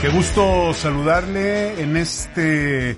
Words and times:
Qué 0.00 0.08
gusto 0.08 0.72
saludarle 0.72 1.82
en 1.82 1.98
este 1.98 2.96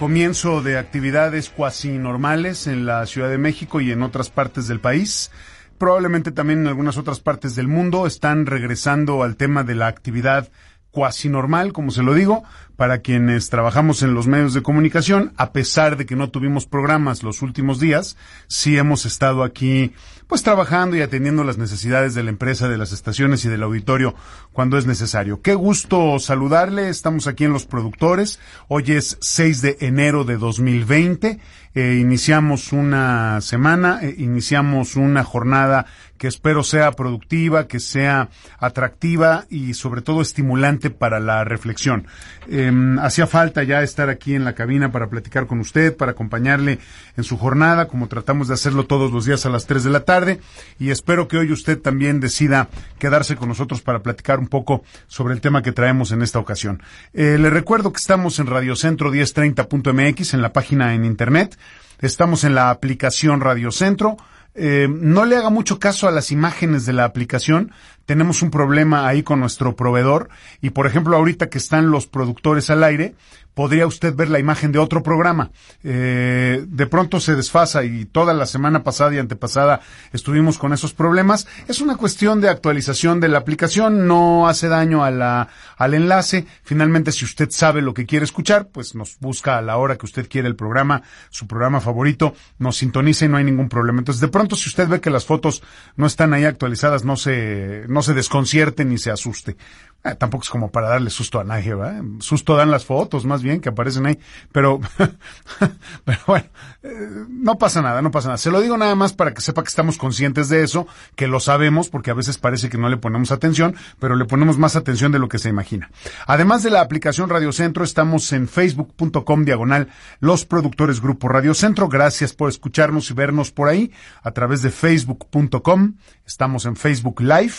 comienzo 0.00 0.62
de 0.62 0.78
actividades 0.78 1.48
cuasi 1.48 1.90
normales 1.90 2.66
en 2.66 2.86
la 2.86 3.06
Ciudad 3.06 3.30
de 3.30 3.38
México 3.38 3.80
y 3.80 3.92
en 3.92 4.02
otras 4.02 4.30
partes 4.30 4.66
del 4.66 4.80
país. 4.80 5.30
Probablemente 5.78 6.32
también 6.32 6.62
en 6.62 6.66
algunas 6.66 6.96
otras 6.96 7.20
partes 7.20 7.54
del 7.54 7.68
mundo 7.68 8.04
están 8.04 8.46
regresando 8.46 9.22
al 9.22 9.36
tema 9.36 9.62
de 9.62 9.76
la 9.76 9.86
actividad 9.86 10.50
cuasi 10.90 11.28
normal, 11.28 11.72
como 11.72 11.92
se 11.92 12.02
lo 12.02 12.14
digo, 12.14 12.42
para 12.74 12.98
quienes 12.98 13.48
trabajamos 13.48 14.02
en 14.02 14.14
los 14.14 14.26
medios 14.26 14.52
de 14.52 14.62
comunicación, 14.62 15.32
a 15.36 15.52
pesar 15.52 15.96
de 15.96 16.04
que 16.04 16.16
no 16.16 16.30
tuvimos 16.30 16.66
programas 16.66 17.22
los 17.22 17.42
últimos 17.42 17.78
días, 17.78 18.16
sí 18.48 18.76
hemos 18.76 19.06
estado 19.06 19.44
aquí 19.44 19.92
pues 20.30 20.44
trabajando 20.44 20.94
y 20.94 21.02
atendiendo 21.02 21.42
las 21.42 21.58
necesidades 21.58 22.14
de 22.14 22.22
la 22.22 22.30
empresa, 22.30 22.68
de 22.68 22.78
las 22.78 22.92
estaciones 22.92 23.44
y 23.44 23.48
del 23.48 23.64
auditorio 23.64 24.14
cuando 24.52 24.78
es 24.78 24.86
necesario. 24.86 25.42
Qué 25.42 25.54
gusto 25.54 26.20
saludarle, 26.20 26.88
estamos 26.88 27.26
aquí 27.26 27.46
en 27.46 27.52
Los 27.52 27.66
Productores, 27.66 28.38
hoy 28.68 28.84
es 28.92 29.18
6 29.20 29.60
de 29.60 29.76
enero 29.80 30.22
de 30.22 30.36
2020, 30.36 31.40
eh, 31.74 31.98
iniciamos 32.00 32.72
una 32.72 33.40
semana, 33.40 33.98
eh, 34.02 34.14
iniciamos 34.18 34.94
una 34.94 35.24
jornada 35.24 35.86
que 36.20 36.28
espero 36.28 36.62
sea 36.62 36.92
productiva, 36.92 37.66
que 37.66 37.80
sea 37.80 38.28
atractiva 38.58 39.46
y 39.48 39.72
sobre 39.72 40.02
todo 40.02 40.20
estimulante 40.20 40.90
para 40.90 41.18
la 41.18 41.44
reflexión. 41.44 42.06
Em, 42.46 42.98
hacía 42.98 43.26
falta 43.26 43.62
ya 43.62 43.82
estar 43.82 44.10
aquí 44.10 44.34
en 44.34 44.44
la 44.44 44.52
cabina 44.52 44.92
para 44.92 45.08
platicar 45.08 45.46
con 45.46 45.60
usted, 45.60 45.96
para 45.96 46.12
acompañarle 46.12 46.78
en 47.16 47.24
su 47.24 47.38
jornada, 47.38 47.88
como 47.88 48.06
tratamos 48.06 48.48
de 48.48 48.54
hacerlo 48.54 48.84
todos 48.84 49.10
los 49.12 49.24
días 49.24 49.46
a 49.46 49.48
las 49.48 49.64
3 49.64 49.82
de 49.82 49.88
la 49.88 50.00
tarde, 50.00 50.40
y 50.78 50.90
espero 50.90 51.26
que 51.26 51.38
hoy 51.38 51.52
usted 51.52 51.80
también 51.80 52.20
decida 52.20 52.68
quedarse 52.98 53.36
con 53.36 53.48
nosotros 53.48 53.80
para 53.80 54.02
platicar 54.02 54.40
un 54.40 54.48
poco 54.48 54.84
sobre 55.06 55.32
el 55.32 55.40
tema 55.40 55.62
que 55.62 55.72
traemos 55.72 56.12
en 56.12 56.20
esta 56.20 56.38
ocasión. 56.38 56.82
Eh, 57.14 57.38
le 57.40 57.48
recuerdo 57.48 57.94
que 57.94 57.98
estamos 57.98 58.38
en 58.40 58.46
Radiocentro 58.46 59.10
1030.mx, 59.10 60.34
en 60.34 60.42
la 60.42 60.52
página 60.52 60.92
en 60.94 61.06
internet, 61.06 61.56
estamos 62.02 62.44
en 62.44 62.54
la 62.54 62.68
aplicación 62.68 63.40
Radiocentro, 63.40 64.18
eh, 64.54 64.88
no 64.90 65.24
le 65.24 65.36
haga 65.36 65.50
mucho 65.50 65.78
caso 65.78 66.08
a 66.08 66.10
las 66.10 66.30
imágenes 66.30 66.86
de 66.86 66.92
la 66.92 67.04
aplicación. 67.04 67.72
Tenemos 68.10 68.42
un 68.42 68.50
problema 68.50 69.06
ahí 69.06 69.22
con 69.22 69.38
nuestro 69.38 69.76
proveedor 69.76 70.30
y, 70.60 70.70
por 70.70 70.88
ejemplo, 70.88 71.16
ahorita 71.16 71.48
que 71.48 71.58
están 71.58 71.92
los 71.92 72.08
productores 72.08 72.68
al 72.68 72.82
aire, 72.82 73.14
podría 73.54 73.86
usted 73.86 74.14
ver 74.14 74.30
la 74.30 74.38
imagen 74.38 74.72
de 74.72 74.78
otro 74.78 75.02
programa. 75.02 75.50
Eh, 75.82 76.64
de 76.66 76.86
pronto 76.86 77.20
se 77.20 77.34
desfasa 77.34 77.84
y 77.84 78.04
toda 78.04 78.32
la 78.32 78.46
semana 78.46 78.82
pasada 78.82 79.14
y 79.14 79.18
antepasada 79.18 79.80
estuvimos 80.12 80.58
con 80.58 80.72
esos 80.72 80.92
problemas. 80.92 81.46
Es 81.68 81.80
una 81.80 81.96
cuestión 81.96 82.40
de 82.40 82.48
actualización 82.48 83.20
de 83.20 83.28
la 83.28 83.38
aplicación, 83.38 84.06
no 84.06 84.48
hace 84.48 84.68
daño 84.68 85.04
a 85.04 85.10
la, 85.10 85.48
al 85.76 85.94
enlace. 85.94 86.46
Finalmente, 86.62 87.12
si 87.12 87.24
usted 87.24 87.50
sabe 87.50 87.82
lo 87.82 87.94
que 87.94 88.06
quiere 88.06 88.24
escuchar, 88.24 88.68
pues 88.68 88.94
nos 88.94 89.18
busca 89.18 89.58
a 89.58 89.62
la 89.62 89.76
hora 89.76 89.96
que 89.96 90.06
usted 90.06 90.28
quiere 90.28 90.48
el 90.48 90.56
programa, 90.56 91.02
su 91.30 91.46
programa 91.46 91.80
favorito, 91.80 92.34
nos 92.58 92.78
sintoniza 92.78 93.24
y 93.24 93.28
no 93.28 93.36
hay 93.36 93.44
ningún 93.44 93.68
problema. 93.68 93.98
Entonces, 93.98 94.20
de 94.20 94.28
pronto, 94.28 94.56
si 94.56 94.68
usted 94.68 94.88
ve 94.88 95.00
que 95.00 95.10
las 95.10 95.26
fotos 95.26 95.62
no 95.96 96.06
están 96.06 96.32
ahí 96.34 96.44
actualizadas, 96.44 97.04
no 97.04 97.16
se, 97.16 97.84
no 97.88 97.99
se 98.02 98.14
desconcierte 98.14 98.84
ni 98.84 98.98
se 98.98 99.10
asuste. 99.10 99.56
Eh, 100.02 100.14
tampoco 100.14 100.44
es 100.44 100.48
como 100.48 100.70
para 100.70 100.88
darle 100.88 101.10
susto 101.10 101.40
a 101.40 101.44
nadie, 101.44 101.74
¿verdad? 101.74 102.02
Susto 102.20 102.56
dan 102.56 102.70
las 102.70 102.86
fotos, 102.86 103.26
más 103.26 103.42
bien, 103.42 103.60
que 103.60 103.68
aparecen 103.68 104.06
ahí. 104.06 104.18
Pero, 104.50 104.80
pero 106.04 106.18
bueno, 106.26 106.46
eh, 106.82 106.88
no 107.28 107.58
pasa 107.58 107.82
nada, 107.82 108.00
no 108.00 108.10
pasa 108.10 108.28
nada. 108.28 108.38
Se 108.38 108.50
lo 108.50 108.62
digo 108.62 108.78
nada 108.78 108.94
más 108.94 109.12
para 109.12 109.34
que 109.34 109.42
sepa 109.42 109.62
que 109.62 109.68
estamos 109.68 109.98
conscientes 109.98 110.48
de 110.48 110.62
eso, 110.62 110.86
que 111.16 111.26
lo 111.26 111.38
sabemos, 111.38 111.90
porque 111.90 112.10
a 112.10 112.14
veces 112.14 112.38
parece 112.38 112.70
que 112.70 112.78
no 112.78 112.88
le 112.88 112.96
ponemos 112.96 113.30
atención, 113.30 113.76
pero 113.98 114.16
le 114.16 114.24
ponemos 114.24 114.56
más 114.56 114.74
atención 114.74 115.12
de 115.12 115.18
lo 115.18 115.28
que 115.28 115.38
se 115.38 115.50
imagina. 115.50 115.90
Además 116.26 116.62
de 116.62 116.70
la 116.70 116.80
aplicación 116.80 117.28
Radio 117.28 117.52
Centro, 117.52 117.84
estamos 117.84 118.32
en 118.32 118.48
facebook.com 118.48 119.44
diagonal 119.44 119.88
los 120.20 120.46
productores 120.46 121.02
Grupo 121.02 121.28
Radio 121.28 121.52
Centro. 121.52 121.90
Gracias 121.90 122.32
por 122.32 122.48
escucharnos 122.48 123.10
y 123.10 123.14
vernos 123.14 123.50
por 123.50 123.68
ahí 123.68 123.92
a 124.22 124.30
través 124.30 124.62
de 124.62 124.70
facebook.com. 124.70 125.96
Estamos 126.24 126.64
en 126.64 126.76
Facebook 126.76 127.20
Live. 127.20 127.54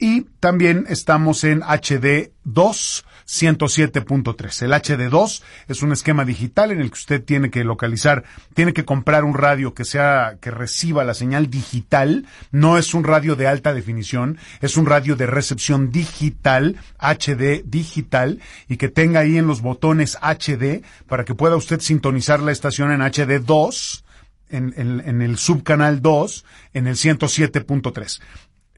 Y 0.00 0.22
también 0.40 0.86
estamos 0.88 1.44
en 1.44 1.60
HD2 1.60 3.04
107.3. 3.30 4.62
El 4.62 4.72
HD2 4.72 5.42
es 5.68 5.82
un 5.82 5.92
esquema 5.92 6.24
digital 6.24 6.72
en 6.72 6.80
el 6.80 6.88
que 6.90 6.98
usted 6.98 7.22
tiene 7.22 7.50
que 7.50 7.62
localizar, 7.62 8.24
tiene 8.54 8.72
que 8.72 8.84
comprar 8.84 9.24
un 9.24 9.34
radio 9.34 9.72
que 9.72 9.84
sea, 9.84 10.38
que 10.40 10.50
reciba 10.50 11.04
la 11.04 11.14
señal 11.14 11.48
digital. 11.48 12.26
No 12.50 12.76
es 12.76 12.92
un 12.92 13.04
radio 13.04 13.36
de 13.36 13.46
alta 13.46 13.72
definición, 13.72 14.38
es 14.60 14.76
un 14.76 14.86
radio 14.86 15.14
de 15.14 15.26
recepción 15.26 15.92
digital, 15.92 16.76
HD 16.98 17.62
digital, 17.64 18.40
y 18.68 18.78
que 18.78 18.88
tenga 18.88 19.20
ahí 19.20 19.38
en 19.38 19.46
los 19.46 19.60
botones 19.60 20.16
HD 20.20 20.82
para 21.06 21.24
que 21.24 21.34
pueda 21.34 21.56
usted 21.56 21.80
sintonizar 21.80 22.40
la 22.40 22.52
estación 22.52 22.90
en 22.90 23.00
HD2. 23.00 24.02
En, 24.52 24.74
en, 24.76 25.00
en, 25.06 25.22
el 25.22 25.38
subcanal 25.38 26.02
2 26.02 26.44
en 26.74 26.88
el 26.88 26.96
107.3 26.96 28.20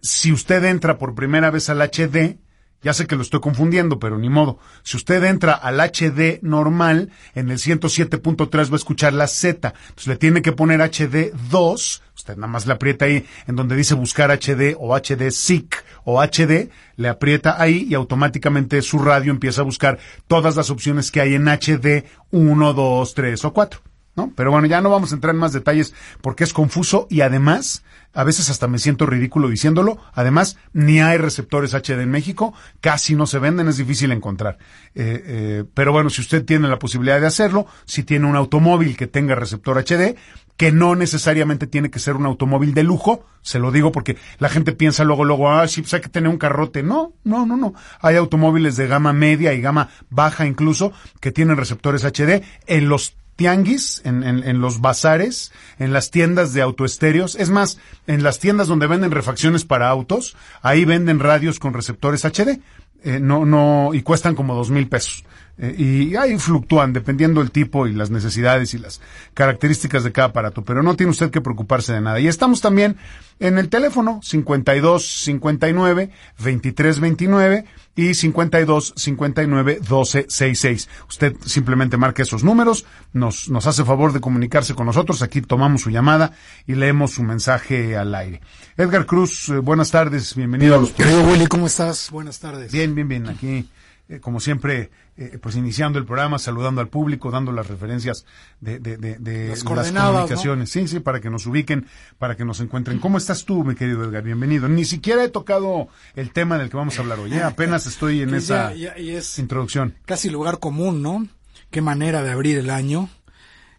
si 0.03 0.33
usted 0.33 0.65
entra 0.65 0.99
por 0.99 1.15
primera 1.15 1.51
vez 1.51 1.71
al 1.71 1.81
HD, 1.81 2.39
ya 2.83 2.93
sé 2.93 3.07
que 3.07 3.15
lo 3.15 3.23
estoy 3.23 3.39
confundiendo, 3.39 4.01
pero 4.01 4.19
ni 4.19 4.29
modo. 4.29 4.59
Si 4.83 4.97
usted 4.97 5.23
entra 5.23 5.53
al 5.53 5.79
HD 5.79 6.41
normal, 6.43 7.11
en 7.37 7.51
el 7.51 7.59
107.3 7.59 8.71
va 8.71 8.73
a 8.73 8.77
escuchar 8.77 9.13
la 9.13 9.29
Z. 9.29 9.73
Entonces 9.89 10.07
le 10.09 10.17
tiene 10.17 10.43
que 10.43 10.51
poner 10.51 10.81
HD 10.81 11.33
2. 11.51 12.03
Usted 12.17 12.37
nada 12.37 12.49
más 12.49 12.67
le 12.67 12.73
aprieta 12.73 13.05
ahí 13.05 13.25
en 13.47 13.55
donde 13.55 13.77
dice 13.77 13.95
buscar 13.95 14.33
HD 14.33 14.75
o 14.77 14.97
HD 14.97 15.31
SIC 15.31 15.85
o 16.05 16.21
HD. 16.21 16.71
Le 16.97 17.09
aprieta 17.09 17.63
ahí 17.63 17.87
y 17.89 17.95
automáticamente 17.95 18.83
su 18.83 18.99
radio 18.99 19.31
empieza 19.31 19.61
a 19.61 19.65
buscar 19.65 20.01
todas 20.27 20.57
las 20.57 20.69
opciones 20.71 21.13
que 21.13 21.21
hay 21.21 21.35
en 21.35 21.47
HD 21.47 22.05
1, 22.33 22.73
2, 22.73 23.15
3 23.15 23.45
o 23.45 23.53
4. 23.53 23.92
¿No? 24.15 24.33
Pero 24.37 24.51
bueno, 24.51 24.67
ya 24.67 24.81
no 24.81 24.91
vamos 24.91 25.13
a 25.13 25.15
entrar 25.15 25.35
en 25.35 25.41
más 25.41 25.53
detalles 25.53 25.95
porque 26.21 26.45
es 26.45 26.53
confuso 26.53 27.07
y 27.09 27.23
además, 27.23 27.83
a 28.13 28.25
veces 28.25 28.51
hasta 28.51 28.69
me 28.69 28.79
siento 28.79 29.07
ridículo 29.07 29.49
diciéndolo, 29.49 29.99
además, 30.13 30.59
ni 30.73 31.01
hay 31.01 31.17
receptores 31.17 31.75
HD 31.75 32.03
en 32.03 32.11
México, 32.11 32.53
casi 32.81 33.15
no 33.15 33.27
se 33.27 33.39
venden, 33.39 33.69
es 33.69 33.79
difícil 33.79 34.13
encontrar. 34.13 34.59
Eh, 34.95 35.23
eh, 35.27 35.65
pero 35.75 35.93
bueno, 35.93 36.11
si 36.11 36.21
usted 36.21 36.45
tiene 36.45 36.69
la 36.69 36.79
posibilidad 36.79 37.21
de 37.21 37.27
hacerlo, 37.27 37.67
si 37.85 38.03
tiene 38.03 38.27
un 38.27 38.37
automóvil 38.37 38.97
que 38.97 39.07
tenga 39.07 39.35
receptor 39.35 39.79
HD, 39.79 40.17
que 40.57 40.71
no 40.71 40.95
necesariamente 40.95 41.67
tiene 41.67 41.91
que 41.91 41.99
ser 41.99 42.15
un 42.15 42.27
automóvil 42.27 42.75
de 42.75 42.83
lujo, 42.83 43.25
se 43.41 43.59
lo 43.59 43.73
digo 43.73 43.91
porque 43.91 44.17
la 44.39 44.49
gente 44.49 44.73
piensa 44.73 45.05
luego, 45.05 45.25
luego, 45.25 45.51
ah, 45.51 45.67
sí, 45.67 45.81
pues 45.83 45.95
hay 45.95 46.01
que 46.01 46.09
tener 46.09 46.29
un 46.29 46.39
carrote. 46.39 46.83
No, 46.83 47.15
no, 47.25 47.47
no, 47.47 47.57
no. 47.57 47.75
Hay 48.01 48.17
automóviles 48.17 48.77
de 48.77 48.87
gama 48.87 49.13
media 49.13 49.55
y 49.55 49.61
gama 49.61 49.89
baja 50.11 50.47
incluso 50.47 50.93
que 51.21 51.33
tienen 51.33 51.57
receptores 51.57 52.05
HD. 52.05 52.43
En 52.67 52.89
los 52.89 53.17
tianguis, 53.37 54.03
en, 54.05 54.23
en, 54.25 54.61
los 54.61 54.81
bazares, 54.81 55.53
en 55.79 55.93
las 55.93 56.11
tiendas 56.11 56.53
de 56.53 56.63
autoestéreos, 56.63 57.35
es 57.37 57.51
más, 57.51 57.79
en 58.07 58.23
las 58.23 58.39
tiendas 58.39 58.69
donde 58.69 58.87
venden 58.87 59.11
refacciones 59.11 59.65
para 59.65 59.89
autos, 59.89 60.37
ahí 60.61 60.85
venden 60.85 61.19
radios 61.19 61.59
con 61.59 61.75
receptores 61.75 62.25
HD, 62.25 62.61
eh, 63.05 63.19
no, 63.21 63.45
no, 63.45 63.91
y 63.95 64.03
cuestan 64.03 64.35
como 64.35 64.55
dos 64.55 64.71
mil 64.71 64.89
pesos. 64.89 65.25
Eh, 65.59 65.75
y 65.77 66.17
ahí 66.17 66.39
fluctúan 66.39 66.93
dependiendo 66.93 67.43
el 67.43 67.51
tipo 67.51 67.87
y 67.87 67.93
las 67.93 68.11
necesidades 68.11 68.73
y 68.73 68.79
las 68.79 69.01
características 69.35 70.03
de 70.03 70.13
cada 70.13 70.29
aparato, 70.29 70.65
pero 70.65 70.83
no 70.83 70.97
tiene 70.97 71.11
usted 71.11 71.31
que 71.31 71.41
preocuparse 71.41 71.93
de 71.93 72.01
nada. 72.01 72.21
Y 72.21 72.27
estamos 72.27 72.61
también 72.61 72.97
en 73.39 73.59
el 73.59 73.69
teléfono 73.69 74.21
52 74.23 75.25
59 75.25 76.11
23 76.43 77.01
29 77.01 77.65
y 77.95 78.15
52 78.15 78.95
59 78.97 79.81
12 79.87 80.27
66. 80.29 80.89
Usted 81.09 81.37
simplemente 81.45 81.99
marca 81.99 82.23
esos 82.23 82.45
números, 82.45 82.87
nos, 83.13 83.51
nos 83.51 83.67
hace 83.67 83.85
favor 83.85 84.15
de 84.15 84.21
comunicarse 84.21 84.75
con 84.75 84.87
nosotros, 84.87 85.21
aquí 85.21 85.43
tomamos 85.43 85.83
su 85.83 85.91
llamada 85.91 86.33
y 86.67 86.77
leemos 86.77 87.13
su 87.13 87.23
mensaje 87.23 87.97
al 87.97 88.15
aire. 88.15 88.41
Edgar 88.79 89.05
Cruz, 89.05 89.51
eh, 89.51 89.59
buenas 89.59 89.91
tardes, 89.91 90.35
bienvenido 90.35 90.77
a 90.77 90.79
los 90.79 90.93
Querido 90.93 91.23
Willy, 91.25 91.47
¿cómo 91.47 91.67
estás? 91.67 92.11
Buenas 92.11 92.39
tardes. 92.39 92.73
Bien, 92.73 92.95
bien, 92.95 93.07
bien, 93.07 93.29
aquí 93.29 93.69
eh, 94.09 94.21
como 94.21 94.41
siempre, 94.41 94.91
eh, 95.17 95.39
pues 95.41 95.57
iniciando 95.57 95.99
el 95.99 96.05
programa, 96.05 96.39
saludando 96.39 96.81
al 96.81 96.89
público, 96.89 97.31
dando 97.31 97.53
las 97.53 97.67
referencias 97.69 98.27
de, 98.61 98.79
de, 98.79 98.97
de, 98.97 99.17
de 99.19 99.49
Las 99.49 99.65
comunicaciones. 99.65 100.71
Sí, 100.71 100.87
sí, 100.89 101.01
para 101.01 101.21
que 101.21 101.31
nos 101.31 101.47
ubiquen, 101.47 101.87
para 102.19 102.37
que 102.37 102.45
nos 102.45 102.61
encuentren. 102.61 102.99
¿Cómo 102.99 103.17
estás 103.19 103.45
tú, 103.45 103.65
mi 103.65 103.75
querido 103.75 104.05
Edgar? 104.05 104.23
Bienvenido. 104.23 104.69
Ni 104.69 104.85
siquiera 104.85 105.25
he 105.25 105.29
tocado 105.29 105.89
el 106.15 106.31
tema 106.33 106.59
del 106.59 106.69
que 106.69 106.77
vamos 106.77 106.99
a 106.99 107.03
hablar 107.03 107.19
hoy. 107.21 107.33
¿eh? 107.33 107.43
Apenas 107.43 107.87
estoy 107.87 108.23
en 108.23 108.35
esa 108.35 108.75
ya- 108.75 108.95
ya- 108.95 108.99
y 108.99 109.11
es 109.11 109.39
introducción. 109.39 109.95
casi 110.05 110.29
lugar 110.31 110.59
común, 110.59 111.01
¿no? 111.03 111.27
Qué 111.71 111.81
manera 111.81 112.23
de 112.23 112.31
abrir 112.33 112.59
el 112.59 112.69
año. 112.71 113.09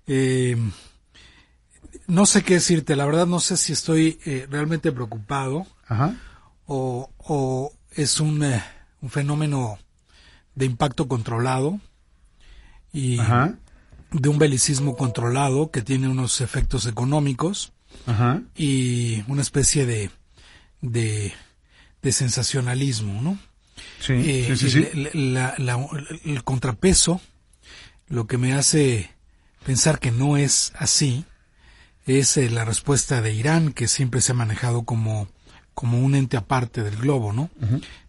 Eh, 0.07 0.57
no 2.07 2.25
sé 2.25 2.43
qué 2.43 2.55
decirte, 2.55 2.95
la 2.95 3.05
verdad 3.05 3.27
no 3.27 3.39
sé 3.39 3.55
si 3.57 3.71
estoy 3.73 4.19
eh, 4.25 4.47
realmente 4.49 4.91
preocupado 4.91 5.65
Ajá. 5.87 6.15
o, 6.65 7.09
o 7.19 7.71
es 7.91 8.19
un, 8.19 8.43
un 9.01 9.09
fenómeno 9.09 9.77
de 10.55 10.65
impacto 10.65 11.07
controlado 11.07 11.79
y 12.91 13.19
Ajá. 13.19 13.55
de 14.11 14.29
un 14.29 14.37
belicismo 14.37 14.95
controlado 14.95 15.71
que 15.71 15.81
tiene 15.81 16.07
unos 16.07 16.41
efectos 16.41 16.85
económicos 16.85 17.73
Ajá. 18.05 18.41
y 18.55 19.23
una 19.27 19.41
especie 19.41 19.85
de, 19.85 20.11
de, 20.81 21.33
de 22.01 22.11
sensacionalismo, 22.11 23.21
¿no? 23.21 23.39
Sí, 23.99 24.13
Eh, 24.13 24.55
sí, 24.55 24.69
sí, 24.69 24.83
sí. 24.83 24.87
y 24.93 25.03
la- 25.31 25.55
la- 25.57 25.77
la- 25.77 25.87
el 26.25 26.43
contrapeso, 26.43 27.19
lo 28.07 28.27
que 28.27 28.37
me 28.37 28.53
hace 28.53 29.09
pensar 29.65 29.99
que 29.99 30.11
no 30.11 30.37
es 30.37 30.73
así, 30.77 31.25
es 32.05 32.37
eh, 32.37 32.49
la 32.49 32.65
respuesta 32.65 33.21
de 33.21 33.33
Irán, 33.33 33.71
que 33.73 33.87
siempre 33.87 34.21
se 34.21 34.33
ha 34.33 34.35
manejado 34.35 34.83
como, 34.83 35.27
como 35.73 35.99
un 35.99 36.15
ente 36.15 36.37
aparte 36.37 36.83
del 36.83 36.95
globo, 36.97 37.33
¿no? 37.33 37.49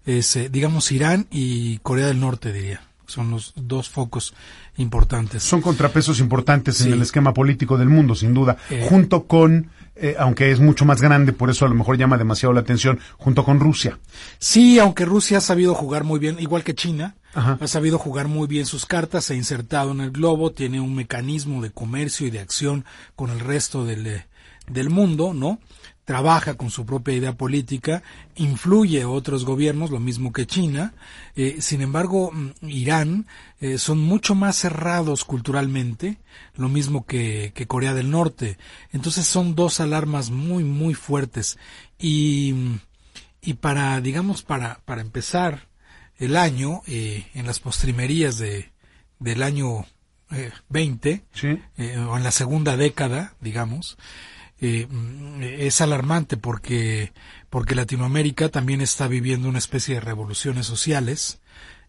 Es, 0.07 0.37
eh, 0.37 0.49
digamos, 0.51 0.91
Irán 0.93 1.27
y 1.31 1.79
Corea 1.79 2.07
del 2.07 2.21
Norte, 2.21 2.53
diría. 2.53 2.83
Son 3.07 3.31
los 3.31 3.53
dos 3.55 3.91
focos 3.91 4.33
importantes. 4.79 5.43
Son 5.43 5.61
contrapesos 5.61 6.21
importantes 6.21 6.81
en 6.81 6.93
el 6.95 7.03
esquema 7.03 7.35
político 7.35 7.77
del 7.77 7.89
mundo, 7.91 8.15
sin 8.15 8.33
duda, 8.33 8.57
Eh. 8.71 8.87
junto 8.89 9.25
con, 9.27 9.71
eh, 9.95 10.17
aunque 10.19 10.51
es 10.51 10.59
mucho 10.59 10.85
más 10.87 11.03
grande, 11.03 11.33
por 11.35 11.51
eso 11.51 11.67
a 11.67 11.69
lo 11.69 11.75
mejor 11.75 11.99
llama 11.99 12.17
demasiado 12.17 12.55
la 12.55 12.61
atención, 12.61 12.99
junto 13.19 13.45
con 13.45 13.61
Rusia. 13.61 13.99
Sí, 14.39 14.79
aunque 14.79 15.05
Rusia 15.05 15.39
ha 15.39 15.41
sabido 15.43 15.75
jugar 15.75 16.05
muy 16.05 16.19
bien, 16.19 16.37
igual 16.41 16.65
que 16.65 16.75
China, 16.75 17.15
Ajá. 17.35 17.59
ha 17.61 17.67
sabido 17.69 17.99
jugar 17.99 18.27
muy 18.27 18.47
bien 18.49 18.65
sus 18.65 18.87
cartas, 18.87 19.27
se 19.27 19.35
ha 19.35 19.37
insertado 19.37 19.93
en 19.93 20.01
el 20.01 20.11
globo, 20.11 20.53
tiene 20.53 20.81
un 20.81 20.95
mecanismo 20.95 21.63
de 21.63 21.71
comercio 21.71 22.27
y 22.27 22.31
de 22.31 22.41
acción 22.41 22.85
con 23.17 23.31
el 23.31 23.41
resto 23.41 23.85
del, 23.85 24.23
del 24.67 24.89
mundo, 24.91 25.35
¿no? 25.35 25.59
Trabaja 26.05 26.55
con 26.55 26.71
su 26.71 26.85
propia 26.85 27.15
idea 27.15 27.33
política, 27.37 28.03
influye 28.37 29.03
a 29.03 29.09
otros 29.09 29.45
gobiernos, 29.47 29.91
lo 29.91 30.01
mismo 30.01 30.33
que 30.33 30.47
China. 30.47 30.93
Eh, 31.35 31.57
sin 31.61 31.81
embargo, 31.81 32.31
mm, 32.31 32.69
Irán 32.69 33.27
eh, 33.61 33.79
son 33.79 34.01
mucho 34.01 34.35
más 34.35 34.57
cerrados 34.57 35.25
culturalmente, 35.25 36.19
lo 36.57 36.69
mismo 36.69 37.07
que, 37.07 37.53
que 37.55 37.67
Corea 37.67 37.95
del 37.95 38.11
Norte. 38.11 38.59
Entonces 38.93 39.27
son 39.27 39.55
dos 39.55 39.81
alarmas 39.81 40.31
muy, 40.31 40.63
muy 40.63 40.93
fuertes. 40.93 41.59
Y, 41.99 42.55
y 43.41 43.55
para, 43.55 44.01
digamos, 44.03 44.43
para, 44.43 44.81
para 44.85 45.01
empezar 45.01 45.69
el 46.19 46.37
año, 46.37 46.83
eh, 46.87 47.27
en 47.35 47.47
las 47.47 47.61
postrimerías 47.61 48.37
de, 48.39 48.71
del 49.19 49.43
año 49.43 49.87
eh, 50.31 50.53
20, 50.69 51.25
Sí. 51.33 51.59
eh, 51.79 51.97
o 51.99 52.17
en 52.17 52.23
la 52.25 52.31
segunda 52.31 52.77
década, 52.77 53.35
digamos, 53.41 53.97
eh, 54.65 54.87
mm, 54.91 55.43
es 55.43 55.83
alarmante 55.83 56.39
porque, 56.39 57.13
porque 57.51 57.75
Latinoamérica 57.75 58.49
también 58.49 58.81
está 58.81 59.09
viviendo 59.09 59.47
una 59.47 59.59
especie 59.59 59.97
de 59.97 60.01
revoluciones 60.01 60.65
sociales 60.65 61.41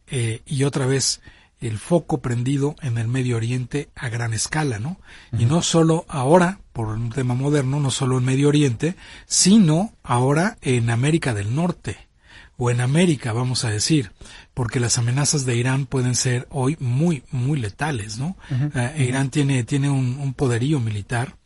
eh, 0.08 0.42
y 0.46 0.64
otra 0.66 0.86
vez 0.86 1.22
el 1.62 1.80
foco 1.80 2.20
prendido 2.22 2.76
en 2.82 2.98
el 2.98 3.08
Medio 3.08 3.38
Oriente 3.38 3.90
a 3.96 4.10
gran 4.10 4.34
escala, 4.34 4.78
¿no? 4.78 5.00
Y 5.40 5.46
no 5.46 5.62
solo 5.62 6.04
ahora, 6.10 6.60
por 6.74 6.90
un 6.90 7.12
tema 7.12 7.34
moderno, 7.34 7.80
no 7.80 7.92
solo 7.92 8.18
en 8.18 8.26
Medio 8.26 8.50
Oriente, 8.50 8.98
sino 9.26 9.94
ahora 10.04 10.58
en 10.62 10.90
América 10.90 11.34
del 11.34 11.56
Norte 11.56 12.10
o 12.58 12.72
en 12.72 12.82
América, 12.82 13.32
vamos 13.32 13.64
a 13.64 13.70
decir, 13.70 14.12
porque 14.54 14.82
las 14.82 14.98
amenazas 14.98 15.46
de 15.46 15.56
Irán 15.56 15.86
pueden 15.86 16.16
ser 16.16 16.46
hoy 16.50 16.76
muy, 16.82 17.24
muy 17.32 17.58
letales, 17.58 18.18
¿no? 18.18 18.36
Eh, 18.52 19.06
Irán 19.08 19.30
tiene, 19.30 19.64
tiene 19.64 19.90
un, 19.90 20.20
un 20.20 20.34
poderío 20.34 20.82
militar 20.82 21.38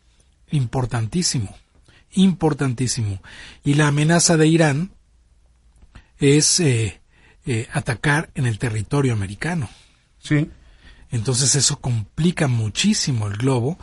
importantísimo, 0.51 1.56
importantísimo. 2.12 3.22
Y 3.63 3.75
la 3.75 3.88
amenaza 3.88 4.38
de 4.38 4.48
Irán 4.48 4.92
es 6.18 6.60
eh, 6.60 7.01
eh, 7.46 7.68
atacar 7.72 8.30
en 8.36 8.46
el 8.46 8.60
territorio 8.60 9.13
americano. 9.13 9.69
Sí. 10.19 10.50
Entonces 11.12 11.56
eso 11.56 11.80
complica 11.80 12.48
muchísimo 12.48 13.28
el 13.28 13.38
globo. 13.38 13.78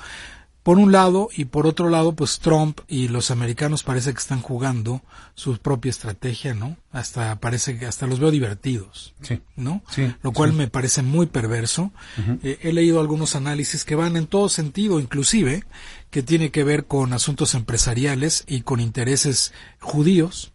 Por 0.66 0.78
un 0.80 0.90
lado, 0.90 1.28
y 1.32 1.44
por 1.44 1.64
otro 1.68 1.90
lado, 1.90 2.16
pues 2.16 2.40
Trump 2.40 2.80
y 2.88 3.06
los 3.06 3.30
americanos 3.30 3.84
parece 3.84 4.12
que 4.12 4.18
están 4.18 4.42
jugando 4.42 5.00
su 5.36 5.56
propia 5.58 5.90
estrategia, 5.90 6.54
¿no? 6.54 6.76
Hasta 6.90 7.36
parece 7.38 7.78
que 7.78 7.86
hasta 7.86 8.08
los 8.08 8.18
veo 8.18 8.32
divertidos, 8.32 9.14
Sí. 9.22 9.40
¿no? 9.54 9.84
Sí, 9.88 10.12
Lo 10.22 10.32
cual 10.32 10.50
sí. 10.50 10.56
me 10.56 10.66
parece 10.66 11.02
muy 11.02 11.26
perverso. 11.26 11.92
Eh, 12.42 12.58
he 12.62 12.72
leído 12.72 12.98
algunos 12.98 13.36
análisis 13.36 13.84
que 13.84 13.94
van 13.94 14.16
en 14.16 14.26
todo 14.26 14.48
sentido, 14.48 14.98
inclusive, 14.98 15.62
que 16.10 16.24
tiene 16.24 16.50
que 16.50 16.64
ver 16.64 16.86
con 16.86 17.12
asuntos 17.12 17.54
empresariales 17.54 18.42
y 18.48 18.62
con 18.62 18.80
intereses 18.80 19.52
judíos. 19.78 20.50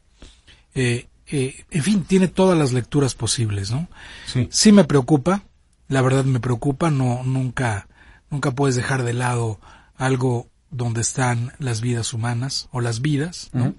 Eh, 0.75 1.07
eh, 1.27 1.63
en 1.71 1.83
fin, 1.83 2.03
tiene 2.03 2.27
todas 2.27 2.57
las 2.59 2.73
lecturas 2.73 3.15
posibles, 3.15 3.71
¿no? 3.71 3.87
Sí. 4.25 4.49
sí 4.51 4.73
me 4.73 4.83
preocupa, 4.83 5.43
la 5.87 6.01
verdad 6.01 6.25
me 6.25 6.41
preocupa, 6.41 6.91
no 6.91 7.23
nunca 7.23 7.87
nunca 8.29 8.51
puedes 8.51 8.75
dejar 8.75 9.03
de 9.03 9.13
lado 9.13 9.61
algo 10.01 10.49
donde 10.69 11.01
están 11.01 11.53
las 11.59 11.81
vidas 11.81 12.13
humanas 12.13 12.67
o 12.71 12.81
las 12.81 13.01
vidas, 13.01 13.49
¿no? 13.53 13.75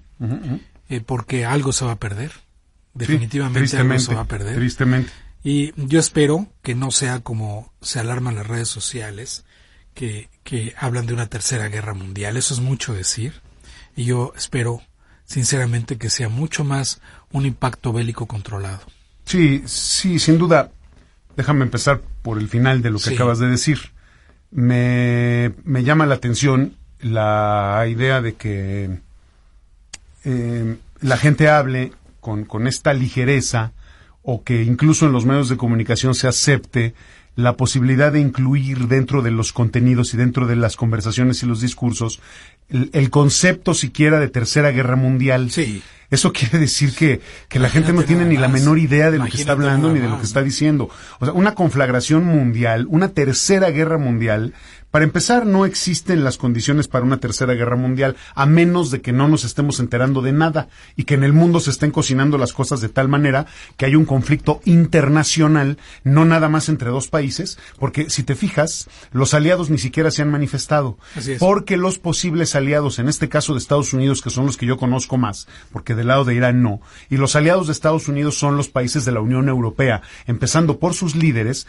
Eh, 0.89 1.01
porque 1.01 1.45
algo 1.45 1.71
se 1.73 1.85
va 1.85 1.93
a 1.93 1.99
perder. 1.99 2.31
Sí, 2.31 2.39
Definitivamente 2.95 3.77
algo 3.77 3.99
se 3.99 4.13
va 4.15 4.21
a 4.21 4.25
perder. 4.27 4.55
Tristemente. 4.55 5.11
Y 5.43 5.73
yo 5.75 5.99
espero 5.99 6.47
que 6.61 6.75
no 6.75 6.91
sea 6.91 7.19
como 7.19 7.73
se 7.81 7.99
alarman 7.99 8.35
las 8.35 8.47
redes 8.47 8.69
sociales, 8.69 9.43
que, 9.93 10.29
que 10.43 10.73
hablan 10.77 11.05
de 11.05 11.13
una 11.13 11.27
tercera 11.27 11.67
guerra 11.67 11.93
mundial. 11.93 12.37
Eso 12.37 12.53
es 12.53 12.59
mucho 12.61 12.93
decir. 12.93 13.41
Y 13.95 14.05
yo 14.05 14.31
espero, 14.37 14.81
sinceramente, 15.25 15.97
que 15.97 16.09
sea 16.09 16.29
mucho 16.29 16.63
más 16.63 17.01
un 17.31 17.45
impacto 17.45 17.91
bélico 17.91 18.27
controlado. 18.27 18.81
Sí, 19.25 19.63
sí, 19.65 20.19
sin 20.19 20.37
duda. 20.37 20.71
Déjame 21.35 21.63
empezar 21.63 22.01
por 22.21 22.37
el 22.37 22.47
final 22.47 22.81
de 22.81 22.91
lo 22.91 22.99
que 22.99 23.09
Sí. 23.09 23.15
acabas 23.15 23.39
de 23.39 23.47
decir. 23.47 23.91
Me, 24.53 25.53
me 25.63 25.83
llama 25.83 26.05
la 26.05 26.15
atención 26.15 26.75
la 26.99 27.85
idea 27.89 28.21
de 28.21 28.35
que 28.35 28.99
eh, 30.23 30.77
la 31.01 31.17
gente 31.17 31.49
hable 31.49 31.91
con, 32.19 32.45
con 32.45 32.67
esta 32.67 32.93
ligereza 32.93 33.73
o 34.21 34.43
que 34.43 34.63
incluso 34.63 35.05
en 35.05 35.11
los 35.11 35.25
medios 35.25 35.49
de 35.49 35.57
comunicación 35.57 36.15
se 36.15 36.27
acepte 36.27 36.93
la 37.35 37.57
posibilidad 37.57 38.11
de 38.11 38.19
incluir 38.19 38.87
dentro 38.87 39.21
de 39.21 39.31
los 39.31 39.53
contenidos 39.53 40.13
y 40.13 40.17
dentro 40.17 40.45
de 40.45 40.55
las 40.55 40.75
conversaciones 40.75 41.41
y 41.41 41.47
los 41.47 41.59
discursos 41.59 42.21
el, 42.69 42.89
el 42.93 43.09
concepto 43.09 43.73
siquiera 43.73 44.19
de 44.19 44.29
tercera 44.29 44.71
guerra 44.71 44.95
mundial. 44.95 45.51
Sí. 45.51 45.83
Eso 46.13 46.31
quiere 46.31 46.59
decir 46.59 46.93
que, 46.93 47.21
que 47.49 47.57
la 47.57 47.69
gente 47.69 47.91
no 47.91 48.03
tiene 48.03 48.23
ni 48.23 48.37
la 48.37 48.47
menor 48.47 48.77
idea 48.77 49.09
de 49.09 49.17
lo 49.17 49.25
que 49.25 49.37
está 49.37 49.53
hablando 49.53 49.91
ni 49.91 49.99
de 49.99 50.07
lo 50.07 50.19
que 50.19 50.25
está 50.25 50.43
diciendo. 50.43 50.87
O 51.19 51.25
sea, 51.25 51.33
una 51.33 51.55
conflagración 51.55 52.23
mundial, 52.23 52.85
una 52.87 53.07
tercera 53.07 53.71
guerra 53.71 53.97
mundial, 53.97 54.53
para 54.93 55.05
empezar, 55.05 55.47
no 55.47 55.65
existen 55.65 56.23
las 56.23 56.37
condiciones 56.37 56.87
para 56.87 57.03
una 57.03 57.19
tercera 57.19 57.55
guerra 57.55 57.75
mundial, 57.75 58.15
a 58.35 58.45
menos 58.45 58.91
de 58.91 59.01
que 59.01 59.11
no 59.11 59.27
nos 59.27 59.43
estemos 59.43 59.79
enterando 59.79 60.21
de 60.21 60.33
nada 60.33 60.67
y 60.95 61.05
que 61.05 61.15
en 61.15 61.23
el 61.23 61.33
mundo 61.33 61.59
se 61.59 61.71
estén 61.71 61.89
cocinando 61.89 62.37
las 62.37 62.53
cosas 62.53 62.79
de 62.79 62.89
tal 62.89 63.07
manera 63.07 63.47
que 63.75 63.87
hay 63.87 63.95
un 63.95 64.05
conflicto 64.05 64.61
internacional, 64.65 65.79
no 66.03 66.25
nada 66.25 66.47
más 66.47 66.69
entre 66.69 66.91
dos 66.91 67.07
países, 67.07 67.57
porque 67.79 68.11
si 68.11 68.21
te 68.21 68.35
fijas, 68.35 68.87
los 69.11 69.33
aliados 69.33 69.71
ni 69.71 69.79
siquiera 69.79 70.11
se 70.11 70.21
han 70.21 70.29
manifestado. 70.29 70.99
Así 71.15 71.31
es. 71.31 71.39
Porque 71.39 71.75
los 71.75 71.97
posibles 71.97 72.53
aliados, 72.53 72.99
en 72.99 73.09
este 73.09 73.29
caso 73.29 73.53
de 73.53 73.59
Estados 73.61 73.93
Unidos, 73.93 74.21
que 74.21 74.29
son 74.29 74.45
los 74.45 74.57
que 74.57 74.67
yo 74.67 74.77
conozco 74.77 75.17
más, 75.17 75.47
porque 75.71 75.95
del 75.95 76.09
lado 76.09 76.23
de 76.23 76.35
Irán 76.35 76.61
no, 76.61 76.81
y 77.09 77.17
los 77.17 77.35
aliados 77.35 77.65
de 77.65 77.73
Estados 77.73 78.07
Unidos 78.09 78.37
son 78.37 78.57
los 78.57 78.69
países 78.69 79.05
de 79.05 79.11
la 79.11 79.21
Unión 79.21 79.49
Europea, 79.49 80.03
empezando 80.27 80.77
por 80.77 80.93
sus 80.93 81.15
líderes, 81.15 81.65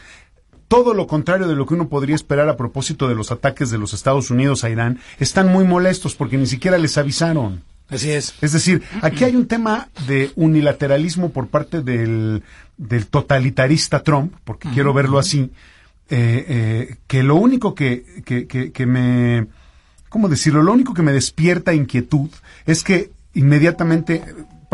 todo 0.75 0.93
lo 0.93 1.07
contrario 1.07 1.47
de 1.47 1.54
lo 1.54 1.66
que 1.66 1.75
uno 1.75 1.88
podría 1.88 2.16
esperar 2.16 2.49
a 2.49 2.57
propósito 2.57 3.07
de 3.07 3.14
los 3.14 3.31
ataques 3.31 3.71
de 3.71 3.78
los 3.78 3.95
Estados 3.95 4.33
Unidos 4.33 4.64
a 4.64 4.71
Irán, 4.71 4.99
están 5.21 5.47
muy 5.47 5.64
molestos 5.64 6.16
porque 6.16 6.37
ni 6.37 6.47
siquiera 6.47 6.78
les 6.78 6.99
avisaron. 6.99 7.62
Así 7.88 8.11
es. 8.11 8.35
Es 8.40 8.52
decir, 8.52 8.83
aquí 9.00 9.23
hay 9.23 9.37
un 9.37 9.47
tema 9.47 9.88
de 10.09 10.33
unilateralismo 10.35 11.31
por 11.31 11.47
parte 11.47 11.81
del, 11.81 12.43
del 12.76 13.07
totalitarista 13.07 14.02
Trump, 14.02 14.35
porque 14.43 14.69
quiero 14.71 14.93
verlo 14.93 15.21
así, 15.21 15.52
eh, 16.11 16.45
eh, 16.49 16.97
que 17.07 17.23
lo 17.23 17.37
único 17.37 17.76
que, 17.76 18.23
que, 18.25 18.49
que, 18.49 18.73
que 18.73 18.87
me, 18.87 19.47
¿cómo 20.09 20.28
decirlo? 20.28 20.61
Lo 20.61 20.73
único 20.73 20.93
que 20.93 21.02
me 21.02 21.12
despierta 21.12 21.73
inquietud 21.73 22.31
es 22.66 22.83
que 22.83 23.12
inmediatamente 23.35 24.25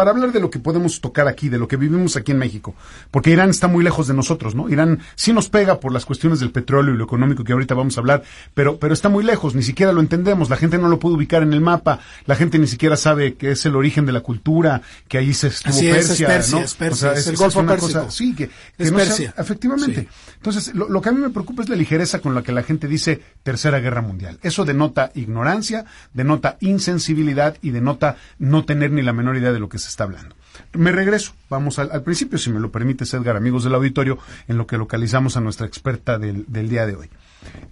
para 0.01 0.13
hablar 0.13 0.33
de 0.33 0.41
lo 0.41 0.49
que 0.49 0.59
podemos 0.59 1.03
tocar 1.03 1.29
aquí, 1.29 1.51
de 1.51 1.59
lo 1.59 1.69
que 1.69 1.77
vivimos 1.77 2.17
aquí 2.17 2.33
en 2.33 2.39
México, 2.39 2.75
porque 3.11 3.29
Irán 3.33 3.51
está 3.51 3.69
muy 3.69 3.85
lejos 3.85 4.09
de 4.09 4.15
nosotros, 4.15 4.55
¿no? 4.55 4.71
Irán 4.71 5.01
sí 5.15 5.35
nos 5.35 5.51
pega 5.51 5.79
por 5.79 5.93
las 5.93 6.07
cuestiones 6.07 6.41
del 6.41 6.53
petróleo 6.53 6.95
y 6.95 6.97
lo 6.97 7.05
económico 7.05 7.45
que 7.45 7.53
ahorita 7.53 7.75
vamos 7.75 7.99
a 7.99 8.01
hablar, 8.01 8.23
pero, 8.55 8.79
pero 8.79 8.95
está 8.95 9.11
muy 9.11 9.23
lejos, 9.23 9.55
ni 9.55 9.63
siquiera 9.63 9.93
lo 9.93 10.01
entendemos, 10.01 10.49
la 10.49 10.57
gente 10.57 10.79
no 10.79 10.89
lo 10.89 10.99
puede 10.99 11.17
ubicar 11.17 11.43
en 11.43 11.53
el 11.53 11.61
mapa, 11.61 12.01
la 12.25 12.35
gente 12.35 12.59
ni 12.59 12.67
siquiera 12.67 12.97
sabe 12.97 13.35
que 13.35 13.51
es 13.51 13.67
el 13.67 13.77
origen 13.77 14.07
de 14.07 14.13
la 14.13 14.23
cultura, 14.23 14.81
que 15.07 15.19
allí 15.19 15.35
se 15.35 15.49
estuvo 15.49 15.75
Así 15.75 15.89
es, 15.89 15.97
Persia, 16.09 16.27
es 16.29 16.33
Persia, 16.35 16.59
¿no? 16.59 16.65
es 16.65 16.75
Persia, 16.75 16.95
o 16.95 16.97
sea, 16.97 17.13
es 17.13 17.19
es, 17.19 17.27
el 17.27 17.35
es 17.35 17.41
Golfo 17.41 17.61
una 17.61 17.73
Pérsico. 17.75 17.99
cosa, 18.01 18.11
sí, 18.11 18.35
que, 18.35 18.49
que 18.49 18.55
Es 18.79 18.91
no 18.91 18.99
sea- 19.01 19.07
Persia. 19.07 19.35
efectivamente. 19.37 20.01
Sí. 20.01 20.09
Entonces, 20.37 20.75
lo, 20.75 20.89
lo 20.89 21.03
que 21.03 21.11
a 21.11 21.13
mí 21.13 21.21
me 21.21 21.29
preocupa 21.29 21.63
es 21.63 21.69
la 21.69 21.77
ligereza 21.77 22.21
con 22.21 22.35
la 22.35 22.43
que 22.43 22.53
la 22.53 22.63
gente 22.63 22.89
dice 22.89 23.21
Tercera 23.43 23.79
Guerra 23.81 24.01
Mundial. 24.01 24.39
Eso 24.43 24.65
denota 24.65 25.11
ignorancia, 25.15 25.85
denota 26.15 26.57
insensibilidad 26.61 27.57
y 27.61 27.71
denota 27.73 28.17
no 28.39 28.65
tener 28.65 28.91
ni 28.93 29.03
la 29.03 29.13
menor 29.13 29.37
idea 29.37 29.53
de 29.53 29.59
lo 29.61 29.69
que 29.69 29.79
se 29.79 29.89
está 29.91 30.05
hablando. 30.05 30.35
Me 30.73 30.93
regreso, 30.93 31.33
vamos 31.49 31.79
al, 31.79 32.03
principio, 32.03 32.39
si 32.39 32.51
me 32.51 32.61
lo 32.61 32.71
permites, 32.71 33.13
Edgar, 33.15 33.37
amigos 33.37 33.65
del 33.65 33.75
auditorio, 33.75 34.19
en 34.49 34.59
lo 34.59 34.67
que 34.67 34.79
localizamos 34.79 35.37
a 35.37 35.41
nuestra 35.41 35.67
experta 35.67 36.19
del, 36.19 36.45
del 36.49 36.69
día 36.69 36.87
de 36.87 36.97
hoy. 36.97 37.11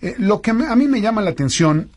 Eh, 0.01 0.15
lo 0.19 0.41
que 0.41 0.51
a 0.51 0.77
mí 0.77 0.89
me 0.89 1.01
llama 1.01 1.23
la 1.23 1.31
atención, 1.31 1.91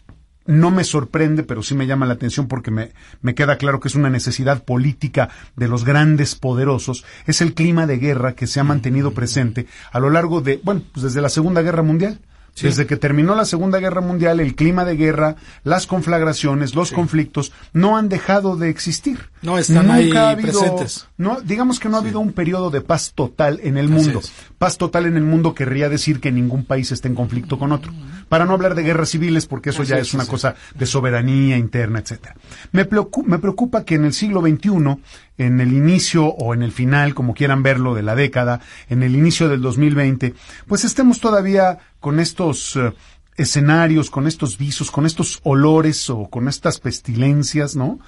no 0.45 0.71
me 0.71 0.83
sorprende, 0.83 1.43
pero 1.43 1.63
sí 1.63 1.75
me 1.75 1.87
llama 1.87 2.05
la 2.05 2.13
atención 2.13 2.47
porque 2.47 2.71
me, 2.71 2.91
me 3.21 3.35
queda 3.35 3.57
claro 3.57 3.79
que 3.79 3.87
es 3.87 3.95
una 3.95 4.09
necesidad 4.09 4.63
política 4.63 5.29
de 5.55 5.67
los 5.67 5.85
grandes 5.85 6.35
poderosos, 6.35 7.05
es 7.27 7.41
el 7.41 7.53
clima 7.53 7.85
de 7.85 7.97
guerra 7.97 8.33
que 8.33 8.47
se 8.47 8.59
ha 8.59 8.63
mantenido 8.63 9.11
presente 9.11 9.67
a 9.91 9.99
lo 9.99 10.09
largo 10.09 10.41
de, 10.41 10.59
bueno, 10.63 10.81
pues 10.91 11.03
desde 11.03 11.21
la 11.21 11.29
Segunda 11.29 11.61
Guerra 11.61 11.83
Mundial. 11.83 12.19
Desde 12.61 12.85
que 12.85 12.97
terminó 12.97 13.33
la 13.33 13.45
Segunda 13.45 13.79
Guerra 13.79 14.01
Mundial, 14.01 14.39
el 14.39 14.55
clima 14.55 14.83
de 14.85 14.95
guerra, 14.97 15.35
las 15.63 15.87
conflagraciones, 15.87 16.75
los 16.75 16.91
conflictos, 16.91 17.51
no 17.73 17.97
han 17.97 18.09
dejado 18.09 18.55
de 18.57 18.69
existir. 18.69 19.29
No, 19.41 19.57
están 19.57 19.89
ahí 19.89 20.11
ha 20.11 20.31
habido- 20.31 20.59
presentes. 20.59 21.07
No, 21.17 21.39
digamos 21.41 21.79
que 21.79 21.89
no 21.89 21.97
ha 21.97 22.01
habido 22.01 22.19
un 22.19 22.33
periodo 22.33 22.69
de 22.69 22.81
paz 22.81 23.13
total 23.15 23.59
en 23.63 23.77
el 23.77 23.87
mundo. 23.87 24.21
Paz 24.59 24.77
total 24.77 25.05
en 25.05 25.17
el 25.17 25.23
mundo 25.23 25.55
querría 25.55 25.89
decir 25.89 26.19
que 26.19 26.31
ningún 26.31 26.65
país 26.65 26.91
esté 26.91 27.07
en 27.07 27.15
conflicto 27.15 27.57
con 27.57 27.71
otro. 27.71 27.91
Para 28.29 28.45
no 28.45 28.53
hablar 28.53 28.75
de 28.75 28.83
guerras 28.83 29.09
civiles, 29.09 29.45
porque 29.47 29.71
eso 29.71 29.81
Así 29.81 29.89
ya 29.91 29.97
es, 29.97 30.09
es 30.09 30.13
una 30.13 30.25
cosa 30.27 30.55
de 30.75 30.85
soberanía 30.85 31.57
interna, 31.57 31.99
etcétera. 31.99 32.35
Me 32.71 32.85
preocupa, 32.85 33.27
me 33.27 33.39
preocupa 33.39 33.83
que 33.85 33.95
en 33.95 34.05
el 34.05 34.13
siglo 34.13 34.41
XXI, 34.41 34.97
en 35.45 35.59
el 35.59 35.73
inicio 35.73 36.25
o 36.25 36.53
en 36.53 36.61
el 36.61 36.71
final, 36.71 37.15
como 37.15 37.33
quieran 37.33 37.63
verlo, 37.63 37.95
de 37.95 38.03
la 38.03 38.15
década, 38.15 38.61
en 38.89 39.01
el 39.01 39.15
inicio 39.15 39.49
del 39.49 39.61
2020, 39.61 40.35
pues 40.67 40.85
estemos 40.85 41.19
todavía 41.19 41.79
con 41.99 42.19
estos 42.19 42.75
eh, 42.75 42.93
escenarios, 43.37 44.11
con 44.11 44.27
estos 44.27 44.57
visos, 44.59 44.91
con 44.91 45.05
estos 45.07 45.39
olores 45.43 46.09
o 46.11 46.29
con 46.29 46.47
estas 46.47 46.79
pestilencias, 46.79 47.75
¿no? 47.75 47.99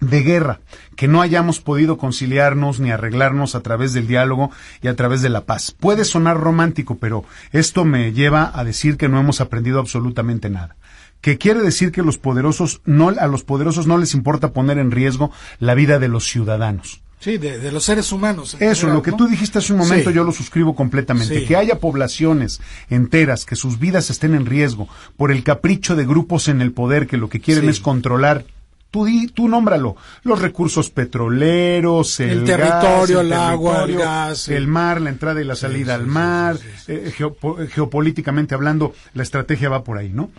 de 0.00 0.22
guerra, 0.22 0.60
que 0.96 1.08
no 1.08 1.22
hayamos 1.22 1.60
podido 1.60 1.96
conciliarnos 1.98 2.78
ni 2.78 2.90
arreglarnos 2.90 3.54
a 3.54 3.60
través 3.60 3.92
del 3.92 4.06
diálogo 4.06 4.50
y 4.82 4.88
a 4.88 4.96
través 4.96 5.22
de 5.22 5.30
la 5.30 5.46
paz. 5.46 5.72
Puede 5.72 6.04
sonar 6.04 6.38
romántico, 6.38 6.98
pero 6.98 7.24
esto 7.52 7.84
me 7.84 8.12
lleva 8.12 8.50
a 8.54 8.64
decir 8.64 8.96
que 8.96 9.08
no 9.08 9.18
hemos 9.18 9.40
aprendido 9.40 9.80
absolutamente 9.80 10.50
nada. 10.50 10.76
Que 11.24 11.38
quiere 11.38 11.60
decir 11.62 11.90
que 11.90 12.02
los 12.02 12.18
poderosos 12.18 12.82
no, 12.84 13.08
a 13.08 13.26
los 13.28 13.44
poderosos 13.44 13.86
no 13.86 13.96
les 13.96 14.12
importa 14.12 14.52
poner 14.52 14.76
en 14.76 14.90
riesgo 14.90 15.30
la 15.58 15.72
vida 15.74 15.98
de 15.98 16.08
los 16.08 16.24
ciudadanos. 16.28 17.00
Sí, 17.18 17.38
de, 17.38 17.58
de 17.58 17.72
los 17.72 17.82
seres 17.84 18.12
humanos. 18.12 18.52
Eso, 18.60 18.80
general, 18.82 18.96
lo 18.98 19.02
que 19.02 19.10
¿no? 19.12 19.16
tú 19.16 19.26
dijiste 19.26 19.58
hace 19.58 19.72
un 19.72 19.78
momento, 19.78 20.10
Sí. 20.10 20.16
yo 20.16 20.22
lo 20.22 20.32
suscribo 20.32 20.74
completamente. 20.76 21.40
Sí. 21.40 21.46
Que 21.46 21.56
haya 21.56 21.78
poblaciones 21.78 22.60
enteras, 22.90 23.46
que 23.46 23.56
sus 23.56 23.78
vidas 23.78 24.10
estén 24.10 24.34
en 24.34 24.44
riesgo 24.44 24.86
por 25.16 25.32
el 25.32 25.42
capricho 25.44 25.96
de 25.96 26.04
grupos 26.04 26.48
en 26.48 26.60
el 26.60 26.72
poder 26.72 27.06
que 27.06 27.16
lo 27.16 27.30
que 27.30 27.40
quieren 27.40 27.64
Sí. 27.64 27.70
es 27.70 27.80
controlar. 27.80 28.44
Tú, 28.90 29.06
di, 29.06 29.26
tú 29.28 29.48
nómbralo, 29.48 29.96
los 30.24 30.42
recursos 30.42 30.90
petroleros, 30.90 32.20
el, 32.20 32.30
El 32.30 32.44
gas, 32.46 32.58
territorio, 32.58 33.20
el 33.22 33.32
agua, 33.32 33.84
el 33.84 33.96
gas, 33.96 34.48
el 34.48 34.66
mar, 34.68 35.00
la 35.00 35.08
entrada 35.10 35.40
y 35.40 35.44
la 35.44 35.56
salida 35.56 35.94
al 35.94 36.06
mar, 36.06 36.58
eh, 36.86 37.10
geopo- 37.16 37.66
geopolíticamente 37.68 38.54
hablando, 38.54 38.94
la 39.14 39.22
estrategia 39.22 39.70
va 39.70 39.82
por 39.84 39.96
ahí, 39.98 40.10
¿no? 40.12 40.30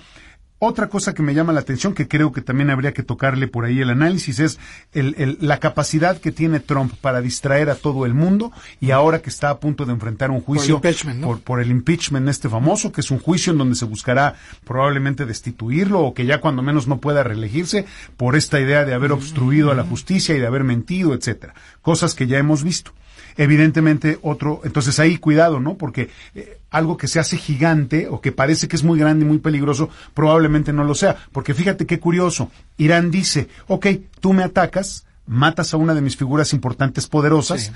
Otra 0.68 0.88
cosa 0.90 1.14
que 1.14 1.22
me 1.22 1.34
llama 1.34 1.54
la 1.54 1.60
atención, 1.60 1.94
que 1.94 2.08
creo 2.08 2.32
que 2.32 2.42
también 2.42 2.70
habría 2.70 2.92
que 2.94 3.04
tocarle 3.04 3.48
por 3.48 3.66
ahí 3.66 3.82
el 3.82 3.90
análisis, 3.92 4.40
es 4.40 4.60
el- 4.94 5.14
el- 5.18 5.38
la 5.42 5.60
capacidad 5.60 6.18
que 6.20 6.32
tiene 6.32 6.60
Trump 6.60 6.94
para 7.02 7.22
distraer 7.22 7.70
a 7.70 7.76
todo 7.76 8.06
el 8.06 8.14
mundo 8.14 8.52
y 8.82 8.92
ahora 8.92 9.22
que 9.22 9.30
está 9.30 9.50
a 9.52 9.60
punto 9.60 9.86
de 9.86 9.94
enfrentar 9.94 10.32
un 10.32 10.42
juicio 10.42 10.76
impeachment, 10.76 11.20
¿no? 11.20 11.28
por, 11.28 11.40
por 11.42 11.62
el 11.62 11.70
impeachment 11.70 12.28
este 12.30 12.50
famoso, 12.50 12.92
que 12.92 13.02
es 13.02 13.12
un 13.12 13.20
juicio 13.20 13.52
en 13.52 13.60
donde 13.60 13.76
se 13.76 13.86
buscará 13.86 14.36
probablemente 14.66 15.26
destituirlo 15.26 16.00
o 16.02 16.14
que 16.14 16.26
ya 16.26 16.42
cuando 16.42 16.62
menos 16.62 16.88
no 16.88 17.00
pueda 17.00 17.24
reelegirse 17.24 17.86
por 18.18 18.36
esta 18.36 18.60
idea 18.60 18.86
de 18.86 18.94
haber 18.94 19.12
obstruido 19.12 19.72
a 19.72 19.76
la 19.76 19.84
justicia 19.84 20.36
y 20.36 20.40
de 20.40 20.48
haber 20.48 20.64
mentido, 20.64 21.14
etcétera. 21.14 21.54
Cosas 21.82 22.16
que 22.16 22.28
ya 22.28 22.38
hemos 22.38 22.64
visto 22.64 22.92
evidentemente 23.38 24.20
otro, 24.22 24.62
entonces 24.64 25.00
ahí 25.00 25.18
cuidado, 25.18 25.60
¿no? 25.60 25.76
Porque 25.76 26.10
eh, 26.34 26.60
algo 26.70 26.98
que 26.98 27.08
se 27.08 27.20
hace 27.20 27.38
gigante 27.38 28.08
o 28.08 28.22
que 28.22 28.32
parece 28.32 28.68
que 28.68 28.76
es 28.76 28.84
muy 28.84 29.00
grande 29.00 29.26
y 29.26 29.28
muy 29.28 29.40
peligroso, 29.40 29.90
probablemente 30.14 30.74
no 30.74 30.84
lo 30.84 30.96
sea. 30.96 31.16
Porque 31.32 31.54
fíjate 31.54 31.86
qué 31.86 32.00
curioso, 32.00 32.50
Irán 32.78 33.12
dice, 33.12 33.48
ok, 33.68 33.88
tú 34.20 34.34
me 34.34 34.44
atacas, 34.44 35.06
matas 35.28 35.74
a 35.74 35.78
una 35.78 35.94
de 35.94 36.02
mis 36.02 36.18
figuras 36.18 36.54
importantes 36.54 37.08
poderosas, 37.08 37.62
Sí. 37.64 37.72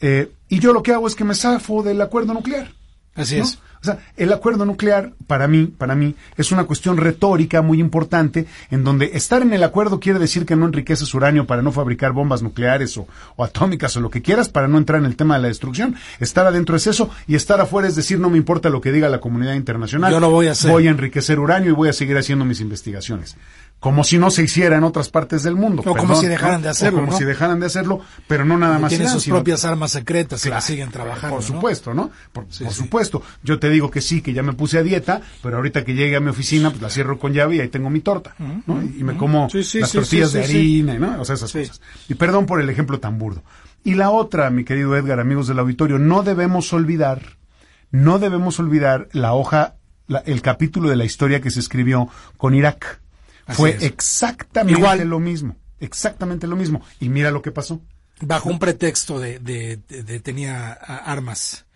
eh, 0.00 0.32
y 0.48 0.58
yo 0.58 0.72
lo 0.72 0.82
que 0.82 0.92
hago 0.92 1.06
es 1.06 1.14
que 1.14 1.24
me 1.24 1.34
zafo 1.34 1.82
del 1.82 2.00
acuerdo 2.00 2.34
nuclear. 2.34 2.72
Así 3.14 3.36
¿no? 3.38 3.44
es. 3.44 3.58
O 3.84 3.86
sea, 3.86 3.98
el 4.16 4.32
acuerdo 4.32 4.64
nuclear, 4.64 5.12
para 5.26 5.46
mí, 5.46 5.66
para 5.66 5.94
mí, 5.94 6.14
es 6.38 6.52
una 6.52 6.64
cuestión 6.64 6.96
retórica 6.96 7.60
muy 7.60 7.80
importante, 7.80 8.46
en 8.70 8.82
donde 8.82 9.10
estar 9.12 9.42
en 9.42 9.52
el 9.52 9.62
acuerdo 9.62 10.00
quiere 10.00 10.18
decir 10.18 10.46
que 10.46 10.56
no 10.56 10.64
enriqueces 10.64 11.12
uranio 11.12 11.46
para 11.46 11.60
no 11.60 11.70
fabricar 11.70 12.12
bombas 12.12 12.42
nucleares 12.42 12.96
o, 12.96 13.06
o 13.36 13.44
atómicas 13.44 13.94
o 13.98 14.00
lo 14.00 14.08
que 14.08 14.22
quieras 14.22 14.48
para 14.48 14.68
no 14.68 14.78
entrar 14.78 15.00
en 15.00 15.04
el 15.04 15.16
tema 15.16 15.34
de 15.36 15.42
la 15.42 15.48
destrucción. 15.48 15.96
Estar 16.18 16.46
adentro 16.46 16.76
es 16.76 16.86
eso, 16.86 17.10
y 17.26 17.34
estar 17.34 17.60
afuera 17.60 17.86
es 17.86 17.94
decir, 17.94 18.18
no 18.18 18.30
me 18.30 18.38
importa 18.38 18.70
lo 18.70 18.80
que 18.80 18.90
diga 18.90 19.10
la 19.10 19.20
comunidad 19.20 19.52
internacional. 19.52 20.10
Yo 20.10 20.18
lo 20.18 20.30
voy 20.30 20.48
a 20.48 20.52
hacer. 20.52 20.70
Voy 20.70 20.86
a 20.86 20.90
enriquecer 20.90 21.38
uranio 21.38 21.72
y 21.72 21.74
voy 21.74 21.90
a 21.90 21.92
seguir 21.92 22.16
haciendo 22.16 22.46
mis 22.46 22.62
investigaciones. 22.62 23.36
Como 23.80 24.02
si 24.02 24.16
no 24.16 24.30
se 24.30 24.42
hiciera 24.42 24.78
en 24.78 24.84
otras 24.84 25.10
partes 25.10 25.42
del 25.42 25.56
mundo. 25.56 25.82
O 25.84 25.94
como 25.94 26.14
si 26.16 26.26
dejaran 26.26 26.62
de 26.62 26.70
hacerlo, 26.70 27.00
O 27.00 27.00
como 27.02 27.12
¿no? 27.12 27.18
si 27.18 27.24
dejaran 27.24 27.60
de 27.60 27.66
hacerlo, 27.66 28.00
pero 28.26 28.46
no 28.46 28.56
nada 28.56 28.78
más 28.78 28.88
Tienen 28.88 29.10
sus 29.10 29.24
sino- 29.24 29.36
propias 29.36 29.66
armas 29.66 29.90
secretas 29.92 30.40
y 30.40 30.44
Claro, 30.44 30.54
las 30.56 30.64
siguen 30.64 30.90
trabajando. 30.90 31.36
Por 31.36 31.44
supuesto, 31.44 31.92
¿no? 31.92 32.10
Por, 32.32 32.46
Sí, 32.48 32.64
por 32.64 32.72
sí. 32.72 32.78
supuesto. 32.82 33.22
Yo 33.42 33.58
te 33.58 33.68
digo 33.68 33.90
que 33.90 34.00
sí, 34.00 34.22
que 34.22 34.32
ya 34.32 34.42
me 34.42 34.54
puse 34.54 34.78
a 34.78 34.82
dieta, 34.82 35.20
pero 35.42 35.56
ahorita 35.58 35.84
que 35.84 35.92
llegue 35.92 36.16
a 36.16 36.20
mi 36.20 36.30
oficina, 36.30 36.70
pues 36.70 36.80
la 36.80 36.88
cierro 36.88 37.18
con 37.18 37.34
llave 37.34 37.56
y 37.56 37.60
ahí 37.60 37.68
tengo 37.68 37.90
mi 37.90 38.00
torta, 38.00 38.34
¿no? 38.66 38.82
Y, 38.82 39.04
me 39.04 39.18
como 39.18 39.50
Sí, 39.50 39.80
las 39.80 39.92
tortillas 39.92 40.32
de 40.32 40.44
harina, 40.44 40.94
¿no? 40.98 41.20
O 41.20 41.24
sea, 41.26 41.34
esas 41.34 41.52
cosas. 41.52 41.82
Y 42.08 42.14
perdón 42.14 42.46
por 42.46 42.62
el 42.62 42.70
ejemplo 42.70 43.00
tan 43.00 43.18
burdo. 43.18 43.42
Y 43.84 43.96
la 43.96 44.08
otra, 44.10 44.48
mi 44.48 44.64
querido 44.64 44.96
Edgar, 44.96 45.20
amigos 45.20 45.46
del 45.46 45.58
auditorio, 45.58 45.98
no 45.98 46.22
debemos 46.22 46.72
olvidar, 46.72 47.36
no 47.90 48.18
debemos 48.18 48.58
olvidar 48.58 49.08
la 49.12 49.34
hoja, 49.34 49.74
la- 50.06 50.20
el 50.20 50.40
capítulo 50.40 50.88
de 50.88 50.96
la 50.96 51.04
historia 51.04 51.42
que 51.42 51.50
se 51.50 51.60
escribió 51.60 52.08
con 52.38 52.54
Irak. 52.54 53.02
Así 53.46 53.56
Fue 53.58 53.70
es. 53.70 53.82
exactamente 53.82 54.78
Igual. 54.80 55.06
lo 55.08 55.20
mismo, 55.20 55.56
exactamente 55.80 56.46
lo 56.46 56.56
mismo. 56.56 56.82
Y 57.00 57.08
mira 57.08 57.30
lo 57.30 57.42
que 57.42 57.50
pasó. 57.52 57.80
Bajo 58.20 58.48
un 58.48 58.58
pretexto 58.58 59.18
de, 59.18 59.38
de, 59.40 59.78
de- 59.88 60.02
de 60.02 60.20
tenía 60.20 60.72
a- 60.72 60.98
armas 61.12 61.66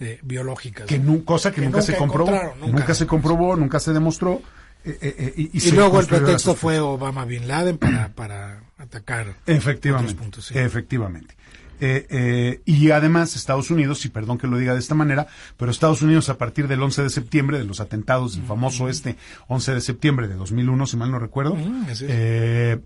eh, 0.00 0.20
biológicas. 0.22 0.86
que 0.86 0.98
¿no? 0.98 1.24
cosa 1.24 1.50
que, 1.50 1.60
Que 1.60 1.66
nunca, 1.66 1.82
se 1.82 1.96
comprobó, 1.96 2.30
nunca. 2.30 2.66
nunca. 2.78 2.94
se 2.94 3.06
comprobó, 3.06 3.56
nunca 3.56 3.80
se 3.80 3.92
demostró. 3.92 4.40
eh, 4.84 4.96
eh, 5.02 5.14
eh, 5.18 5.34
y, 5.36 5.42
y 5.42 5.50
Y 5.54 5.60
se 5.60 5.72
luego 5.72 5.98
el 6.00 6.06
pretexto 6.06 6.54
fue 6.54 6.78
Obama 6.78 7.24
Bin 7.24 7.48
Laden 7.48 7.78
para, 7.78 8.08
para 8.14 8.62
atacar. 8.78 9.34
Efectivamente, 9.44 10.12
otros 10.12 10.22
puntos, 10.24 10.46
sí. 10.46 10.54
efectivamente. 10.56 11.34
Eh, 11.80 12.06
eh, 12.10 12.60
y 12.64 12.90
además 12.90 13.36
Estados 13.36 13.70
Unidos, 13.70 14.04
y 14.04 14.08
perdón 14.08 14.38
que 14.38 14.46
lo 14.46 14.58
diga 14.58 14.74
de 14.74 14.80
esta 14.80 14.94
manera, 14.94 15.26
pero 15.56 15.70
Estados 15.70 16.02
Unidos 16.02 16.28
a 16.28 16.38
partir 16.38 16.68
del 16.68 16.82
11 16.82 17.02
de 17.02 17.10
septiembre, 17.10 17.58
de 17.58 17.64
los 17.64 17.80
atentados, 17.80 18.36
el 18.36 18.44
famoso 18.44 18.88
este 18.88 19.16
11 19.48 19.74
de 19.74 19.80
septiembre 19.80 20.28
de 20.28 20.34
2001, 20.34 20.86
si 20.86 20.96
mal 20.96 21.10
no 21.10 21.18
recuerdo, 21.18 21.48
Mm, 21.54 21.86
eh, 22.02 22.78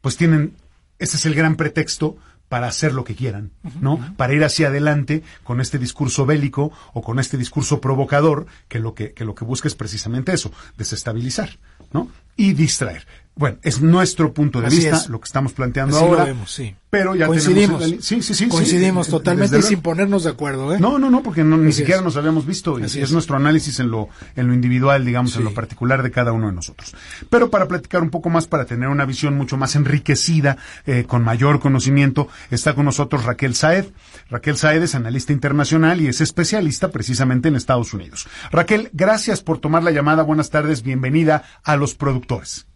pues 0.00 0.16
tienen, 0.16 0.54
ese 0.98 1.16
es 1.16 1.26
el 1.26 1.34
gran 1.34 1.56
pretexto 1.56 2.16
para 2.48 2.68
hacer 2.68 2.94
lo 2.94 3.02
que 3.02 3.16
quieran, 3.16 3.50
¿no? 3.80 4.14
Para 4.16 4.32
ir 4.32 4.44
hacia 4.44 4.68
adelante 4.68 5.24
con 5.42 5.60
este 5.60 5.78
discurso 5.78 6.26
bélico 6.26 6.70
o 6.94 7.02
con 7.02 7.18
este 7.18 7.36
discurso 7.36 7.80
provocador 7.80 8.46
que 8.68 8.78
lo 8.78 8.94
que, 8.94 9.12
que 9.12 9.24
lo 9.24 9.34
que 9.34 9.44
busca 9.44 9.66
es 9.66 9.74
precisamente 9.74 10.32
eso, 10.32 10.52
desestabilizar, 10.76 11.58
¿no? 11.92 12.08
y 12.36 12.52
distraer. 12.52 13.06
Bueno, 13.38 13.58
es 13.62 13.82
nuestro 13.82 14.32
punto 14.32 14.62
de 14.62 14.70
vista, 14.70 15.04
lo 15.10 15.20
que 15.20 15.26
estamos 15.26 15.52
planteando 15.52 15.94
Así 15.94 16.06
ahora. 16.06 16.20
Lo 16.20 16.26
vemos, 16.28 16.50
sí. 16.50 16.74
Pero 16.88 17.14
ya 17.14 17.26
coincidimos. 17.26 17.82
tenemos 17.82 18.02
sí, 18.02 18.22
sí, 18.22 18.32
sí, 18.34 18.48
coincidimos 18.48 19.08
totalmente 19.08 19.58
y 19.58 19.62
sin 19.62 19.82
ponernos 19.82 20.24
de 20.24 20.30
acuerdo, 20.30 20.72
¿eh? 20.72 20.80
No, 20.80 20.98
no, 20.98 21.10
no, 21.10 21.22
porque 21.22 21.44
no, 21.44 21.58
ni 21.58 21.72
siquiera 21.72 22.00
nos 22.00 22.16
habíamos 22.16 22.46
visto. 22.46 22.78
Y 22.78 22.84
es, 22.84 23.12
nuestro 23.12 23.36
análisis 23.36 23.78
en 23.78 23.90
lo, 23.90 24.08
en 24.36 24.46
lo 24.46 24.54
individual, 24.54 25.04
digamos, 25.04 25.36
en 25.36 25.44
lo 25.44 25.52
particular 25.52 26.02
de 26.02 26.10
cada 26.10 26.32
uno 26.32 26.46
de 26.46 26.54
nosotros. 26.54 26.94
Pero 27.28 27.50
para 27.50 27.68
platicar 27.68 28.02
un 28.02 28.08
poco 28.08 28.30
más, 28.30 28.46
para 28.46 28.64
tener 28.64 28.88
una 28.88 29.04
visión 29.04 29.36
mucho 29.36 29.58
más 29.58 29.76
enriquecida, 29.76 30.56
eh, 30.86 31.04
con 31.06 31.22
mayor 31.22 31.60
conocimiento, 31.60 32.28
está 32.50 32.74
con 32.74 32.86
nosotros 32.86 33.26
Raquel 33.26 33.54
Saed. 33.54 33.84
Raquel 34.30 34.56
Saed 34.56 34.82
es 34.82 34.94
analista 34.94 35.34
internacional 35.34 36.00
y 36.00 36.08
es 36.08 36.22
especialista 36.22 36.90
precisamente 36.90 37.48
en 37.48 37.56
Estados 37.56 37.92
Unidos. 37.92 38.26
Raquel, 38.50 38.88
gracias 38.94 39.42
por 39.42 39.58
tomar 39.58 39.82
la 39.82 39.90
llamada. 39.90 40.22
Buenas 40.22 40.48
tardes, 40.48 40.82
bienvenida 40.82 41.42
a 41.64 41.76
los 41.76 41.94
productores. 41.94 42.66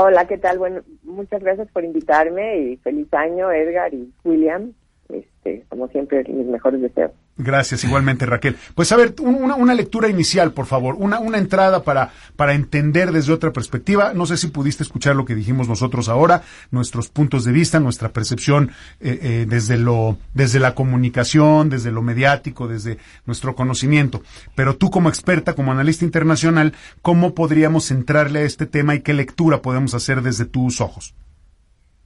Hola, 0.00 0.28
¿qué 0.28 0.38
tal? 0.38 0.58
Bueno, 0.58 0.82
muchas 1.02 1.42
gracias 1.42 1.66
por 1.72 1.84
invitarme 1.84 2.56
y 2.56 2.76
feliz 2.76 3.12
año, 3.12 3.50
Edgar 3.50 3.92
y 3.92 4.12
William. 4.22 4.72
Este, 5.08 5.64
como 5.68 5.88
siempre, 5.88 6.22
mis 6.28 6.46
mejores 6.46 6.80
deseos. 6.80 7.10
Gracias, 7.40 7.84
igualmente 7.84 8.26
Raquel. 8.26 8.56
Pues 8.74 8.90
a 8.90 8.96
ver, 8.96 9.14
una, 9.20 9.54
una, 9.54 9.72
lectura 9.72 10.08
inicial, 10.08 10.52
por 10.52 10.66
favor, 10.66 10.96
una, 10.98 11.20
una 11.20 11.38
entrada 11.38 11.84
para, 11.84 12.10
para 12.34 12.52
entender 12.52 13.12
desde 13.12 13.32
otra 13.32 13.52
perspectiva. 13.52 14.12
No 14.12 14.26
sé 14.26 14.36
si 14.36 14.48
pudiste 14.48 14.82
escuchar 14.82 15.14
lo 15.14 15.24
que 15.24 15.36
dijimos 15.36 15.68
nosotros 15.68 16.08
ahora, 16.08 16.42
nuestros 16.72 17.08
puntos 17.08 17.44
de 17.44 17.52
vista, 17.52 17.78
nuestra 17.78 18.08
percepción 18.08 18.72
eh, 18.98 19.20
eh, 19.22 19.46
desde, 19.48 19.78
lo, 19.78 20.18
desde 20.34 20.58
la 20.58 20.74
comunicación, 20.74 21.70
desde 21.70 21.92
lo 21.92 22.02
mediático, 22.02 22.66
desde 22.66 22.98
nuestro 23.24 23.54
conocimiento. 23.54 24.20
Pero 24.56 24.74
tú 24.74 24.90
como 24.90 25.08
experta, 25.08 25.54
como 25.54 25.70
analista 25.70 26.04
internacional, 26.04 26.74
¿cómo 27.02 27.34
podríamos 27.34 27.84
centrarle 27.84 28.40
a 28.40 28.42
este 28.42 28.66
tema 28.66 28.96
y 28.96 29.00
qué 29.02 29.14
lectura 29.14 29.62
podemos 29.62 29.94
hacer 29.94 30.22
desde 30.22 30.44
tus 30.44 30.80
ojos? 30.80 31.14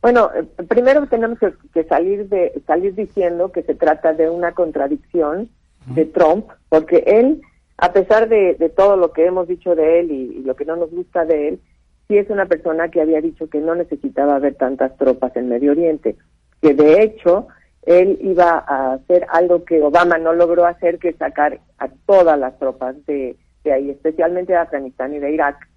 Bueno, 0.03 0.31
eh, 0.35 0.45
primero 0.69 1.07
tenemos 1.07 1.39
que, 1.39 1.85
salir 1.85 2.29
de 2.29 2.61
salir 2.67 2.95
diciendo 2.95 3.53
que 3.53 3.63
se 3.63 3.77
trata 3.77 4.13
de 4.13 4.29
una 4.29 4.53
contradicción 4.53 5.49
de 5.87 6.05
Trump, 6.05 6.47
porque 6.69 7.05
él, 7.07 7.41
a 7.77 7.93
pesar 7.93 8.29
de, 8.29 8.55
todo 8.77 8.97
lo 8.97 9.13
que 9.13 9.27
hemos 9.27 9.49
dicho 9.49 9.75
de 9.75 10.01
él 10.01 10.11
y, 10.11 10.43
lo 10.43 10.57
que 10.57 10.65
no 10.65 10.77
nos 10.77 10.91
gusta 10.91 11.25
de 11.25 11.49
él, 11.49 11.61
sí 12.09 12.19
es 12.19 12.29
una 12.31 12.47
persona 12.47 12.89
que 12.89 13.01
había 13.01 13.21
dicho 13.21 13.49
que 13.49 13.61
no 13.61 13.77
necesitaba 13.77 14.39
ver 14.41 14.57
tantas 14.57 14.97
tropas 14.97 15.35
en 15.37 15.49
Medio 15.49 15.71
Oriente, 15.71 16.17
que 16.61 16.75
de 16.75 17.03
hecho 17.03 17.47
él 17.83 18.19
iba 18.23 18.65
a 18.67 18.95
hacer 18.95 19.27
algo 19.31 19.65
que 19.65 19.83
Obama 19.83 20.19
no 20.19 20.33
logró 20.33 20.67
hacer, 20.67 20.99
que 20.99 21.13
sacar 21.13 21.61
a 21.79 21.89
todas 22.07 22.39
las 22.39 22.59
tropas 22.59 22.97
de, 23.07 23.37
ahí, 23.73 23.91
especialmente 23.91 24.53
de 24.53 24.59
Afganistán 24.59 25.15
y 25.15 25.21
de 25.21 25.33
Irak. 25.33 25.69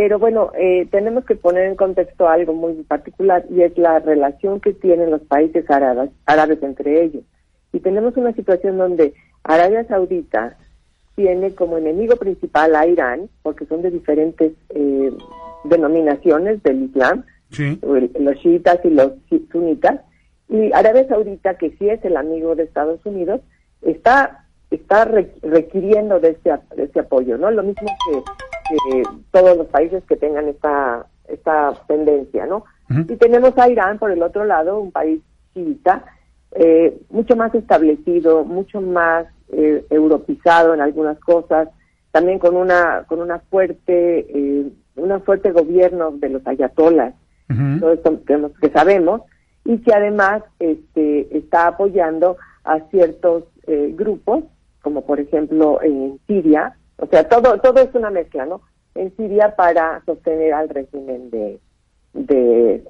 Pero 0.00 0.18
bueno, 0.18 0.50
eh, 0.58 0.88
tenemos 0.90 1.26
que 1.26 1.34
poner 1.34 1.66
en 1.66 1.76
contexto 1.76 2.26
algo 2.26 2.54
muy 2.54 2.72
particular 2.84 3.44
y 3.50 3.60
es 3.60 3.76
la 3.76 3.98
relación 3.98 4.58
que 4.58 4.72
tienen 4.72 5.10
los 5.10 5.20
países 5.20 5.70
árabes, 5.70 6.08
árabes 6.24 6.62
entre 6.62 7.02
ellos. 7.02 7.22
Y 7.74 7.80
tenemos 7.80 8.16
una 8.16 8.32
situación 8.32 8.78
donde 8.78 9.12
Arabia 9.44 9.84
Saudita 9.84 10.56
tiene 11.16 11.54
como 11.54 11.76
enemigo 11.76 12.16
principal 12.16 12.76
a 12.76 12.86
Irán, 12.86 13.28
porque 13.42 13.66
son 13.66 13.82
de 13.82 13.90
diferentes 13.90 14.52
eh, 14.70 15.12
denominaciones 15.64 16.62
del 16.62 16.84
Islam, 16.84 17.26
los 18.18 18.38
chiitas 18.38 18.82
y 18.82 18.88
los 18.88 19.12
sunitas, 19.52 20.00
y 20.48 20.72
Arabia 20.72 21.08
Saudita, 21.08 21.58
que 21.58 21.72
sí 21.72 21.90
es 21.90 22.02
el 22.06 22.16
amigo 22.16 22.54
de 22.54 22.62
Estados 22.62 23.04
Unidos, 23.04 23.42
está 23.82 24.46
está 24.70 25.04
requiriendo 25.04 26.20
de 26.20 26.30
ese, 26.30 26.58
de 26.76 26.84
ese 26.84 27.00
apoyo, 27.00 27.36
¿no? 27.36 27.50
Lo 27.50 27.64
mismo 27.64 27.88
que 28.06 28.22
todos 29.30 29.56
los 29.56 29.66
países 29.68 30.02
que 30.04 30.16
tengan 30.16 30.48
esta, 30.48 31.06
esta 31.28 31.72
tendencia, 31.86 32.46
¿no? 32.46 32.64
Y 32.88 33.16
tenemos 33.16 33.56
a 33.56 33.68
Irán, 33.68 33.98
por 33.98 34.10
el 34.10 34.22
otro 34.22 34.44
lado, 34.44 34.80
un 34.80 34.90
país 34.90 35.20
chiita, 35.54 36.04
eh, 36.52 37.00
mucho 37.08 37.36
más 37.36 37.54
establecido, 37.54 38.44
mucho 38.44 38.80
más 38.80 39.26
eh, 39.52 39.84
europizado 39.90 40.74
en 40.74 40.80
algunas 40.80 41.18
cosas, 41.20 41.68
también 42.10 42.38
con 42.38 42.56
una 42.56 43.04
con 43.06 43.20
una 43.20 43.38
fuerte 43.38 44.26
eh, 44.28 44.72
una 44.96 45.20
fuerte 45.20 45.52
gobierno 45.52 46.10
de 46.12 46.28
los 46.28 46.46
ayatolas, 46.46 47.14
todo 47.80 47.92
esto 47.92 48.20
que, 48.24 48.70
sabemos 48.70 49.22
y 49.64 49.78
que 49.78 49.92
además 49.92 50.42
este 50.60 51.36
está 51.36 51.66
apoyando 51.68 52.36
a 52.64 52.78
ciertos 52.90 53.44
eh, 53.66 53.92
grupos, 53.96 54.44
como 54.82 55.04
por 55.04 55.18
ejemplo 55.18 55.82
en 55.82 56.20
Siria, 56.26 56.76
o 57.00 57.06
sea, 57.06 57.28
todo, 57.28 57.58
todo 57.58 57.80
es 57.80 57.94
una 57.94 58.10
mezcla, 58.10 58.46
¿no? 58.46 58.60
En 58.94 59.14
Siria 59.16 59.56
para 59.56 60.02
sostener 60.04 60.52
al 60.52 60.68
régimen 60.68 61.30
de... 61.30 61.60
De, 62.12 62.82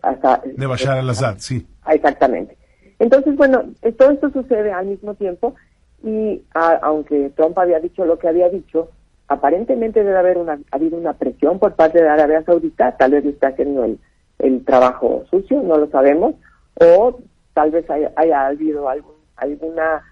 de 0.57 0.67
Bashar 0.67 0.97
al-Assad, 0.97 1.37
sí. 1.39 1.67
Ah, 1.83 1.95
exactamente. 1.95 2.57
Entonces, 2.99 3.37
bueno, 3.37 3.65
todo 3.99 4.13
esto 4.13 4.31
sucede 4.31 4.73
al 4.73 4.87
mismo 4.87 5.15
tiempo 5.15 5.55
y 6.03 6.43
aunque 6.55 7.31
Trump 7.37 7.59
había 7.59 7.81
dicho 7.81 8.07
lo 8.07 8.19
que 8.19 8.29
había 8.29 8.49
dicho, 8.49 8.89
aparentemente 9.29 10.03
debe 10.03 10.19
haber 10.19 10.39
una, 10.39 10.59
habido 10.71 10.97
una 10.97 11.13
presión 11.13 11.59
por 11.59 11.75
parte 11.75 12.03
de 12.03 12.09
Arabia 12.09 12.43
Saudita, 12.45 12.97
tal 12.97 13.13
vez 13.13 13.25
está 13.27 13.49
haciendo 13.49 13.85
el, 13.85 13.99
el 14.39 14.65
trabajo 14.65 15.25
sucio, 15.31 15.63
no 15.63 15.77
lo 15.77 15.89
sabemos, 15.91 16.35
o 16.75 17.21
tal 17.53 17.71
vez 17.71 17.89
haya, 17.91 18.11
haya 18.17 18.47
habido 18.47 18.89
algún, 18.89 19.15
alguna 19.37 20.03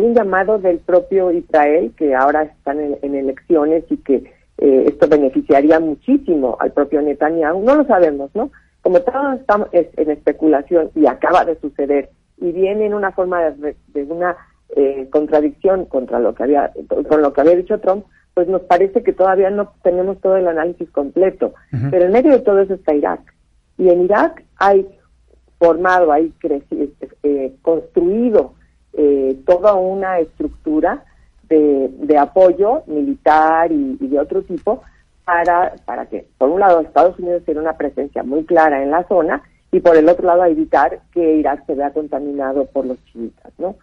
un 0.00 0.14
llamado 0.14 0.58
del 0.58 0.78
propio 0.78 1.30
Israel, 1.32 1.92
que 1.96 2.14
ahora 2.14 2.42
están 2.42 2.80
en, 2.80 3.14
elecciones 3.14 3.84
y 3.90 3.96
que 3.98 4.32
eh, 4.58 4.84
esto 4.86 5.08
beneficiaría 5.08 5.80
muchísimo 5.80 6.56
al 6.60 6.72
propio 6.72 7.02
Netanyahu, 7.02 7.62
no 7.62 7.76
lo 7.76 7.84
sabemos, 7.84 8.30
¿no? 8.34 8.50
Como 8.82 9.00
todo 9.00 9.32
estamos 9.32 9.68
en 9.72 10.10
especulación 10.10 10.90
y 10.94 11.06
acaba 11.06 11.44
de 11.44 11.58
suceder 11.60 12.10
y 12.38 12.50
viene 12.52 12.86
en 12.86 12.94
una 12.94 13.12
forma 13.12 13.50
de, 13.50 13.76
una 13.94 14.36
eh, 14.74 15.08
contradicción 15.10 15.84
contra 15.84 16.18
lo 16.18 16.34
que 16.34 16.42
había 16.42 16.72
con 17.08 17.22
lo 17.22 17.32
que 17.32 17.40
había 17.40 17.56
dicho 17.56 17.78
Trump, 17.78 18.04
pues 18.34 18.48
nos 18.48 18.62
parece 18.62 19.02
que 19.02 19.12
todavía 19.12 19.50
no 19.50 19.72
tenemos 19.82 20.20
todo 20.20 20.36
el 20.36 20.48
análisis 20.48 20.90
completo. 20.90 21.54
Pero 21.90 22.06
en 22.06 22.12
medio 22.12 22.32
de 22.32 22.40
todo 22.40 22.60
eso 22.60 22.74
está 22.74 22.94
Irak. 22.94 23.20
Y 23.78 23.88
en 23.90 24.02
Irak 24.02 24.42
hay 24.56 24.88
formado, 25.58 26.10
hay 26.10 26.30
crecido, 26.40 26.88
eh, 27.22 27.54
construido 27.62 28.54
eh, 28.94 29.36
toda 29.46 29.74
una 29.74 30.18
estructura 30.18 31.04
de, 31.48 31.90
de 31.92 32.18
apoyo 32.18 32.82
militar 32.86 33.70
y, 33.72 33.96
de 34.00 34.18
otro 34.18 34.42
tipo 34.42 34.82
para, 35.24 35.74
para 35.84 36.06
que, 36.06 36.26
por 36.38 36.50
un 36.50 36.60
lado, 36.60 36.80
Estados 36.80 37.18
Unidos 37.18 37.42
tiene 37.44 37.60
una 37.60 37.76
presencia 37.76 38.22
muy 38.22 38.44
clara 38.44 38.82
en 38.82 38.90
la 38.90 39.06
zona 39.08 39.42
y 39.70 39.80
por 39.80 39.96
el 39.96 40.08
otro 40.08 40.26
lado 40.26 40.44
evitar 40.44 41.00
que 41.12 41.36
Irak 41.36 41.64
se 41.66 41.74
vea 41.74 41.92
contaminado 41.92 42.66
por 42.66 42.84
los 42.84 43.02
chiitas, 43.06 43.52
¿no? 43.58 43.76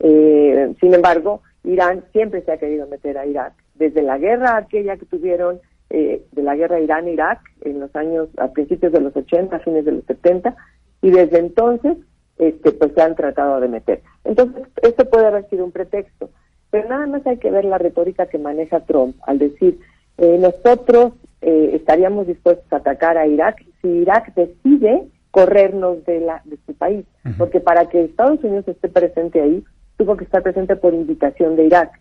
Eh, 0.00 0.74
sin 0.80 0.94
embargo, 0.94 1.42
Irán 1.64 2.04
siempre 2.12 2.42
se 2.42 2.52
ha 2.52 2.58
querido 2.58 2.86
meter 2.86 3.18
a 3.18 3.26
Irak. 3.26 3.52
Desde 3.74 4.02
la 4.02 4.18
guerra 4.18 4.56
aquella 4.56 4.96
que 4.96 5.06
tuvieron, 5.06 5.60
eh, 5.90 6.22
de 6.32 6.42
la 6.42 6.56
guerra 6.56 6.80
Irán-Irak, 6.80 7.40
en 7.62 7.80
los 7.80 7.94
años, 7.96 8.28
a 8.38 8.48
principios 8.48 8.92
de 8.92 9.00
los 9.00 9.14
80, 9.16 9.58
fines 9.60 9.84
de 9.84 9.92
los 9.92 10.04
70, 10.04 10.56
y 11.02 11.10
desde 11.10 11.38
entonces 11.38 11.96
este, 12.38 12.72
pues 12.72 12.92
se 12.92 13.02
han 13.02 13.14
tratado 13.14 13.60
de 13.60 13.68
meter. 13.68 14.02
Entonces, 14.24 14.66
esto 14.82 15.08
puede 15.08 15.26
haber 15.26 15.48
sido 15.48 15.64
un 15.64 15.72
pretexto, 15.72 16.30
pero 16.70 16.88
nada 16.88 17.06
más 17.06 17.26
hay 17.26 17.38
que 17.38 17.50
ver 17.50 17.64
la 17.64 17.78
retórica 17.78 18.26
que 18.26 18.38
maneja 18.38 18.80
Trump 18.80 19.16
al 19.26 19.38
decir, 19.38 19.78
eh, 20.18 20.38
nosotros 20.38 21.12
eh, 21.40 21.70
estaríamos 21.74 22.26
dispuestos 22.26 22.72
a 22.72 22.76
atacar 22.76 23.18
a 23.18 23.26
Irak 23.26 23.64
si 23.82 23.88
Irak 23.88 24.34
decide 24.34 25.08
corrernos 25.30 26.04
de, 26.04 26.20
la, 26.20 26.42
de 26.44 26.58
su 26.64 26.74
país, 26.74 27.04
porque 27.36 27.60
para 27.60 27.88
que 27.88 28.04
Estados 28.04 28.42
Unidos 28.44 28.68
esté 28.68 28.88
presente 28.88 29.40
ahí, 29.40 29.64
tuvo 29.96 30.16
que 30.16 30.24
estar 30.24 30.42
presente 30.42 30.76
por 30.76 30.94
invitación 30.94 31.56
de 31.56 31.66
Irak. 31.66 32.00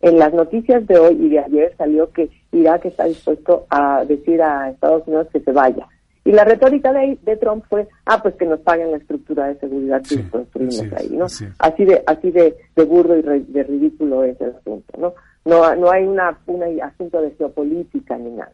En 0.00 0.18
las 0.18 0.34
noticias 0.34 0.84
de 0.88 0.98
hoy 0.98 1.16
y 1.20 1.28
de 1.28 1.38
ayer 1.38 1.74
salió 1.78 2.10
que 2.10 2.28
Irak 2.50 2.86
está 2.86 3.04
dispuesto 3.04 3.66
a 3.70 4.04
decir 4.04 4.42
a 4.42 4.70
Estados 4.70 5.06
Unidos 5.06 5.28
que 5.32 5.38
se 5.40 5.52
vaya. 5.52 5.86
Y 6.24 6.32
la 6.32 6.44
retórica 6.44 6.92
de, 6.92 7.18
de, 7.22 7.36
Trump 7.36 7.64
fue, 7.68 7.88
ah, 8.06 8.22
pues 8.22 8.36
que 8.36 8.46
nos 8.46 8.60
paguen 8.60 8.92
la 8.92 8.98
estructura 8.98 9.48
de 9.48 9.58
seguridad 9.58 10.02
que 10.08 10.28
construimos 10.28 10.80
ahí, 10.96 11.10
¿no? 11.10 11.26
Así 11.58 11.84
de 11.84 12.02
así 12.06 12.30
de, 12.30 12.56
de 12.76 12.84
burdo 12.84 13.16
y 13.16 13.22
de 13.22 13.62
ridículo 13.64 14.22
es 14.22 14.40
el 14.40 14.50
asunto, 14.50 14.98
¿no? 14.98 15.14
No, 15.44 15.74
no 15.74 15.90
hay 15.90 16.04
una, 16.04 16.38
un 16.46 16.62
asunto 16.80 17.20
de 17.20 17.32
geopolítica 17.32 18.16
ni 18.16 18.30
nada. 18.30 18.52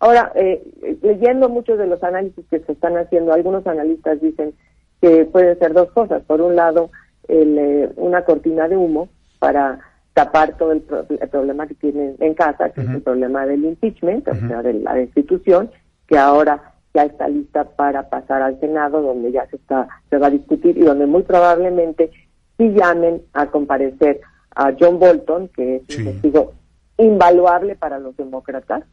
Ahora, 0.00 0.32
eh, 0.34 0.62
leyendo 1.02 1.48
muchos 1.48 1.78
de 1.78 1.86
los 1.86 2.02
análisis 2.02 2.44
que 2.50 2.58
se 2.60 2.72
están 2.72 2.96
haciendo, 2.96 3.32
algunos 3.32 3.66
analistas 3.66 4.20
dicen 4.20 4.52
que 5.00 5.24
pueden 5.26 5.58
ser 5.58 5.72
dos 5.72 5.92
cosas. 5.92 6.22
Por 6.24 6.40
un 6.40 6.56
lado, 6.56 6.90
el, 7.28 7.56
eh, 7.58 7.90
una 7.96 8.24
cortina 8.24 8.66
de 8.68 8.76
humo 8.76 9.08
para 9.38 9.78
tapar 10.14 10.56
todo 10.56 10.72
el, 10.72 10.80
problema 10.82 11.66
que 11.66 11.74
tienen 11.74 12.16
en 12.20 12.34
casa, 12.34 12.70
que 12.70 12.80
es 12.80 12.88
el 12.88 13.02
problema 13.02 13.46
del 13.46 13.64
impeachment, 13.64 14.28
o 14.28 14.34
sea, 14.34 14.62
de 14.62 14.74
la 14.74 14.94
destitución, 14.94 15.70
que 16.06 16.18
ahora 16.18 16.73
ya 16.94 17.04
está 17.04 17.28
lista 17.28 17.64
para 17.64 18.08
pasar 18.08 18.40
al 18.40 18.58
Senado, 18.60 19.02
donde 19.02 19.32
ya 19.32 19.46
se 19.46 19.56
está 19.56 19.88
se 20.08 20.16
va 20.16 20.28
a 20.28 20.30
discutir 20.30 20.78
y 20.78 20.82
donde 20.82 21.06
muy 21.06 21.22
probablemente 21.22 22.10
sí 22.56 22.70
llamen 22.70 23.22
a 23.32 23.46
comparecer 23.46 24.20
a 24.54 24.72
John 24.78 24.98
Bolton, 25.00 25.48
que 25.48 25.76
es 25.76 25.98
un 25.98 26.04
testigo 26.04 26.52
invaluable 26.98 27.74
para 27.74 27.98
los 27.98 28.16
demócratas, 28.16 28.84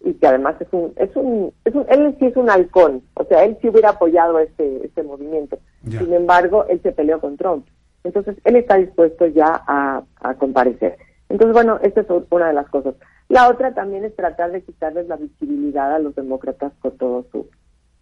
y 0.00 0.14
que 0.14 0.26
además 0.26 0.56
es 0.60 0.68
un, 0.72 0.92
es 0.96 1.14
un, 1.14 1.52
es 1.64 1.74
un, 1.74 1.86
él 1.88 2.16
sí 2.18 2.26
es 2.26 2.36
un 2.36 2.50
halcón, 2.50 3.02
o 3.14 3.24
sea, 3.24 3.44
él 3.44 3.56
sí 3.62 3.68
hubiera 3.68 3.90
apoyado 3.90 4.38
este, 4.40 4.84
este 4.84 5.02
movimiento. 5.02 5.58
Sin 5.88 6.12
embargo, 6.12 6.64
él 6.68 6.80
se 6.82 6.92
peleó 6.92 7.20
con 7.20 7.36
Trump. 7.36 7.66
Entonces, 8.04 8.36
él 8.44 8.56
está 8.56 8.76
dispuesto 8.76 9.26
ya 9.26 9.62
a, 9.66 10.02
a 10.20 10.34
comparecer. 10.34 10.96
Entonces, 11.34 11.52
bueno, 11.52 11.80
esta 11.82 12.02
es 12.02 12.06
una 12.30 12.46
de 12.46 12.52
las 12.52 12.68
cosas. 12.68 12.94
La 13.28 13.48
otra 13.48 13.74
también 13.74 14.04
es 14.04 14.14
tratar 14.14 14.52
de 14.52 14.62
quitarles 14.62 15.08
la 15.08 15.16
visibilidad 15.16 15.92
a 15.92 15.98
los 15.98 16.14
demócratas 16.14 16.72
por 16.80 16.92
todo 16.92 17.26
su, 17.32 17.48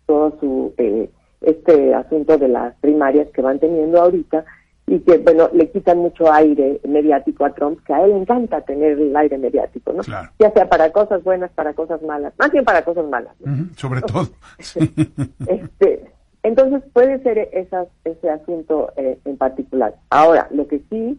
todo 0.04 0.38
su, 0.38 0.74
eh, 0.76 1.08
este 1.40 1.94
asunto 1.94 2.36
de 2.36 2.48
las 2.48 2.74
primarias 2.82 3.28
que 3.32 3.40
van 3.40 3.58
teniendo 3.58 4.02
ahorita 4.02 4.44
y 4.86 4.98
que, 4.98 5.16
bueno, 5.16 5.48
le 5.54 5.70
quitan 5.70 5.96
mucho 5.96 6.30
aire 6.30 6.78
mediático 6.86 7.46
a 7.46 7.54
Trump, 7.54 7.82
que 7.86 7.94
a 7.94 8.04
él 8.04 8.10
le 8.10 8.18
encanta 8.18 8.60
tener 8.60 8.98
el 8.98 9.16
aire 9.16 9.38
mediático, 9.38 9.94
¿no? 9.94 10.02
Ya 10.02 10.50
sea 10.50 10.68
para 10.68 10.92
cosas 10.92 11.24
buenas, 11.24 11.50
para 11.52 11.72
cosas 11.72 12.02
malas, 12.02 12.34
más 12.38 12.52
bien 12.52 12.66
para 12.66 12.84
cosas 12.84 13.06
malas. 13.08 13.34
sobre 13.76 14.02
todo. 14.02 14.28
este, 15.46 16.12
entonces 16.42 16.82
puede 16.92 17.22
ser 17.22 17.48
esas, 17.54 17.88
ese 18.04 18.28
asunto 18.28 18.92
eh, 18.98 19.18
en 19.24 19.38
particular. 19.38 19.94
Ahora, 20.10 20.48
lo 20.50 20.68
que 20.68 20.82
sí 20.90 21.18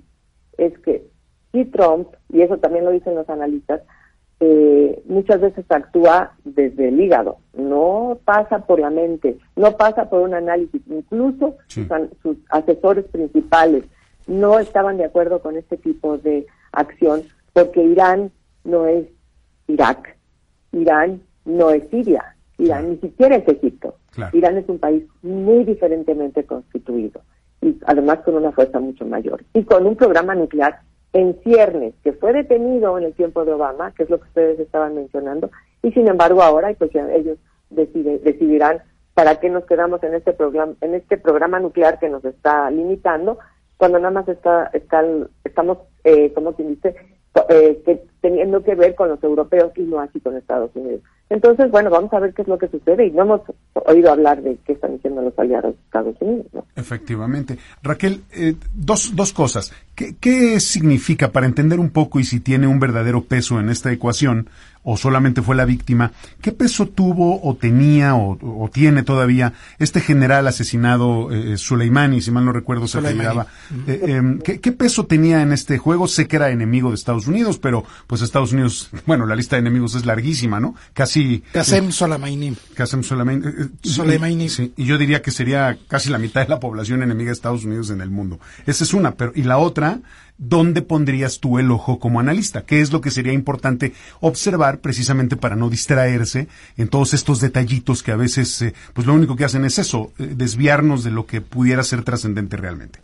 es 0.60 0.78
que 0.78 1.12
si 1.54 1.66
Trump, 1.66 2.10
y 2.30 2.42
eso 2.42 2.58
también 2.58 2.84
lo 2.84 2.92
dicen 2.92 3.16
los 3.16 3.30
analistas, 3.30 3.82
eh, 4.40 5.02
muchas 5.06 5.40
veces 5.40 5.64
actúa 5.70 6.34
desde 6.44 6.90
el 6.90 7.00
hígado, 7.00 7.38
no 7.54 8.18
pasa 8.26 8.66
por 8.66 8.80
la 8.80 8.90
mente, 8.90 9.38
no 9.56 9.78
pasa 9.78 10.10
por 10.10 10.22
un 10.22 10.34
análisis. 10.34 10.82
Incluso 10.88 11.56
sus, 11.68 12.38
asesores 12.50 13.06
principales 13.06 13.86
no 14.28 14.60
estaban 14.60 14.98
de 14.98 15.06
acuerdo 15.06 15.42
con 15.42 15.56
este 15.56 15.78
tipo 15.78 16.18
de 16.18 16.46
acción 16.74 17.22
porque 17.54 17.84
Irán 17.84 18.32
no 18.64 18.88
es 18.88 19.06
Irak, 19.68 20.18
Irán 20.72 21.22
no 21.46 21.70
es 21.70 21.88
Siria, 21.90 22.36
Irán 22.58 22.90
ni 22.90 22.98
siquiera 22.98 23.36
es 23.38 23.48
Egipto. 23.48 23.96
Irán 24.34 24.58
es 24.58 24.68
un 24.68 24.80
país 24.80 25.04
muy 25.22 25.64
diferentemente 25.64 26.44
constituido 26.44 27.22
y 27.62 27.80
además 27.86 28.20
con 28.26 28.36
una 28.36 28.52
fuerza 28.52 28.80
mucho 28.80 29.06
mayor 29.06 29.44
y 29.54 29.64
con 29.64 29.86
un 29.86 29.96
programa 29.96 30.36
nuclear 30.36 30.82
en 31.14 31.40
ciernes, 31.44 31.94
que 32.04 32.14
fue 32.14 32.34
detenido 32.34 32.98
en 32.98 33.06
el 33.06 33.14
tiempo 33.14 33.46
de 33.46 33.54
Obama, 33.54 33.94
que 33.96 34.04
es 34.04 34.10
lo 34.10 34.20
que 34.20 34.28
ustedes 34.28 34.60
estaban 34.60 34.96
mencionando, 34.96 35.52
y 35.84 35.92
sin 35.92 36.08
embargo 36.08 36.42
ahora 36.42 36.72
ellos 36.72 37.38
decidirán 37.70 38.82
para 39.14 39.40
qué 39.40 39.50
nos 39.50 39.66
quedamos 39.66 40.02
en 40.04 40.16
este 40.16 40.34
programa 40.34 40.74
en 40.82 40.96
este 40.96 41.18
programa 41.18 41.60
nuclear 41.60 42.00
que 42.00 42.10
nos 42.10 42.26
está 42.26 42.70
limitando 42.72 43.38
cuando 43.78 44.00
nada 44.00 44.12
más 44.12 44.28
está, 44.28 44.72
estamos 44.74 45.78
eh, 46.04 46.32
como 46.34 46.54
quien 46.54 46.70
dice 46.70 46.96
eh, 47.50 47.82
que, 47.86 48.04
teniendo 48.22 48.64
que 48.64 48.76
ver 48.76 48.96
con 48.96 49.10
los 49.10 49.24
europeos 49.24 49.72
y 49.76 49.82
no 49.82 50.00
así 50.00 50.20
con 50.20 50.36
Estados 50.36 50.72
Unidos 50.76 51.02
entonces, 51.34 51.72
bueno, 51.72 51.90
vamos 51.90 52.14
a 52.14 52.20
ver 52.20 52.32
qué 52.32 52.44
es 52.44 52.48
lo 52.48 52.60
que 52.60 52.68
sucede 52.68 53.08
y 53.08 53.12
no 53.12 53.24
hemos 53.24 53.42
oído 53.88 54.12
hablar 54.12 54.44
de 54.44 54.56
qué 54.68 54.74
están 54.74 54.94
diciendo 54.94 55.24
los 55.24 55.34
aliados 55.40 55.74
de 55.74 55.82
Estados 55.82 56.16
Unidos. 56.20 56.46
¿no? 56.54 56.64
Efectivamente. 56.76 57.58
Raquel, 57.82 58.22
eh, 58.34 58.54
dos, 58.72 59.16
dos 59.16 59.34
cosas. 59.34 59.74
¿Qué, 59.96 60.16
¿Qué 60.20 60.60
significa, 60.60 61.32
para 61.32 61.48
entender 61.48 61.80
un 61.80 61.90
poco 61.90 62.20
y 62.20 62.24
si 62.24 62.40
tiene 62.40 62.68
un 62.68 62.80
verdadero 62.80 63.24
peso 63.24 63.60
en 63.60 63.70
esta 63.70 63.92
ecuación, 63.92 64.48
o 64.84 64.98
solamente 64.98 65.42
fue 65.42 65.56
la 65.56 65.66
víctima, 65.66 66.12
¿qué 66.42 66.52
peso 66.52 66.88
tuvo 66.88 67.42
o 67.42 67.56
tenía 67.56 68.16
o, 68.16 68.70
tiene 68.72 69.04
todavía 69.04 69.54
este 69.80 70.02
general 70.02 70.48
asesinado 70.48 71.32
eh, 71.32 71.58
Soleimani, 71.58 72.22
si 72.22 72.32
mal 72.32 72.46
no 72.46 72.52
recuerdo 72.52 72.88
se 72.88 73.00
apellidaba? 73.00 73.48
Eh, 73.88 74.02
em, 74.08 74.40
¿qué, 74.40 74.72
peso 74.72 75.06
tenía 75.06 75.42
en 75.42 75.54
este 75.54 75.78
juego? 75.78 76.08
Sé 76.08 76.28
que 76.28 76.36
era 76.36 76.50
enemigo 76.50 76.90
de 76.90 76.96
Estados 76.96 77.28
Unidos, 77.28 77.60
pero 77.60 77.86
pues 78.08 78.22
Estados 78.22 78.52
Unidos, 78.52 78.90
bueno, 79.06 79.26
la 79.26 79.36
lista 79.36 79.56
de 79.56 79.62
enemigos 79.62 79.96
es 79.96 80.06
larguísima, 80.06 80.60
¿no? 80.60 80.76
Casi... 80.94 81.44
Qasem 81.54 81.92
Soleimani. 81.92 82.56
Qasem 82.76 83.04
Soleimani. 83.04 83.46
Eh, 83.46 83.70
Soleimani. 83.84 84.50
Sí, 84.50 84.74
y 84.76 84.86
yo 84.86 84.98
diría 84.98 85.22
que 85.22 85.32
sería 85.32 85.78
casi 85.88 86.10
la 86.10 86.18
mitad 86.18 86.42
de 86.42 86.50
la 86.50 86.60
población 86.60 87.02
enemiga 87.04 87.28
de 87.28 87.34
Estados 87.34 87.64
Unidos 87.64 87.90
en 87.90 88.02
el 88.02 88.10
mundo. 88.10 88.40
Esa 88.66 88.84
es 88.84 88.94
una, 88.94 89.16
pero 89.16 89.32
y 89.36 89.44
la 89.44 89.58
otra 89.58 90.02
¿dónde 90.48 90.82
pondrías 90.82 91.40
tú 91.40 91.60
el 91.60 91.72
ojo 91.72 92.00
como 92.00 92.20
analista? 92.20 92.66
¿Qué 92.66 92.82
es 92.82 92.92
lo 92.92 93.02
que 93.02 93.12
sería 93.12 93.34
importante 93.34 93.94
observar 94.22 94.80
precisamente 94.80 95.36
para 95.36 95.56
no 95.56 95.70
distraerse 95.70 96.48
en 96.78 96.88
todos 96.88 97.14
estos 97.14 97.40
detallitos 97.40 98.04
que 98.04 98.12
a 98.12 98.18
veces, 98.18 98.62
eh, 98.62 98.74
pues 98.94 99.08
lo 99.08 99.14
único 99.14 99.36
que 99.36 99.46
hacen 99.46 99.66
es 99.66 99.80
eso, 99.80 100.12
eh, 100.20 100.28
desviarnos 100.36 101.04
de 101.04 101.12
lo 101.12 101.26
que 101.26 101.42
pudiera 101.42 101.84
ser 101.84 102.04
trascendente 102.04 102.58
realmente? 102.58 103.00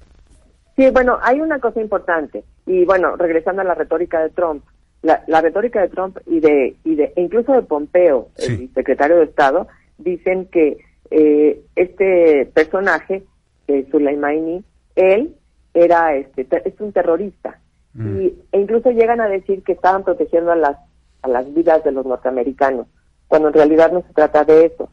Sí, 0.75 0.89
bueno, 0.91 1.19
hay 1.21 1.41
una 1.41 1.59
cosa 1.59 1.81
importante 1.81 2.43
y 2.65 2.85
bueno, 2.85 3.15
regresando 3.17 3.61
a 3.61 3.65
la 3.65 3.75
retórica 3.75 4.21
de 4.21 4.29
Trump, 4.29 4.63
la, 5.01 5.41
retórica 5.41 5.81
de 5.81 5.89
Trump 5.89 6.17
y 6.25 6.39
de, 6.39 6.75
y 6.83 6.95
de 6.95 7.13
e 7.15 7.21
incluso 7.21 7.53
de 7.53 7.61
Pompeo, 7.61 8.29
el 8.37 8.69
secretario 8.73 9.17
de 9.17 9.25
Estado, 9.25 9.67
dicen 9.97 10.45
que 10.45 10.77
eh, 11.11 11.61
este 11.75 12.49
personaje, 12.53 13.23
eh, 13.67 13.87
Soleimani, 13.91 14.63
él 14.95 15.35
era 15.73 16.15
este 16.15 16.47
es 16.65 16.79
un 16.79 16.91
terrorista. 16.91 17.59
Mm. 17.93 18.21
y 18.21 18.39
e 18.51 18.59
incluso 18.59 18.91
llegan 18.91 19.19
a 19.19 19.27
decir 19.27 19.63
que 19.63 19.71
estaban 19.71 20.03
protegiendo 20.03 20.51
a 20.51 20.55
las 20.55 20.77
a 21.23 21.27
las 21.27 21.51
vidas 21.53 21.83
de 21.83 21.91
los 21.91 22.05
norteamericanos 22.05 22.87
cuando 23.27 23.47
en 23.47 23.55
realidad 23.55 23.91
no 23.91 24.01
se 24.01 24.13
trata 24.13 24.43
de 24.43 24.65
eso. 24.65 24.89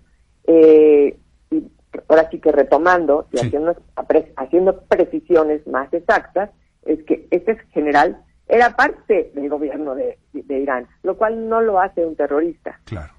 Eh, 0.46 1.18
y 1.50 1.64
ahora 2.08 2.28
sí 2.30 2.38
que 2.38 2.52
retomando 2.52 3.26
y 3.32 3.38
haciendo 3.38 3.76
haciendo 4.36 4.80
precisiones 4.82 5.66
más 5.66 5.92
exactas 5.92 6.50
es 6.84 7.02
que 7.04 7.26
este 7.30 7.56
general 7.72 8.22
era 8.48 8.76
parte 8.76 9.32
del 9.34 9.48
gobierno 9.48 9.94
de, 9.94 10.18
de 10.32 10.58
Irán 10.58 10.86
lo 11.02 11.16
cual 11.16 11.48
no 11.48 11.60
lo 11.60 11.80
hace 11.80 12.04
un 12.04 12.16
terrorista. 12.16 12.80
Claro. 12.84 13.12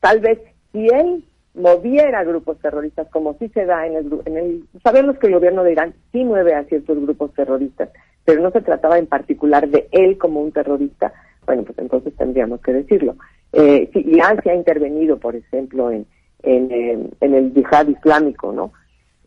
Tal 0.00 0.20
vez 0.20 0.38
si 0.72 0.86
él 0.88 1.24
moviera 1.58 2.24
grupos 2.24 2.58
terroristas, 2.58 3.08
como 3.10 3.34
sí 3.38 3.48
se 3.48 3.64
da 3.64 3.86
en 3.86 3.96
el, 3.96 4.20
en 4.24 4.36
el... 4.36 4.64
Sabemos 4.82 5.18
que 5.18 5.26
el 5.26 5.34
gobierno 5.34 5.64
de 5.64 5.72
Irán 5.72 5.94
sí 6.12 6.24
mueve 6.24 6.54
a 6.54 6.64
ciertos 6.64 7.00
grupos 7.00 7.32
terroristas, 7.34 7.90
pero 8.24 8.42
no 8.42 8.50
se 8.50 8.60
trataba 8.60 8.98
en 8.98 9.06
particular 9.06 9.68
de 9.68 9.88
él 9.92 10.18
como 10.18 10.40
un 10.40 10.52
terrorista. 10.52 11.12
Bueno, 11.46 11.62
pues 11.64 11.78
entonces 11.78 12.14
tendríamos 12.16 12.60
que 12.60 12.72
decirlo. 12.72 13.16
Eh, 13.52 13.90
si 13.92 14.00
Irán 14.00 14.40
se 14.42 14.50
ha 14.50 14.54
intervenido, 14.54 15.18
por 15.18 15.34
ejemplo, 15.34 15.90
en, 15.90 16.06
en, 16.42 16.70
eh, 16.70 17.10
en 17.20 17.34
el 17.34 17.54
yihad 17.54 17.88
islámico, 17.88 18.52
¿no? 18.52 18.72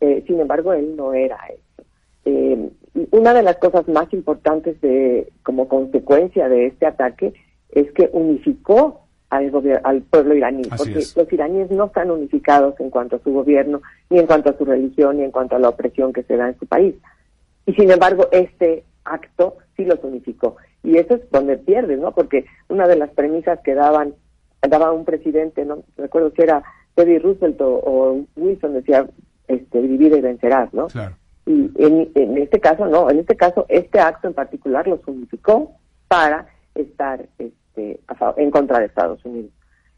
Eh, 0.00 0.24
sin 0.26 0.40
embargo, 0.40 0.72
él 0.72 0.96
no 0.96 1.14
era 1.14 1.38
eso. 1.48 1.84
Eh, 2.24 2.70
una 3.10 3.34
de 3.34 3.42
las 3.42 3.56
cosas 3.56 3.88
más 3.88 4.12
importantes 4.12 4.80
de 4.80 5.28
como 5.42 5.68
consecuencia 5.68 6.48
de 6.48 6.66
este 6.66 6.86
ataque 6.86 7.32
es 7.70 7.90
que 7.92 8.10
unificó 8.12 9.01
al, 9.32 9.80
al 9.82 10.02
pueblo 10.02 10.34
iraní, 10.34 10.62
porque 10.76 11.02
los 11.16 11.32
iraníes 11.32 11.70
no 11.70 11.86
están 11.86 12.10
unificados 12.10 12.78
en 12.80 12.90
cuanto 12.90 13.16
a 13.16 13.18
su 13.20 13.32
gobierno, 13.32 13.80
ni 14.10 14.18
en 14.18 14.26
cuanto 14.26 14.50
a 14.50 14.58
su 14.58 14.64
religión, 14.66 15.16
ni 15.16 15.24
en 15.24 15.30
cuanto 15.30 15.56
a 15.56 15.58
la 15.58 15.70
opresión 15.70 16.12
que 16.12 16.22
se 16.22 16.36
da 16.36 16.48
en 16.48 16.58
su 16.58 16.66
país. 16.66 16.94
Y 17.64 17.72
sin 17.72 17.90
embargo, 17.90 18.28
este 18.30 18.84
acto 19.04 19.56
sí 19.74 19.86
los 19.86 19.98
unificó. 20.04 20.56
Y 20.82 20.98
eso 20.98 21.14
es 21.14 21.30
donde 21.30 21.56
pierdes, 21.56 21.98
¿no? 21.98 22.12
Porque 22.12 22.44
una 22.68 22.86
de 22.86 22.96
las 22.96 23.08
premisas 23.10 23.58
que 23.64 23.74
daban, 23.74 24.14
daba 24.60 24.92
un 24.92 25.06
presidente, 25.06 25.64
no 25.64 25.82
recuerdo 25.96 26.30
si 26.36 26.42
era 26.42 26.62
Teddy 26.94 27.18
Roosevelt 27.18 27.58
o, 27.62 28.20
Wilson, 28.36 28.74
decía, 28.74 29.06
este, 29.48 29.80
divide 29.80 30.18
y 30.18 30.20
vencerás, 30.20 30.74
¿no? 30.74 30.88
Y 31.46 31.70
en, 31.78 32.10
en 32.14 32.36
este 32.36 32.60
caso, 32.60 32.86
no, 32.86 33.08
en 33.08 33.20
este 33.20 33.34
caso, 33.34 33.64
este 33.70 33.98
acto 33.98 34.28
en 34.28 34.34
particular 34.34 34.86
los 34.86 35.00
unificó 35.06 35.72
para 36.08 36.46
estar 36.74 37.28
este, 37.38 38.00
en 38.36 38.50
contra 38.50 38.78
de 38.78 38.86
Estados 38.86 39.24
Unidos. 39.24 39.50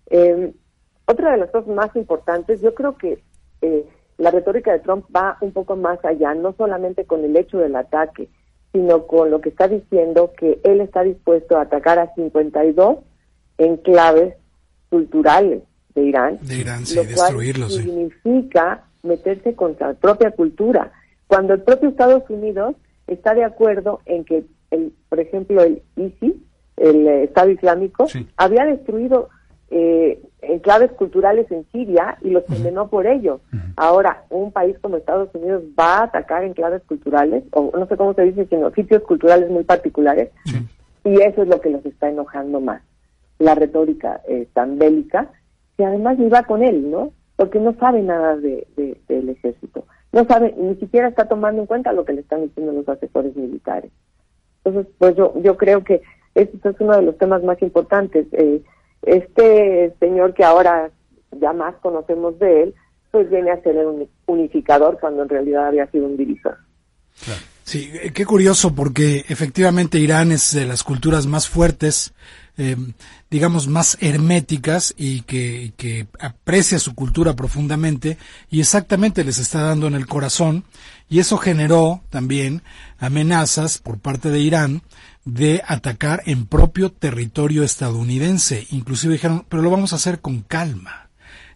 Em, 0.06 0.52
otra 1.06 1.32
de 1.32 1.38
las 1.38 1.50
cosas 1.50 1.68
más 1.74 1.94
importantes, 1.96 2.60
yo 2.60 2.74
creo 2.74 2.96
que 2.96 3.22
eh, 3.62 3.84
la 4.18 4.30
retórica 4.30 4.72
de 4.72 4.80
Trump 4.80 5.04
va 5.14 5.36
un 5.40 5.52
poco 5.52 5.76
más 5.76 6.02
allá, 6.04 6.34
no 6.34 6.54
solamente 6.56 7.04
con 7.04 7.24
el 7.24 7.36
hecho 7.36 7.58
del 7.58 7.76
ataque, 7.76 8.28
sino 8.72 9.06
con 9.06 9.30
lo 9.30 9.40
que 9.40 9.50
está 9.50 9.68
diciendo 9.68 10.32
que 10.36 10.60
él 10.64 10.80
está 10.80 11.02
dispuesto 11.02 11.56
a 11.56 11.62
atacar 11.62 11.98
a 11.98 12.14
52 12.14 12.98
enclaves 13.58 14.34
culturales 14.88 15.62
de 15.94 16.02
Irán, 16.02 16.38
de 16.42 16.56
Irán 16.56 16.84
sí, 16.86 16.96
lo 16.96 17.04
cual 17.14 17.70
significa 17.70 18.84
meterse 19.02 19.54
contra 19.54 19.88
la 19.88 19.94
propia 19.94 20.32
cultura. 20.32 20.92
Cuando 21.26 21.54
el 21.54 21.62
propio 21.62 21.88
Estados 21.88 22.28
Unidos 22.28 22.74
está 23.06 23.34
de 23.34 23.44
acuerdo 23.44 24.00
en 24.06 24.24
que, 24.24 24.44
el, 24.70 24.92
por 25.08 25.20
ejemplo, 25.20 25.62
el 25.62 25.82
ISIS 25.96 26.34
el 26.76 27.06
Estado 27.06 27.50
Islámico, 27.50 28.06
había 28.36 28.64
destruido 28.64 29.28
eh, 29.70 30.20
enclaves 30.42 30.92
culturales 30.92 31.50
en 31.50 31.64
Siria 31.72 32.16
y 32.22 32.30
los 32.30 32.44
condenó 32.44 32.88
por 32.88 33.06
ello. 33.06 33.40
Ahora, 33.76 34.24
un 34.30 34.52
país 34.52 34.76
como 34.80 34.96
Estados 34.96 35.34
Unidos 35.34 35.62
va 35.78 35.98
a 35.98 36.04
atacar 36.04 36.44
enclaves 36.44 36.82
culturales, 36.82 37.44
o 37.52 37.72
no 37.76 37.86
sé 37.86 37.96
cómo 37.96 38.14
se 38.14 38.22
dice, 38.22 38.46
sino 38.46 38.70
sitios 38.70 39.02
culturales 39.02 39.50
muy 39.50 39.64
particulares, 39.64 40.30
y 41.04 41.20
eso 41.20 41.42
es 41.42 41.48
lo 41.48 41.60
que 41.60 41.70
los 41.70 41.84
está 41.84 42.08
enojando 42.08 42.60
más. 42.60 42.82
La 43.38 43.54
retórica 43.54 44.20
eh, 44.28 44.46
tan 44.52 44.78
bélica, 44.78 45.30
que 45.76 45.84
además 45.84 46.18
iba 46.20 46.44
con 46.44 46.62
él, 46.62 46.90
¿no? 46.90 47.12
Porque 47.36 47.58
no 47.58 47.74
sabe 47.74 48.00
nada 48.00 48.36
de, 48.36 48.66
del 49.08 49.28
ejército. 49.28 49.86
No 50.12 50.24
sabe, 50.26 50.54
ni 50.56 50.76
siquiera 50.76 51.08
está 51.08 51.26
tomando 51.26 51.62
en 51.62 51.66
cuenta 51.66 51.92
lo 51.92 52.04
que 52.04 52.12
le 52.12 52.20
están 52.20 52.42
diciendo 52.42 52.72
los 52.72 52.88
asesores 52.88 53.34
militares. 53.34 53.90
Entonces, 54.62 54.92
pues 54.98 55.16
yo, 55.16 55.34
yo 55.42 55.56
creo 55.56 55.82
que 55.82 56.00
este 56.34 56.68
es 56.68 56.76
uno 56.78 56.96
de 56.96 57.02
los 57.02 57.18
temas 57.18 57.42
más 57.42 57.60
importantes. 57.62 58.26
Eh, 58.32 58.62
este 59.02 59.94
señor 60.00 60.34
que 60.34 60.44
ahora 60.44 60.90
ya 61.40 61.52
más 61.52 61.74
conocemos 61.76 62.38
de 62.38 62.64
él, 62.64 62.74
pues 63.10 63.30
viene 63.30 63.50
a 63.50 63.62
ser 63.62 63.76
un 63.86 64.08
unificador 64.26 64.98
cuando 65.00 65.22
en 65.22 65.28
realidad 65.28 65.68
había 65.68 65.86
sido 65.90 66.06
un 66.06 66.16
divisor. 66.16 66.56
Sí, 67.62 67.92
qué 68.12 68.26
curioso 68.26 68.74
porque 68.74 69.24
efectivamente 69.28 69.98
Irán 69.98 70.32
es 70.32 70.52
de 70.52 70.66
las 70.66 70.82
culturas 70.82 71.26
más 71.26 71.48
fuertes, 71.48 72.12
eh, 72.56 72.76
digamos 73.30 73.66
más 73.66 73.98
herméticas 74.00 74.94
y 74.96 75.22
que, 75.22 76.06
aprecia 76.20 76.78
su 76.78 76.94
cultura 76.94 77.34
profundamente 77.34 78.16
y 78.50 78.60
exactamente 78.60 79.24
les 79.24 79.38
está 79.38 79.62
dando 79.62 79.86
en 79.86 79.94
el 79.94 80.06
corazón 80.06 80.64
y 81.08 81.18
eso 81.18 81.36
generó 81.36 82.02
también 82.10 82.62
amenazas 82.98 83.78
por 83.78 83.98
parte 83.98 84.30
de 84.30 84.40
Irán 84.40 84.82
de 85.24 85.62
atacar 85.66 86.22
en 86.26 86.46
propio 86.46 86.92
territorio 86.92 87.64
estadounidense. 87.64 88.66
Inclusive 88.70 89.14
dijeron, 89.14 89.46
pero 89.48 89.62
lo 89.62 89.70
vamos 89.70 89.92
a 89.92 89.96
hacer 89.96 90.20
con 90.20 90.42
calma. 90.42 91.03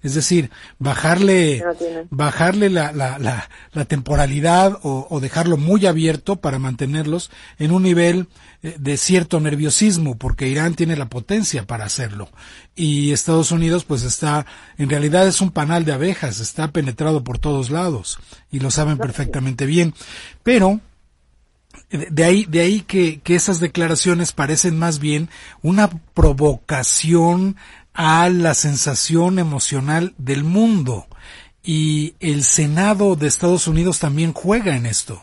Es 0.02 0.14
decir, 0.14 0.50
bajarle, 0.78 1.64
bajarle 2.10 2.70
la, 2.70 2.92
la, 2.92 3.18
la, 3.18 3.48
la 3.72 3.84
temporalidad 3.84 4.78
o, 4.82 5.06
o, 5.10 5.20
dejarlo 5.20 5.56
muy 5.56 5.86
abierto 5.86 6.36
para 6.36 6.58
mantenerlos 6.58 7.30
en 7.58 7.72
un 7.72 7.82
nivel 7.82 8.28
eh, 8.62 8.76
de 8.78 8.96
cierto 8.96 9.40
nerviosismo, 9.40 10.16
porque 10.16 10.48
Irán 10.48 10.74
tiene 10.74 10.96
la 10.96 11.08
potencia 11.08 11.66
para 11.66 11.84
hacerlo. 11.84 12.28
Y 12.74 13.12
Estados 13.12 13.50
Unidos, 13.50 13.84
pues 13.84 14.02
está, 14.02 14.46
en 14.78 14.88
realidad 14.88 15.26
es 15.26 15.40
un 15.40 15.50
panal 15.50 15.84
de 15.84 15.92
abejas, 15.92 16.40
está 16.40 16.72
penetrado 16.72 17.24
por 17.24 17.38
todos 17.38 17.70
lados 17.70 18.18
y 18.50 18.60
lo 18.60 18.70
saben 18.70 18.98
perfectamente 18.98 19.66
bien. 19.66 19.94
Pero, 20.42 20.80
de 21.90 22.24
ahí, 22.24 22.44
de 22.46 22.60
ahí 22.60 22.80
que, 22.82 23.20
que 23.20 23.34
esas 23.34 23.60
declaraciones 23.60 24.32
parecen 24.32 24.78
más 24.78 24.98
bien 24.98 25.30
una 25.62 25.88
provocación 25.88 27.56
a 27.98 28.30
la 28.30 28.54
sensación 28.54 29.40
emocional 29.40 30.14
del 30.18 30.44
mundo. 30.44 31.06
Y 31.64 32.14
el 32.20 32.42
Senado 32.44 33.16
de 33.16 33.26
Estados 33.26 33.66
Unidos 33.66 33.98
también 33.98 34.32
juega 34.32 34.76
en 34.76 34.86
esto. 34.86 35.20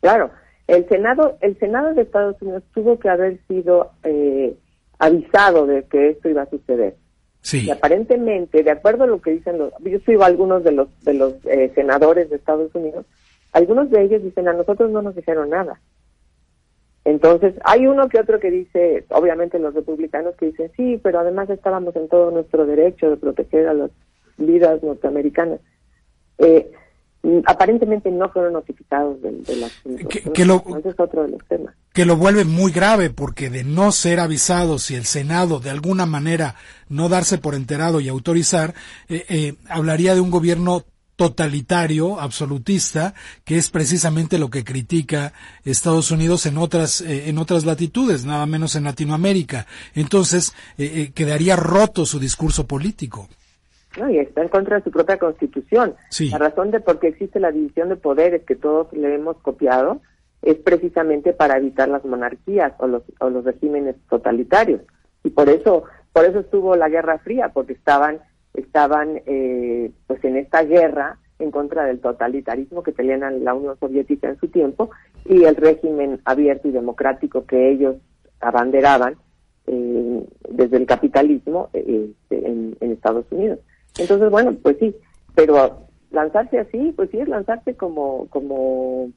Claro, 0.00 0.32
el 0.66 0.88
Senado, 0.88 1.38
el 1.40 1.56
Senado 1.60 1.94
de 1.94 2.02
Estados 2.02 2.34
Unidos 2.42 2.64
tuvo 2.74 2.98
que 2.98 3.08
haber 3.08 3.38
sido 3.46 3.92
eh, 4.02 4.56
avisado 4.98 5.66
de 5.66 5.84
que 5.84 6.10
esto 6.10 6.28
iba 6.28 6.42
a 6.42 6.50
suceder. 6.50 6.96
Sí. 7.42 7.66
Y 7.66 7.70
aparentemente, 7.70 8.64
de 8.64 8.72
acuerdo 8.72 9.04
a 9.04 9.06
lo 9.06 9.22
que 9.22 9.30
dicen 9.30 9.58
los, 9.58 9.72
yo 9.78 10.00
sigo 10.00 10.24
a 10.24 10.26
algunos 10.26 10.64
de 10.64 10.72
los 10.72 10.88
de 11.04 11.14
los 11.14 11.34
eh, 11.46 11.70
senadores 11.76 12.28
de 12.28 12.36
Estados 12.36 12.74
Unidos, 12.74 13.06
algunos 13.52 13.88
de 13.88 14.02
ellos 14.02 14.22
dicen 14.24 14.48
a 14.48 14.52
nosotros 14.52 14.90
no 14.90 15.00
nos 15.00 15.14
dijeron 15.14 15.50
nada. 15.50 15.80
Entonces, 17.04 17.54
hay 17.64 17.86
uno 17.86 18.08
que 18.08 18.20
otro 18.20 18.38
que 18.40 18.50
dice, 18.50 19.04
obviamente 19.08 19.58
los 19.58 19.74
republicanos 19.74 20.36
que 20.36 20.46
dicen, 20.46 20.70
sí, 20.76 21.00
pero 21.02 21.20
además 21.20 21.48
estábamos 21.48 21.96
en 21.96 22.08
todo 22.08 22.30
nuestro 22.30 22.66
derecho 22.66 23.10
de 23.10 23.16
proteger 23.16 23.68
a 23.68 23.74
las 23.74 23.90
vidas 24.36 24.82
norteamericanas. 24.82 25.60
Eh, 26.38 26.70
aparentemente 27.46 28.10
no 28.10 28.30
fueron 28.30 28.54
notificados 28.54 29.20
del, 29.22 29.44
del 29.44 29.64
asunto. 29.64 30.08
Que, 30.32 30.44
lo, 30.44 30.62
es 30.84 30.98
otro 30.98 31.22
de 31.22 31.30
los 31.30 31.46
temas. 31.46 31.74
Que 31.92 32.04
lo 32.04 32.16
vuelve 32.16 32.44
muy 32.44 32.72
grave 32.72 33.10
porque 33.10 33.50
de 33.50 33.64
no 33.64 33.92
ser 33.92 34.20
avisados 34.20 34.84
si 34.84 34.94
el 34.94 35.04
Senado 35.04 35.60
de 35.60 35.70
alguna 35.70 36.06
manera 36.06 36.54
no 36.88 37.08
darse 37.08 37.38
por 37.38 37.54
enterado 37.54 38.00
y 38.00 38.08
autorizar, 38.08 38.74
eh, 39.08 39.24
eh, 39.28 39.54
hablaría 39.68 40.14
de 40.14 40.20
un 40.20 40.30
gobierno 40.30 40.84
totalitario, 41.20 42.18
absolutista, 42.18 43.12
que 43.44 43.58
es 43.58 43.70
precisamente 43.70 44.38
lo 44.38 44.48
que 44.48 44.64
critica 44.64 45.34
Estados 45.66 46.10
Unidos 46.10 46.46
en 46.46 46.56
otras, 46.56 47.02
eh, 47.02 47.28
en 47.28 47.36
otras 47.36 47.66
latitudes, 47.66 48.24
nada 48.24 48.46
menos 48.46 48.74
en 48.74 48.84
Latinoamérica. 48.84 49.66
Entonces, 49.94 50.54
eh, 50.78 50.90
eh, 50.94 51.12
quedaría 51.14 51.56
roto 51.56 52.06
su 52.06 52.18
discurso 52.18 52.66
político. 52.66 53.28
No, 53.98 54.08
y 54.08 54.16
está 54.16 54.40
en 54.40 54.48
contra 54.48 54.78
de 54.78 54.84
su 54.84 54.90
propia 54.90 55.18
constitución. 55.18 55.94
Sí. 56.08 56.30
La 56.30 56.38
razón 56.38 56.70
de 56.70 56.80
por 56.80 56.98
qué 56.98 57.08
existe 57.08 57.38
la 57.38 57.52
división 57.52 57.90
de 57.90 57.96
poderes 57.96 58.42
que 58.46 58.56
todos 58.56 58.90
le 58.94 59.14
hemos 59.14 59.36
copiado 59.42 60.00
es 60.40 60.56
precisamente 60.56 61.34
para 61.34 61.58
evitar 61.58 61.90
las 61.90 62.02
monarquías 62.06 62.72
o 62.78 62.86
los, 62.86 63.02
o 63.18 63.28
los 63.28 63.44
regímenes 63.44 63.96
totalitarios. 64.08 64.80
Y 65.22 65.28
por 65.28 65.50
eso, 65.50 65.84
por 66.14 66.24
eso 66.24 66.38
estuvo 66.38 66.76
la 66.76 66.88
Guerra 66.88 67.18
Fría, 67.18 67.50
porque 67.52 67.74
estaban 67.74 68.20
estaban 68.54 69.22
eh, 69.26 69.90
pues 70.06 70.24
en 70.24 70.36
esta 70.36 70.62
guerra 70.62 71.18
en 71.38 71.50
contra 71.50 71.84
del 71.84 72.00
totalitarismo 72.00 72.82
que 72.82 72.92
tenían 72.92 73.44
la 73.44 73.54
Unión 73.54 73.78
Soviética 73.78 74.28
en 74.28 74.38
su 74.38 74.48
tiempo 74.48 74.90
y 75.24 75.44
el 75.44 75.56
régimen 75.56 76.20
abierto 76.24 76.68
y 76.68 76.72
democrático 76.72 77.46
que 77.46 77.70
ellos 77.70 77.96
abanderaban 78.40 79.16
eh, 79.66 80.26
desde 80.48 80.76
el 80.76 80.86
capitalismo 80.86 81.70
eh, 81.72 82.10
este, 82.10 82.46
en, 82.46 82.76
Estados 82.80 83.24
Unidos. 83.30 83.60
Entonces, 83.98 84.30
bueno, 84.30 84.54
pues 84.62 84.76
sí, 84.78 84.94
pero 85.34 85.86
lanzarse 86.10 86.58
así, 86.58 86.92
pues 86.94 87.10
sí 87.10 87.18
es 87.18 87.28
lanzarse 87.28 87.74
como, 87.74 88.26
como, 88.28 89.10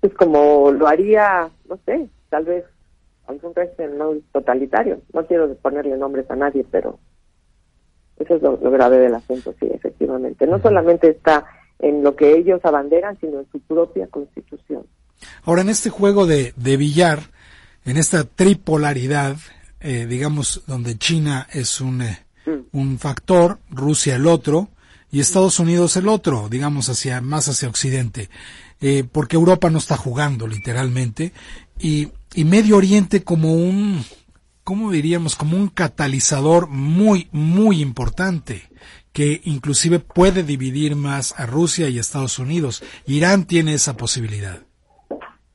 pues 0.00 0.14
como 0.14 0.70
lo 0.70 0.86
haría, 0.86 1.50
no 1.68 1.78
sé, 1.84 2.08
tal 2.30 2.44
vez 2.44 2.64
algún 3.26 3.54
régimen 3.54 3.98
no 3.98 4.14
totalitario. 4.32 5.00
No 5.12 5.26
quiero 5.26 5.54
ponerle 5.56 5.96
nombres 5.96 6.30
a 6.30 6.36
nadie, 6.36 6.64
pero 6.70 6.98
eso 8.22 8.36
es 8.36 8.42
lo, 8.42 8.56
grave 8.58 8.98
del 8.98 9.14
asunto, 9.14 9.54
sí, 9.60 9.68
efectivamente. 9.72 10.46
No 10.46 10.60
solamente 10.60 11.10
está 11.10 11.46
en 11.78 12.02
lo 12.02 12.14
que 12.14 12.36
ellos 12.36 12.60
abanderan, 12.64 13.18
sino 13.20 13.40
en 13.40 13.46
su 13.50 13.60
propia 13.60 14.06
constitución. 14.06 14.86
Ahora, 15.44 15.62
en 15.62 15.68
este 15.68 15.90
juego 15.90 16.26
de, 16.26 16.52
de 16.56 16.76
billar, 16.76 17.20
en 17.84 17.96
esta 17.96 18.24
tripolaridad, 18.24 19.36
eh, 19.80 20.06
digamos, 20.06 20.62
donde 20.66 20.96
China 20.96 21.48
es 21.52 21.80
un, 21.80 22.02
eh, 22.02 22.24
mm. 22.46 22.78
un 22.78 22.98
factor, 22.98 23.58
Rusia 23.70 24.16
el 24.16 24.26
otro, 24.26 24.68
y 25.10 25.20
Estados 25.20 25.58
Unidos 25.58 25.96
el 25.96 26.08
otro, 26.08 26.48
digamos, 26.48 26.88
hacia, 26.88 27.20
más 27.20 27.48
hacia 27.48 27.68
Occidente, 27.68 28.30
eh, 28.80 29.04
porque 29.10 29.36
Europa 29.36 29.68
no 29.70 29.78
está 29.78 29.96
jugando, 29.96 30.46
literalmente, 30.46 31.32
y, 31.78 32.08
y 32.34 32.44
Medio 32.44 32.76
Oriente 32.76 33.22
como 33.22 33.54
un, 33.54 34.02
¿cómo 34.64 34.90
diríamos? 34.90 35.36
Como 35.36 35.56
un 35.56 35.68
catalizador 35.68 36.68
muy, 36.68 37.28
muy 37.32 37.80
importante 37.80 38.62
que 39.12 39.40
inclusive 39.44 39.98
puede 39.98 40.42
dividir 40.42 40.96
más 40.96 41.38
a 41.38 41.46
Rusia 41.46 41.88
y 41.88 41.98
Estados 41.98 42.38
Unidos. 42.38 42.82
Irán 43.06 43.46
tiene 43.46 43.74
esa 43.74 43.96
posibilidad. 43.96 44.58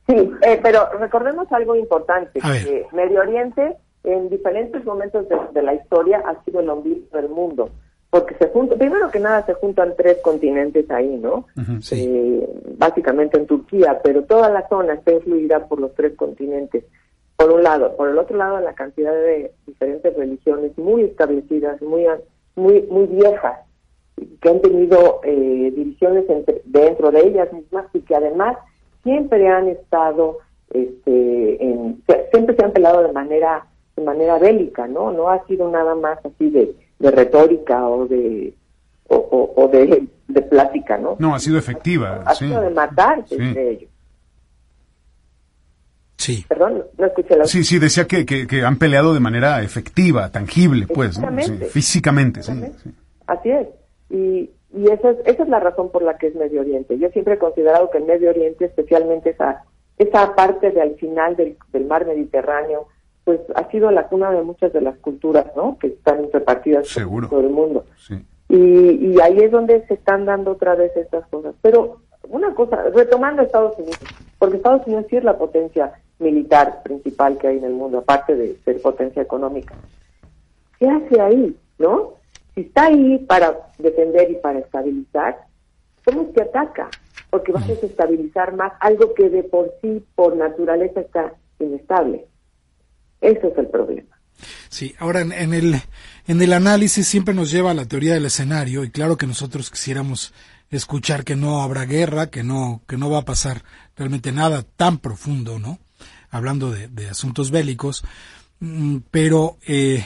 Sí, 0.07 0.31
eh, 0.41 0.59
pero 0.61 0.87
recordemos 0.99 1.51
algo 1.51 1.75
importante, 1.75 2.39
que 2.39 2.85
Medio 2.93 3.19
Oriente 3.21 3.75
en 4.03 4.29
diferentes 4.29 4.85
momentos 4.85 5.25
de, 5.53 5.61
la 5.61 5.73
historia 5.73 6.23
ha 6.25 6.41
sido 6.45 6.61
el 6.61 6.69
ombligo 6.69 7.05
del 7.11 7.27
mundo, 7.27 7.69
porque 8.09 8.35
se 8.35 8.47
junta, 8.47 8.75
primero 8.75 9.11
que 9.11 9.19
nada 9.19 9.45
se 9.45 9.53
juntan 9.55 9.95
tres 9.97 10.19
continentes 10.23 10.89
ahí, 10.91 11.17
¿no? 11.17 11.45
eh, 11.91 12.49
básicamente 12.77 13.37
en 13.37 13.47
Turquía, 13.47 13.99
pero 14.01 14.23
toda 14.23 14.49
la 14.49 14.65
zona 14.69 14.93
está 14.93 15.11
influida 15.11 15.67
por 15.67 15.81
los 15.81 15.93
tres 15.93 16.15
continentes 16.15 16.85
por 17.37 17.51
un 17.51 17.63
lado. 17.63 17.95
Por 17.95 18.09
el 18.09 18.17
otro 18.17 18.35
lado, 18.35 18.59
la 18.59 18.73
cantidad 18.73 19.13
de 19.13 19.51
diferentes 19.65 20.15
religiones 20.17 20.77
muy 20.77 21.03
establecidas, 21.03 21.81
muy, 21.81 22.05
muy, 22.55 22.81
muy 22.89 23.05
viejas, 23.05 23.59
que 24.41 24.49
han 24.49 24.61
tenido 24.61 25.21
eh, 25.23 25.71
divisiones 25.75 26.25
dentro 26.65 27.11
de 27.11 27.27
ellas 27.27 27.53
mismas 27.53 27.85
y 27.93 27.99
que 28.01 28.15
además 28.15 28.57
siempre 29.03 29.47
han 29.47 29.69
estado, 29.69 30.39
este, 30.71 31.63
en, 31.63 32.03
siempre 32.31 32.55
se 32.55 32.65
han 32.65 32.71
pelado 32.71 33.03
de 33.03 33.13
manera, 33.13 33.67
de 33.95 34.03
manera 34.03 34.39
bélica, 34.39 34.87
¿no? 34.87 35.11
No 35.11 35.29
ha 35.29 35.45
sido 35.45 35.69
nada 35.69 35.93
más 35.93 36.17
así 36.25 36.49
de, 36.49 36.75
de 36.97 37.11
retórica 37.11 37.87
o 37.87 38.07
de, 38.07 38.55
o, 39.09 39.53
o, 39.55 39.67
de, 39.67 40.07
de, 40.27 40.41
plática, 40.41 40.97
¿no? 40.97 41.15
No, 41.19 41.35
ha 41.35 41.39
sido 41.39 41.59
efectiva. 41.59 42.23
Ha 42.25 42.33
sido 42.33 42.59
de 42.61 42.71
matarse 42.71 43.35
entre 43.35 43.71
ellos. 43.71 43.91
Sí. 46.17 46.45
Perdón, 46.47 46.83
no 46.97 47.05
escuché 47.05 47.35
la... 47.37 47.45
Sí, 47.45 47.63
sí, 47.63 47.77
decía 47.77 48.05
que, 48.07 48.25
que, 48.25 48.61
han 48.63 48.77
peleado 48.77 49.13
de 49.13 49.19
manera 49.19 49.61
efectiva, 49.61 50.31
tangible, 50.31 50.87
pues, 50.87 51.19
¿no? 51.19 51.29
físicamente. 51.69 52.41
Sí, 52.41 52.51
Así 53.27 53.51
es. 53.51 53.67
Y, 54.09 54.49
y 54.73 54.89
esa, 54.91 55.11
es, 55.11 55.17
esa 55.25 55.43
es 55.43 55.49
la 55.49 55.59
razón 55.59 55.91
por 55.91 56.01
la 56.01 56.17
que 56.17 56.27
es 56.27 56.35
Medio 56.35 56.61
Oriente. 56.61 56.97
Yo 56.97 57.09
siempre 57.09 57.35
he 57.35 57.37
considerado 57.37 57.89
que 57.91 57.99
el 57.99 58.05
Medio 58.05 58.31
Oriente, 58.31 58.65
especialmente 58.65 59.29
esa, 59.31 59.63
esa 59.97 60.33
parte 60.35 60.71
de 60.71 60.81
al 60.81 60.95
final 60.95 61.35
del, 61.35 61.55
del 61.71 61.85
mar 61.85 62.05
Mediterráneo, 62.05 62.87
pues 63.23 63.39
ha 63.55 63.69
sido 63.69 63.91
la 63.91 64.07
cuna 64.07 64.31
de 64.31 64.41
muchas 64.41 64.73
de 64.73 64.81
las 64.81 64.97
culturas, 64.97 65.45
¿no? 65.55 65.77
Que 65.79 65.87
están 65.87 66.31
repartidas 66.31 66.87
por 66.93 67.29
todo 67.29 67.41
el 67.41 67.49
mundo. 67.49 67.85
Sí. 67.97 68.15
Y, 68.49 69.11
y 69.11 69.21
ahí 69.21 69.37
es 69.39 69.51
donde 69.51 69.85
se 69.87 69.95
están 69.95 70.25
dando 70.25 70.51
otra 70.51 70.75
vez 70.75 70.95
estas 70.95 71.27
cosas. 71.27 71.53
Pero 71.61 72.01
una 72.29 72.53
cosa, 72.55 72.83
retomando 72.93 73.41
Estados 73.41 73.77
Unidos, 73.77 73.99
porque 74.39 74.57
Estados 74.57 74.87
Unidos 74.87 75.05
sí 75.09 75.17
es 75.17 75.23
la 75.23 75.37
potencia 75.37 75.91
militar 76.19 76.81
principal 76.83 77.37
que 77.37 77.47
hay 77.47 77.57
en 77.57 77.65
el 77.65 77.73
mundo, 77.73 77.99
aparte 77.99 78.35
de 78.35 78.57
ser 78.65 78.81
potencia 78.81 79.21
económica. 79.21 79.75
¿Qué 80.79 80.87
hace 80.89 81.21
ahí, 81.21 81.55
no? 81.77 82.13
Si 82.55 82.61
está 82.61 82.85
ahí 82.85 83.19
para 83.27 83.55
defender 83.77 84.31
y 84.31 84.35
para 84.35 84.59
estabilizar, 84.59 85.37
¿cómo 86.03 86.23
es 86.23 86.27
que 86.33 86.41
ataca? 86.41 86.89
Porque 87.29 87.51
va 87.51 87.61
a 87.61 87.67
desestabilizar 87.67 88.55
más 88.55 88.73
algo 88.79 89.13
que 89.13 89.29
de 89.29 89.43
por 89.43 89.71
sí, 89.81 90.03
por 90.15 90.35
naturaleza, 90.35 91.01
está 91.01 91.33
inestable. 91.59 92.25
Eso 93.21 93.47
es 93.47 93.57
el 93.57 93.67
problema. 93.67 94.17
Sí, 94.69 94.95
ahora 94.99 95.21
en, 95.21 95.53
el, 95.53 95.75
en 96.27 96.41
el 96.41 96.53
análisis 96.53 97.07
siempre 97.07 97.33
nos 97.33 97.51
lleva 97.51 97.71
a 97.71 97.73
la 97.73 97.85
teoría 97.85 98.13
del 98.13 98.25
escenario 98.25 98.83
y 98.83 98.91
claro 98.91 99.17
que 99.17 99.25
nosotros 99.25 99.71
quisiéramos 99.71 100.33
escuchar 100.69 101.23
que 101.23 101.35
no 101.35 101.61
habrá 101.61 101.85
guerra, 101.85 102.27
que 102.27 102.43
no, 102.43 102.81
que 102.87 102.97
no 102.97 103.09
va 103.09 103.19
a 103.19 103.25
pasar 103.25 103.63
realmente 103.95 104.31
nada 104.31 104.63
tan 104.75 104.99
profundo, 104.99 105.59
¿no? 105.59 105.79
Hablando 106.29 106.71
de, 106.71 107.09
asuntos 107.09 107.51
bélicos, 107.51 108.03
mm, 108.59 108.97
pero 109.11 109.57
eh, 109.65 110.05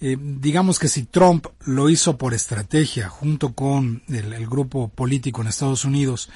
eh, 0.00 0.16
digamos 0.18 0.78
que 0.78 0.88
si 0.88 1.04
Trump 1.04 1.46
lo 1.64 1.88
hizo 1.88 2.18
por 2.18 2.34
estrategia 2.34 3.08
junto 3.08 3.54
con 3.54 4.02
el, 4.08 4.46
grupo 4.46 4.88
político 4.88 5.40
en 5.40 5.48
Estados 5.48 5.84
Unidos 5.84 6.30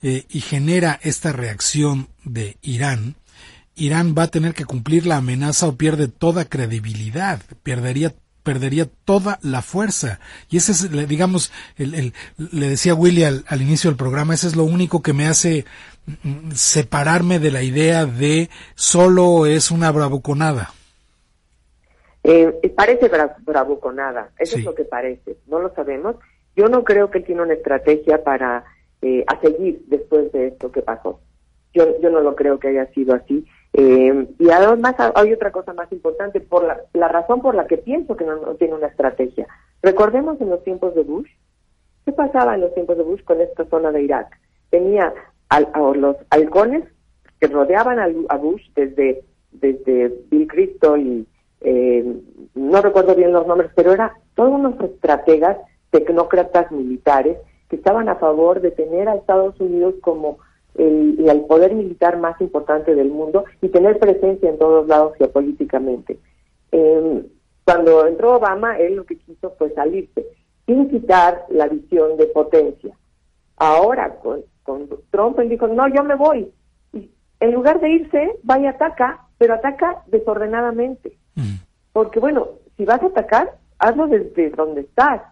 eh, 0.00 0.26
y 0.30 0.40
genera 0.40 0.98
esta 1.02 1.32
reacción 1.32 2.08
de 2.24 2.56
Irán, 2.62 3.16
Irán 3.74 4.14
va 4.16 4.24
a 4.24 4.28
tener 4.28 4.54
que 4.54 4.64
cumplir 4.64 5.06
la 5.06 5.18
amenaza 5.18 5.66
o 5.66 5.76
pierde 5.76 6.08
toda 6.08 6.46
credibilidad, 6.46 7.40
perdería 7.62 8.14
perdería 8.42 8.88
toda 9.04 9.38
la 9.42 9.62
fuerza. 9.62 10.18
Y 10.50 10.56
ese 10.56 10.72
es, 10.72 10.90
digamos, 11.08 11.52
el, 11.76 12.12
le 12.36 12.68
decía 12.68 12.94
Willy 12.94 13.24
al, 13.24 13.62
inicio 13.62 13.88
del 13.90 13.96
programa, 13.96 14.34
ese 14.34 14.48
es 14.48 14.56
lo 14.56 14.64
único 14.64 15.02
que 15.02 15.12
me 15.12 15.26
hace 15.28 15.64
separarme 16.54 17.38
de 17.38 17.50
la 17.50 17.62
idea 17.62 18.06
de 18.06 18.48
solo 18.74 19.46
es 19.46 19.70
una 19.70 19.90
bravuconada. 19.90 20.70
Eh, 22.24 22.72
parece 22.76 23.10
bravuconada, 23.40 24.30
eso 24.38 24.56
es 24.56 24.64
lo 24.64 24.74
que 24.74 24.84
parece, 24.84 25.36
no 25.46 25.60
lo 25.60 25.74
sabemos. 25.74 26.16
Yo 26.54 26.68
no 26.68 26.84
creo 26.84 27.10
que 27.10 27.18
él 27.18 27.24
tiene 27.24 27.42
una 27.42 27.54
estrategia 27.54 28.22
para 28.22 28.64
eh, 29.00 29.24
a 29.26 29.40
seguir 29.40 29.82
después 29.86 30.30
de 30.32 30.48
esto 30.48 30.70
que 30.70 30.82
pasó. 30.82 31.20
Yo, 31.74 32.00
yo 32.00 32.10
no 32.10 32.20
lo 32.20 32.36
creo 32.36 32.58
que 32.58 32.68
haya 32.68 32.86
sido 32.92 33.14
así. 33.14 33.46
Eh, 33.72 34.26
y 34.38 34.50
además 34.50 34.94
hay 35.14 35.32
otra 35.32 35.50
cosa 35.50 35.72
más 35.72 35.90
importante, 35.92 36.40
por 36.40 36.64
la, 36.64 36.80
la 36.92 37.08
razón 37.08 37.40
por 37.40 37.54
la 37.54 37.66
que 37.66 37.78
pienso 37.78 38.16
que 38.16 38.24
no, 38.24 38.36
tiene 38.56 38.74
una 38.74 38.88
estrategia. 38.88 39.48
Recordemos 39.82 40.40
en 40.40 40.50
los 40.50 40.62
tiempos 40.62 40.94
de 40.94 41.02
Bush, 41.02 41.28
¿qué 42.04 42.12
pasaba 42.12 42.54
en 42.54 42.60
los 42.60 42.74
tiempos 42.74 42.98
de 42.98 43.02
Bush 43.02 43.24
con 43.24 43.40
esta 43.40 43.64
zona 43.64 43.90
de 43.90 44.02
Irak? 44.02 44.38
Tenía 44.70 45.12
a 45.52 45.60
los 45.94 46.16
halcones 46.30 46.84
que 47.38 47.46
rodeaban 47.48 47.98
a, 47.98 48.36
Bush 48.36 48.62
desde, 48.74 49.22
desde 49.50 50.12
Bill 50.30 50.46
Crystal 50.46 51.00
y 51.00 51.26
eh, 51.60 52.20
no 52.54 52.80
recuerdo 52.80 53.14
bien 53.14 53.32
los 53.32 53.46
nombres, 53.46 53.70
pero 53.74 53.92
era 53.92 54.14
todos 54.34 54.52
unos 54.52 54.80
estrategas, 54.80 55.58
tecnócratas 55.90 56.72
militares 56.72 57.36
que 57.68 57.76
estaban 57.76 58.08
a 58.08 58.16
favor 58.16 58.60
de 58.60 58.70
tener 58.70 59.08
a 59.08 59.14
Estados 59.14 59.60
Unidos 59.60 59.94
como 60.00 60.38
el, 60.76 61.44
poder 61.48 61.74
militar 61.74 62.18
más 62.18 62.40
importante 62.40 62.94
del 62.94 63.10
mundo 63.10 63.44
y 63.60 63.68
tener 63.68 63.98
presencia 63.98 64.48
en 64.48 64.58
todos 64.58 64.86
lados 64.88 65.14
geopolíticamente. 65.18 66.18
Em, 66.70 67.24
cuando 67.64 68.06
entró 68.06 68.36
Obama, 68.36 68.78
él 68.78 68.96
lo 68.96 69.04
que 69.04 69.18
quiso 69.18 69.50
fue 69.58 69.70
salirse, 69.74 70.24
sin 70.66 70.88
quitar 70.88 71.44
la 71.50 71.68
visión 71.68 72.16
de 72.16 72.26
potencia. 72.26 72.96
Ahora, 73.56 74.16
con, 74.16 74.42
Trump, 75.10 75.38
él 75.38 75.48
dijo, 75.48 75.66
no, 75.68 75.88
yo 75.88 76.04
me 76.04 76.14
voy. 76.14 76.52
Y 76.92 77.10
en 77.40 77.52
lugar 77.52 77.80
de 77.80 77.90
irse, 77.90 78.36
va 78.48 78.58
y 78.58 78.66
ataca, 78.66 79.26
pero 79.38 79.54
ataca 79.54 80.02
desordenadamente. 80.06 81.16
Mm. 81.34 81.56
Porque, 81.92 82.20
bueno, 82.20 82.48
si 82.76 82.84
vas 82.84 83.02
a 83.02 83.06
atacar, 83.06 83.56
hazlo 83.78 84.06
desde 84.06 84.50
donde 84.50 84.82
estás. 84.82 85.22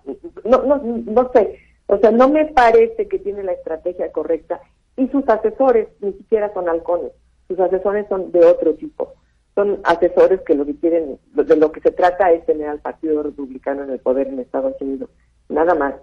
No, 0.45 0.62
no, 0.62 0.79
no 0.83 1.31
sé. 1.33 1.59
O 1.87 1.99
sea, 1.99 2.11
no 2.11 2.29
me 2.29 2.47
parece 2.47 3.09
que 3.09 3.19
tiene 3.19 3.43
la 3.43 3.53
estrategia 3.53 4.12
correcta 4.12 4.61
y 4.97 5.09
sus 5.09 5.29
asesores 5.29 5.88
ni 6.01 6.12
siquiera 6.12 6.53
son 6.53 6.69
halcones, 6.69 7.12
sus 7.49 7.59
asesores 7.59 8.07
son 8.09 8.31
de 8.33 8.45
otro 8.45 8.75
tipo. 8.75 9.14
Son 9.55 9.81
asesores 9.83 10.40
que 10.43 10.55
lo 10.55 10.64
que 10.64 10.77
quieren, 10.77 11.19
de 11.33 11.57
lo 11.57 11.73
que 11.73 11.81
se 11.81 11.90
trata 11.90 12.31
es 12.31 12.47
tener 12.47 12.69
al 12.69 12.79
Partido 12.79 13.23
Republicano 13.23 13.83
en 13.83 13.90
el 13.90 13.99
poder 13.99 14.29
en 14.29 14.38
Estados 14.38 14.81
Unidos, 14.81 15.11
nada 15.49 15.75
más. 15.75 15.95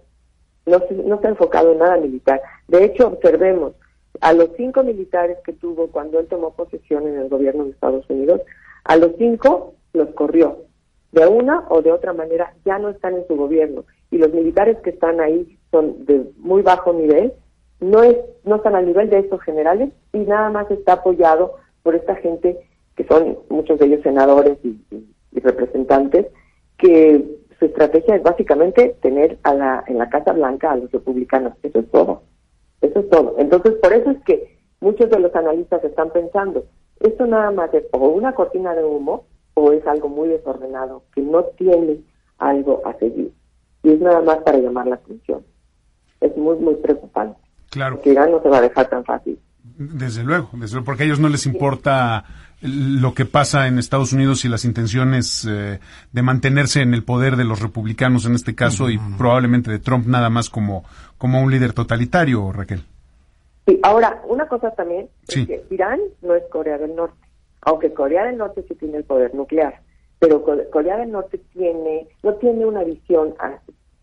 No, 0.68 0.82
no 1.06 1.20
se 1.20 1.28
ha 1.28 1.32
enfocado 1.32 1.72
en 1.72 1.80
nada 1.80 1.98
militar. 1.98 2.42
De 2.68 2.84
hecho, 2.84 3.08
observemos, 3.08 3.74
a 4.22 4.34
los 4.34 4.50
cinco 4.58 4.84
militares 4.84 5.38
que 5.44 5.54
tuvo 5.54 5.88
cuando 5.88 6.20
él 6.20 6.28
tomó 6.28 6.54
posesión 6.54 7.08
en 7.08 7.18
el 7.18 7.30
gobierno 7.30 7.66
de 7.66 7.72
Estados 7.72 8.08
Unidos, 8.10 8.42
a 8.84 8.96
los 8.98 9.14
cinco 9.18 9.74
los 9.94 10.10
corrió. 10.10 10.60
De 11.12 11.26
una 11.26 11.66
o 11.70 11.82
de 11.82 11.92
otra 11.92 12.14
manera 12.14 12.54
ya 12.66 12.78
no 12.80 12.90
están 12.90 13.16
en 13.16 13.28
su 13.28 13.36
gobierno. 13.36 13.86
Y 14.12 14.18
los 14.18 14.32
militares 14.34 14.78
que 14.84 14.92
están 14.92 15.20
ahí 15.20 15.58
son 15.72 16.06
de 16.06 16.32
muy 16.38 16.62
bajo 16.62 16.94
nivel 16.94 17.34
no 17.80 18.04
es 18.04 18.18
no 18.44 18.56
están 18.56 18.76
al 18.76 18.86
nivel 18.86 19.10
de 19.10 19.20
estos 19.20 19.42
generales 19.42 19.90
y 20.14 20.20
nada 20.20 20.50
más 20.50 20.70
está 20.72 20.94
apoyado 20.94 21.56
por 21.84 21.96
esta 21.96 22.16
gente 22.16 22.58
que 22.96 23.04
son 23.06 23.38
muchos 23.50 23.80
de 23.80 23.86
ellos 23.86 24.02
senadores 24.04 24.58
y, 24.64 24.78
representantes 25.34 26.26
que 26.80 27.24
su 27.60 27.66
estrategia 27.66 28.16
es 28.16 28.24
básicamente 28.24 28.96
tener 29.02 29.38
a 29.44 29.54
la 29.54 29.84
en 29.88 29.98
la 29.98 30.10
Casa 30.10 30.34
Blanca 30.34 30.72
a 30.72 30.76
los 30.76 30.92
republicanos. 30.92 31.54
Eso 31.64 31.80
es 31.80 31.92
todo. 31.92 32.24
Eso 32.82 33.00
es 33.00 33.10
todo. 33.10 33.36
Entonces 33.38 33.74
por 33.82 33.94
eso 33.94 34.12
es 34.12 34.24
que 34.24 34.58
muchos 34.80 35.10
de 35.10 35.20
los 35.20 35.36
analistas 35.36 35.84
están 35.84 36.12
pensando 36.12 36.66
esto 37.00 37.28
nada 37.28 37.52
más 37.52 37.74
es 37.74 37.86
o 37.92 38.00
una 38.10 38.34
cortina 38.34 38.74
de 38.74 38.84
humo 38.84 39.26
o 39.54 39.72
es 39.72 39.86
algo 39.88 40.10
muy 40.10 40.30
desordenado 40.30 41.04
que 41.14 41.22
no 41.22 41.44
tiene 41.44 42.02
algo 42.38 42.82
a 42.86 42.94
seguir 42.98 43.34
y 43.84 43.94
es 43.94 44.00
nada 44.00 44.22
más 44.22 44.38
para 44.40 44.58
llamar 44.58 44.88
la 44.88 44.96
atención. 44.96 45.46
Es 46.20 46.36
muy 46.36 46.58
muy 46.58 46.76
preocupante. 46.76 47.40
Claro. 47.70 48.02
Que 48.02 48.12
Irán 48.12 48.32
no 48.32 48.42
se 48.42 48.50
va 48.50 48.58
a 48.58 48.62
dejar 48.62 48.90
tan 48.90 49.04
fácil. 49.06 49.40
Desde 49.78 50.24
luego, 50.24 50.50
desde 50.54 50.76
luego, 50.76 50.86
porque 50.86 51.04
a 51.04 51.06
ellos 51.06 51.20
no 51.20 51.30
les 51.30 51.46
importa 51.46 52.26
lo 52.62 53.14
que 53.14 53.26
pasa 53.26 53.68
en 53.68 53.78
Estados 53.78 54.14
Unidos 54.14 54.44
y 54.46 54.50
las 54.50 54.66
intenciones 54.66 55.46
eh, 55.50 55.80
de 56.12 56.22
mantenerse 56.22 56.82
en 56.82 56.94
el 56.94 57.04
poder 57.04 57.36
de 57.36 57.44
los 57.44 57.62
republicanos 57.62 58.26
en 58.26 58.34
este 58.34 58.56
caso 58.56 58.90
y 58.90 58.98
probablemente 59.18 59.70
de 59.70 59.80
Trump 59.80 60.08
nada 60.08 60.30
más 60.30 60.50
como, 60.50 60.84
como 61.18 61.42
un 61.42 61.52
líder 61.52 61.74
totalitario, 61.74 62.52
Raquel. 62.52 62.84
Sí, 63.68 63.80
ahora, 63.84 64.22
una 64.28 64.48
cosa 64.48 64.72
también, 64.72 65.10
es 65.28 65.46
que 65.46 65.66
Irán 65.70 66.00
no 66.22 66.36
es 66.36 66.44
Corea 66.50 66.78
del 66.78 66.96
Norte, 66.96 67.18
aunque 67.62 67.94
Corea 67.94 68.26
del 68.26 68.38
Norte 68.38 68.66
sí 68.68 68.76
tiene 68.76 68.98
el 68.98 69.04
poder 69.04 69.36
nuclear, 69.36 69.82
pero 70.18 70.44
Corea 70.72 70.98
del 70.98 71.12
Norte 71.12 71.40
tiene, 71.54 72.08
no 72.24 72.34
tiene 72.36 72.66
una 72.66 72.84
visión 72.84 73.36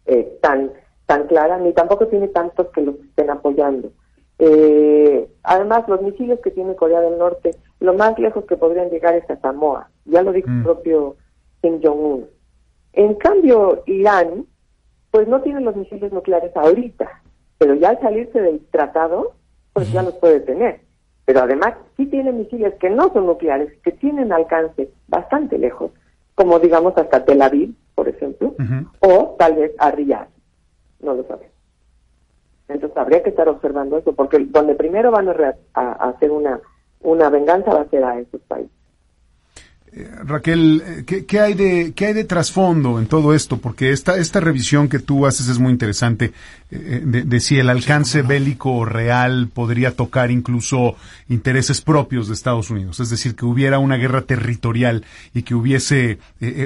eh, 0.07 0.39
tan 0.41 0.71
tan 1.07 1.27
clara, 1.27 1.59
ni 1.59 1.73
tampoco 1.73 2.07
tiene 2.07 2.29
tantos 2.29 2.69
que 2.69 2.81
los 2.83 2.95
estén 2.97 3.31
apoyando. 3.31 3.93
Eh, 4.39 5.29
además, 5.43 5.85
los 5.89 6.03
misiles 6.03 6.41
que 6.41 6.51
tiene 6.51 6.75
Corea 6.77 7.01
del 7.01 7.19
Norte, 7.19 7.53
lo 7.81 7.95
más 7.95 8.19
lejos 8.19 8.45
que 8.47 8.57
podrían 8.57 8.91
llegar 8.91 9.15
es 9.15 9.29
a 9.31 9.37
Samoa, 9.37 9.91
ya 10.05 10.23
lo 10.23 10.33
dijo 10.33 10.49
el 10.49 10.57
mm. 10.57 10.65
propio 10.65 11.17
Kim 11.63 11.81
Jong-un. 11.83 12.27
En 12.93 13.15
cambio, 13.15 13.83
Irán, 13.87 14.47
pues 15.11 15.29
no 15.29 15.41
tiene 15.43 15.61
los 15.61 15.77
misiles 15.77 16.13
nucleares 16.13 16.57
ahorita, 16.57 17.23
pero 17.59 17.75
ya 17.75 17.91
al 17.91 18.01
salirse 18.01 18.41
del 18.41 18.61
tratado, 18.71 19.33
pues 19.73 19.93
ya 19.93 20.03
los 20.03 20.15
puede 20.15 20.41
tener. 20.41 20.81
Pero 21.25 21.41
además 21.41 21.75
sí 21.97 22.07
tiene 22.07 22.33
misiles 22.33 22.75
que 22.75 22.91
no 22.91 23.13
son 23.13 23.27
nucleares, 23.27 23.73
que 23.83 23.93
tienen 23.93 24.33
alcance 24.33 24.91
bastante 25.09 25.59
lejos, 25.59 25.91
como 26.35 26.59
digamos 26.59 26.97
hasta 26.97 27.25
Tel 27.25 27.43
Aviv, 27.43 27.75
por 27.95 28.09
ejemplo, 28.09 28.55
o 29.01 29.37
tal 29.39 29.55
vez 29.55 29.73
a 29.79 29.91
Riyadh 29.91 30.29
no 31.01 31.15
lo 31.15 31.25
sabe. 31.25 31.51
Entonces 32.69 32.97
habría 32.97 33.23
que 33.23 33.31
estar 33.31 33.49
observando 33.49 33.99
eso, 33.99 34.15
porque 34.15 34.39
donde 34.39 34.75
primero 34.75 35.11
van 35.11 35.29
a, 35.29 35.55
a 35.75 35.93
hacer 36.09 36.31
una, 36.31 36.61
una 37.01 37.29
venganza 37.29 37.75
va 37.75 37.83
a 37.83 37.89
ser 37.89 38.05
a 38.05 38.19
esos 38.19 38.41
países. 38.43 38.84
Eh, 39.97 40.11
Raquel, 40.25 40.83
eh, 40.85 41.25
¿qué, 41.25 41.41
hay 41.41 41.55
de 41.55 41.93
qué 41.95 42.07
hay 42.07 42.15
de 42.15 42.25
trasfondo 42.25 42.99
en 42.99 43.07
todo 43.07 43.33
esto? 43.33 43.59
Porque 43.59 43.93
esta 43.93 44.17
esta 44.17 44.41
revisión 44.41 44.89
que 44.89 44.99
tú 44.99 45.25
haces 45.25 45.47
es 45.47 45.61
muy 45.61 45.71
interesante 45.71 46.33
eh, 46.73 47.01
de, 47.05 47.41
si 47.41 47.59
el 47.59 47.71
alcance 47.71 48.23
bélico 48.23 48.85
real 48.85 49.49
podría 49.55 49.93
tocar 49.93 50.33
incluso 50.33 50.97
intereses 51.29 51.81
propios 51.81 52.27
de 52.27 52.35
Estados 52.35 52.71
Unidos, 52.71 52.99
es 52.99 53.11
decir, 53.11 53.37
que 53.37 53.45
hubiera 53.45 53.79
una 53.79 53.97
guerra 53.97 54.23
territorial 54.23 55.05
y 55.33 55.43
que 55.43 55.55
hubiese 55.55 56.19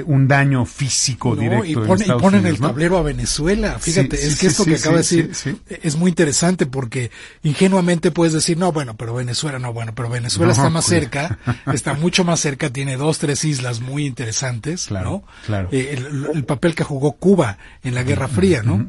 un 0.05 0.27
daño 0.27 0.65
físico 0.65 1.35
directo. 1.35 1.65
Y, 1.67 1.75
pone, 1.75 2.05
en 2.05 2.17
ponen 2.17 2.45
el 2.47 2.57
tablero 2.57 2.97
a 2.97 3.03
Venezuela. 3.03 3.77
Fíjate, 3.77 4.15
es 4.15 4.39
que 4.39 4.47
esto 4.47 4.65
que 4.65 4.75
acaba 4.75 4.97
de 4.97 5.01
decir 5.01 5.31
es 5.67 5.95
muy 5.97 6.09
interesante 6.09 6.65
porque 6.65 7.11
ingenuamente 7.43 8.09
puedes 8.09 8.33
decir 8.33 8.57
no, 8.57 8.71
bueno, 8.71 8.95
pero 8.97 9.13
Venezuela 9.13 9.59
no, 9.59 9.71
bueno, 9.71 9.93
pero 9.93 10.09
Venezuela 10.09 10.51
está 10.51 10.71
más 10.71 10.87
pues. 10.87 10.99
cerca, 10.99 11.37
está 11.71 11.93
mucho 11.93 12.23
más 12.23 12.39
cerca, 12.39 12.71
tiene 12.71 12.97
dos 12.97 13.18
tres 13.19 13.45
islas 13.45 13.81
muy 13.81 14.05
interesantes, 14.05 14.87
claro, 14.87 15.23
Claro. 15.45 15.69
Eh, 15.71 16.03
el, 16.33 16.43
papel 16.45 16.75
que 16.75 16.83
jugó 16.83 17.13
Cuba 17.13 17.57
en 17.83 17.95
la 17.95 18.03
Guerra 18.03 18.27
Fría, 18.27 18.63
¿no? 18.63 18.85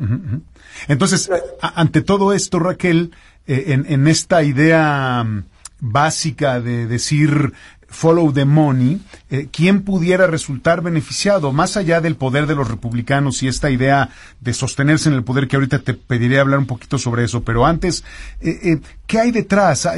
Entonces, 0.88 1.30
ante 1.60 2.00
todo 2.00 2.32
esto, 2.32 2.59
Raquel, 2.59 3.12
eh, 3.46 3.64
en, 3.68 3.84
en, 3.88 4.07
esta 4.07 4.42
idea 4.42 5.22
mm, 5.24 5.44
básica 5.80 6.61
de 6.61 6.86
decir 6.86 7.52
follow 7.90 8.32
the 8.32 8.44
money, 8.44 9.00
eh, 9.30 9.48
quién 9.50 9.82
pudiera 9.82 10.28
resultar 10.28 10.80
beneficiado, 10.80 11.52
más 11.52 11.76
allá 11.76 12.00
del 12.00 12.14
poder 12.14 12.46
de 12.46 12.55
los 12.55 12.68
republicanos 12.68 13.42
y 13.42 13.48
esta 13.48 13.68
idea 13.68 14.11
de 14.40 14.55
sostenerse 14.55 15.09
en 15.09 15.16
el 15.16 15.24
poder, 15.24 15.48
que 15.48 15.57
ahorita 15.57 15.80
te 15.80 15.94
pediré 15.94 16.38
hablar 16.38 16.61
un 16.61 16.66
poquito 16.66 16.98
sobre 16.98 17.24
eso, 17.24 17.42
pero 17.42 17.66
antes, 17.66 18.05
eh, 18.40 18.59
eh, 18.62 18.80
¿qué 19.11 19.18
hay 19.18 19.32
detrás? 19.32 19.88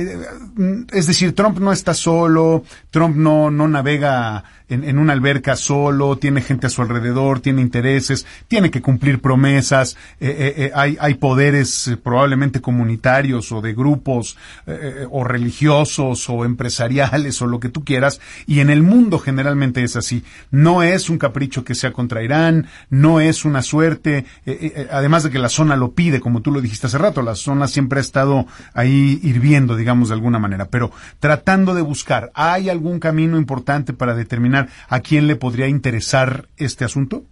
Es 0.90 1.06
decir, 1.06 1.34
Trump 1.34 1.58
no 1.58 1.70
está 1.70 1.92
solo, 1.92 2.64
Trump 2.90 3.14
no, 3.14 3.50
no 3.50 3.68
navega 3.68 4.42
en, 4.70 4.84
en, 4.84 4.96
una 4.96 5.12
alberca 5.12 5.54
solo, 5.54 6.16
tiene 6.16 6.40
gente 6.40 6.66
a 6.66 6.70
su 6.70 6.80
alrededor, 6.80 7.40
tiene 7.40 7.60
intereses, 7.60 8.24
tiene 8.48 8.70
que 8.70 8.80
cumplir 8.80 9.20
promesas, 9.20 9.98
hay, 10.74 10.96
hay 10.98 11.14
poderes 11.14 11.90
probablemente 12.02 12.62
comunitarios 12.62 13.52
o 13.52 13.60
de 13.60 13.74
grupos 13.74 14.38
o 15.10 15.24
religiosos 15.24 16.30
o 16.30 16.46
empresariales 16.46 17.42
o 17.42 17.46
lo 17.46 17.60
que 17.60 17.68
tú 17.68 17.84
quieras, 17.84 18.18
y 18.46 18.60
en 18.60 18.70
el 18.70 18.82
mundo 18.82 19.18
generalmente 19.18 19.84
es 19.84 19.94
así. 19.94 20.24
No 20.50 20.82
es 20.82 21.10
un 21.10 21.18
capricho 21.18 21.64
que 21.64 21.74
sea 21.74 21.92
contra 21.92 22.22
Irán, 22.22 22.66
no 22.88 23.20
es 23.20 23.44
una 23.44 23.60
suerte, 23.62 24.18
eh, 24.18 24.24
eh, 24.46 24.72
eh, 24.76 24.88
además 24.90 25.22
de 25.22 25.30
que 25.30 25.38
la 25.38 25.48
zona 25.48 25.76
lo 25.76 25.92
pide, 25.92 26.20
como 26.20 26.40
tú 26.40 26.50
lo 26.50 26.60
dijiste 26.62 26.86
hace 26.86 26.98
rato, 26.98 27.20
la 27.20 27.34
zona 27.34 27.68
siempre 27.68 27.98
ha 27.98 28.00
estado 28.00 28.46
ahí 28.72 29.01
hirviendo, 29.02 29.76
digamos, 29.76 30.08
de 30.08 30.14
alguna 30.14 30.38
manera, 30.38 30.66
pero 30.66 30.90
tratando 31.20 31.74
de 31.74 31.82
buscar, 31.82 32.30
¿hay 32.34 32.68
algún 32.68 33.00
camino 33.00 33.36
importante 33.36 33.92
para 33.92 34.14
determinar 34.14 34.68
a 34.88 35.00
quién 35.00 35.26
le 35.26 35.36
podría 35.36 35.68
interesar 35.68 36.46
este 36.56 36.84
asunto? 36.84 37.22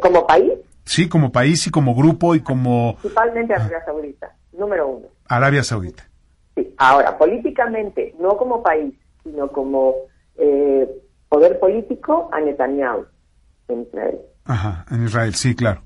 ¿Como 0.00 0.26
país? 0.26 0.52
Sí, 0.84 1.08
como 1.08 1.32
país 1.32 1.66
y 1.66 1.70
como 1.70 1.94
grupo 1.94 2.34
y 2.34 2.40
como... 2.40 2.96
Principalmente 3.00 3.54
Arabia 3.54 3.84
Saudita, 3.84 4.34
número 4.52 4.88
uno. 4.88 5.06
Arabia 5.28 5.62
Saudita. 5.62 6.08
Sí, 6.54 6.74
ahora, 6.78 7.18
políticamente, 7.18 8.14
no 8.20 8.36
como 8.36 8.62
país, 8.62 8.94
sino 9.24 9.48
como 9.48 9.94
eh, 10.36 10.88
poder 11.28 11.58
político 11.58 12.30
a 12.32 12.40
Netanyahu 12.40 13.06
en 13.68 13.82
Israel. 13.82 14.18
Ajá, 14.44 14.86
en 14.90 15.04
Israel, 15.04 15.34
sí, 15.34 15.54
claro. 15.54 15.82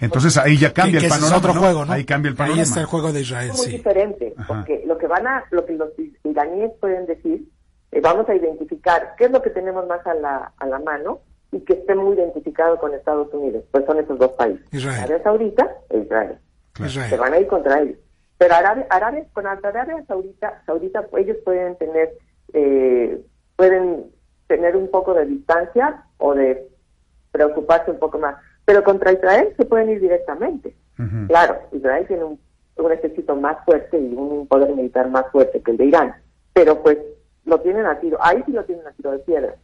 Entonces 0.00 0.36
ahí 0.36 0.56
ya 0.56 0.72
cambia 0.72 1.00
el 1.00 1.08
panorama. 1.08 1.36
otro 1.36 1.54
juego, 1.54 1.84
¿no? 1.84 1.92
Ahí 1.92 2.04
cambia 2.04 2.30
el 2.30 2.36
panorama. 2.36 2.60
Ahí 2.60 2.62
está 2.62 2.80
el 2.80 2.86
juego 2.86 3.12
de 3.12 3.20
Israel, 3.20 3.50
es 3.50 3.58
muy 3.58 3.66
diferente, 3.66 4.34
porque 4.46 4.82
lo 4.86 4.98
que 4.98 5.06
van 5.06 5.26
a, 5.26 5.44
lo 5.50 5.64
que 5.64 5.74
los 5.74 5.90
iraníes 6.24 6.72
pueden 6.80 7.06
decir, 7.06 7.48
eh, 7.92 8.00
vamos 8.00 8.28
a 8.28 8.34
identificar 8.34 9.14
qué 9.16 9.24
es 9.24 9.30
lo 9.30 9.42
que 9.42 9.50
tenemos 9.50 9.86
más 9.86 10.06
a 10.06 10.14
la, 10.14 10.52
a 10.56 10.66
la 10.66 10.78
mano 10.78 11.20
y 11.52 11.60
que 11.60 11.74
esté 11.74 11.94
muy 11.94 12.16
identificado 12.16 12.78
con 12.78 12.94
Estados 12.94 13.32
Unidos. 13.32 13.64
Pues 13.70 13.84
son 13.84 13.98
esos 13.98 14.18
dos 14.18 14.32
países. 14.32 14.64
Israel. 14.72 14.98
Arabia 14.98 15.22
Saudita 15.22 15.70
e 15.88 15.98
Israel. 15.98 16.38
Israel. 16.78 17.10
Se 17.10 17.16
van 17.16 17.32
a 17.32 17.38
ir 17.38 17.46
contra 17.46 17.80
ellos. 17.80 17.98
Pero 18.38 18.54
Arabia, 18.54 18.86
Arabia, 18.88 19.26
con 19.32 19.46
Arabia 19.46 20.04
Saudita, 20.06 20.62
Saudita 20.64 21.06
ellos 21.18 21.36
pueden 21.44 21.76
tener 21.76 22.10
eh, 22.52 23.20
pueden 23.56 24.06
tener 24.46 24.76
un 24.76 24.90
poco 24.90 25.14
de 25.14 25.26
distancia 25.26 26.04
o 26.18 26.34
de 26.34 26.66
preocuparse 27.30 27.90
un 27.90 27.98
poco 27.98 28.18
más. 28.18 28.36
Pero 28.64 28.84
contra 28.84 29.12
Israel 29.12 29.52
se 29.56 29.64
pueden 29.64 29.90
ir 29.90 30.00
directamente. 30.00 30.74
Claro, 31.28 31.58
Israel 31.72 32.06
tiene 32.06 32.24
un, 32.24 32.38
ejército 32.92 33.34
más 33.34 33.62
fuerte 33.64 33.98
y 33.98 34.14
un 34.14 34.46
poder 34.46 34.74
militar 34.74 35.08
más 35.08 35.24
fuerte 35.32 35.62
que 35.62 35.70
el 35.70 35.76
de 35.78 35.86
Irán, 35.86 36.14
pero 36.52 36.82
pues 36.82 36.98
lo 37.44 37.60
tienen 37.60 37.86
a 37.86 37.98
tiro, 38.00 38.18
ahí 38.20 38.42
sí 38.44 38.52
lo 38.52 38.64
tienen 38.64 38.86
a 38.86 38.92
tiro 38.92 39.12
de 39.12 39.18
piedra. 39.20 39.54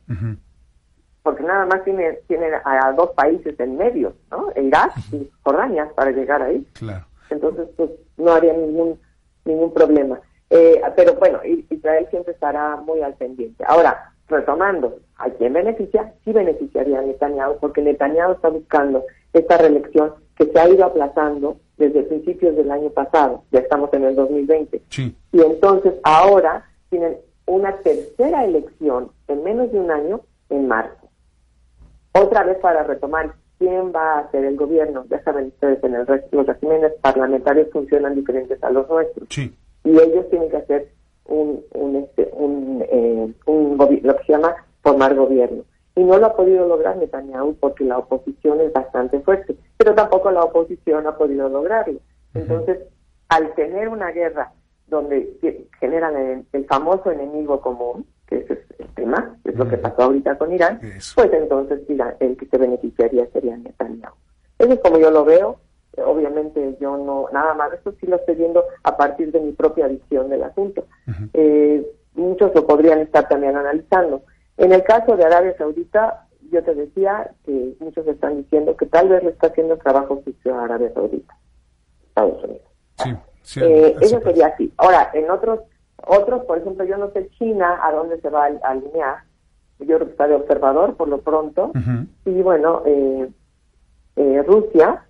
Porque 1.23 1.43
nada 1.43 1.67
más 1.67 1.85
tiene, 1.85 2.21
tiene 2.27 2.47
a, 2.65 2.93
dos 2.93 3.11
países 3.11 3.59
en 3.61 3.77
medio, 3.77 4.15
¿no? 4.31 4.51
Irak 4.57 4.93
y 5.13 5.31
Jordania 5.43 5.91
para 5.95 6.11
llegar 6.11 6.41
ahí. 6.41 6.67
Claro. 6.73 7.05
Entonces, 7.29 7.69
pues 7.77 7.91
no 8.17 8.33
habría 8.33 8.53
ningún 8.55 8.99
ningún 9.47 9.73
problema. 9.73 10.21
Eh, 10.51 10.81
pero 10.95 11.15
bueno, 11.15 11.41
Israel 11.71 12.07
siempre 12.11 12.35
estará 12.35 12.77
muy 12.77 13.01
al 13.01 13.15
pendiente. 13.15 13.65
Ahora, 13.67 14.13
retomando, 14.29 14.99
¿a 15.17 15.31
quién 15.31 15.53
beneficia? 15.53 16.13
Sí 16.25 16.33
beneficiaría 16.33 16.99
a 16.99 17.03
Netanyahu, 17.03 17.59
porque 17.61 17.83
Netanyahu 17.83 18.33
está 18.33 18.49
buscando 18.49 19.05
esta 19.33 19.59
reelección 19.59 20.13
que 20.37 20.47
se 20.47 20.59
ha 20.59 20.69
ido 20.69 20.85
aplazando 20.85 21.57
desde 21.77 22.03
principios 22.05 22.57
del 22.57 22.71
año 22.71 22.91
pasado, 22.91 23.45
ya 23.53 23.61
estamos 23.61 23.93
en 23.93 24.05
el 24.05 24.15
2020. 24.15 24.83
Sí. 24.89 25.15
Y 25.33 25.41
entonces 25.41 25.95
ahora 26.03 26.67
tienen 26.91 27.19
una 27.47 27.77
tercera 27.79 28.45
elección 28.45 29.11
en 29.29 29.45
menos 29.45 29.71
de 29.73 29.79
un 29.79 29.91
año 29.91 30.21
en 30.51 30.67
marzo. 30.67 31.09
Otra 32.13 32.45
vez 32.45 32.59
para 32.59 32.83
retomar 32.83 33.35
quién 33.59 33.93
va 33.95 34.19
a 34.19 34.31
ser 34.31 34.45
el 34.45 34.57
gobierno. 34.57 35.05
Ya 35.11 35.23
saben 35.23 35.49
ustedes, 35.49 35.83
en 35.85 35.95
el 35.95 36.07
resto, 36.07 36.29
los 36.37 36.47
regímenes 36.47 36.93
parlamentarios 37.03 37.69
funcionan 37.73 38.15
diferentes 38.15 38.63
a 38.63 38.71
los 38.71 38.89
nuestros. 38.89 39.29
Sí 39.31 39.55
y 39.87 39.91
ellos 39.91 40.29
tienen 40.31 40.51
que 40.51 40.57
hacer 40.57 40.89
un, 41.29 41.65
un, 41.73 41.97
este, 41.97 42.29
un, 42.33 42.85
eh, 42.89 43.33
un 43.47 43.77
lo 43.79 44.17
que 44.17 44.25
se 44.25 44.33
llama 44.33 44.55
formar 44.83 45.15
gobierno. 45.15 45.65
Y 45.95 46.05
no 46.05 46.19
lo 46.19 46.27
ha 46.27 46.37
podido 46.37 46.69
lograr 46.69 46.97
Netanyahu 46.97 47.55
porque 47.57 47.85
la 47.85 47.99
oposición 47.99 48.61
es 48.61 48.73
bastante 48.73 49.21
fuerte, 49.21 49.57
pero 49.79 49.95
tampoco 49.95 50.31
la 50.31 50.43
oposición 50.43 51.07
ha 51.07 51.17
podido 51.17 51.49
lograrlo. 51.49 52.01
Entonces, 52.35 52.81
al 53.29 53.55
tener 53.55 53.89
una 53.89 54.11
guerra 54.11 54.53
donde 54.87 55.65
generan 55.81 56.45
el, 56.53 56.67
famoso 56.67 57.11
enemigo 57.11 57.61
común, 57.61 58.07
que 58.27 58.37
es 58.39 58.51
el 58.79 58.89
tema, 58.95 59.37
es 59.45 59.57
lo 59.57 59.67
que 59.69 59.79
pasó 59.79 60.03
ahorita 60.03 60.37
con 60.37 60.53
Irán, 60.53 60.81
pues 61.15 61.33
entonces 61.33 61.81
el 62.21 62.37
que 62.37 62.47
se 62.47 62.59
beneficiaría 62.59 63.27
sería 63.33 63.57
Netanyahu. 63.57 64.15
Eso 64.59 64.73
es 64.73 64.81
como 64.81 64.99
yo 64.99 65.11
lo 65.11 65.25
veo, 65.25 65.61
obviamente 66.05 66.77
yo 66.81 66.97
no, 66.97 67.29
nada 67.33 67.55
más, 67.55 67.73
esto 67.73 67.93
sí 68.01 68.07
lo 68.07 68.17
estoy 68.17 68.37
viendo 68.37 68.65
a 68.83 68.97
partir 68.97 69.33
de 69.33 69.41
mi 69.41 69.53
propia 69.53 69.89
visión 69.89 70.29
del 70.29 70.43
asunto. 70.43 70.87
Eh, 71.33 71.87
muchos 72.15 72.55
lo 72.55 72.67
podrían 72.67 73.01
estar 73.01 73.29
también 73.29 73.57
analizando. 73.57 74.23
En 74.57 74.73
el 74.73 74.83
caso 74.85 75.17
de 75.17 75.25
Arabia 75.25 75.57
Saudita, 75.57 76.27
yo 76.51 76.63
te 76.63 76.75
decía 76.75 77.31
que 77.45 77.75
muchos 77.81 78.07
están 78.07 78.37
diciendo 78.37 78.77
que 78.77 78.87
tal 78.87 79.09
vez 79.09 79.23
le 79.23 79.31
está 79.31 79.49
haciendo 79.49 79.77
trabajo 79.79 80.23
sucio 80.25 80.55
a 80.55 80.65
Arabia 80.65 80.93
Saudita, 80.95 81.37
Estados 82.09 82.45
Unidos. 82.45 82.63
Sí, 83.43 83.61
eh, 83.63 83.97
eso 84.01 84.21
sería 84.21 84.49
así. 84.49 84.73
Ahora, 84.77 85.11
en 85.15 85.31
otros, 85.31 85.61
otros, 86.05 86.45
por 86.47 86.59
ejemplo, 86.59 86.85
yo 86.85 86.97
no 86.97 87.11
sé 87.13 87.29
China 87.39 87.79
a 87.83 87.93
dónde 87.93 88.21
se 88.21 88.29
va 88.29 88.47
a 88.47 88.71
alinear. 88.71 89.19
Yo 89.79 89.97
creo 89.97 90.07
que 90.07 90.13
está 90.13 90.27
de 90.27 90.35
observador 90.35 90.97
por 90.97 91.09
lo 91.09 91.21
pronto. 91.21 91.71
Y 92.25 92.43
bueno, 92.43 92.83
eh, 92.87 93.29
eh, 94.17 94.43
Rusia, 94.47 95.06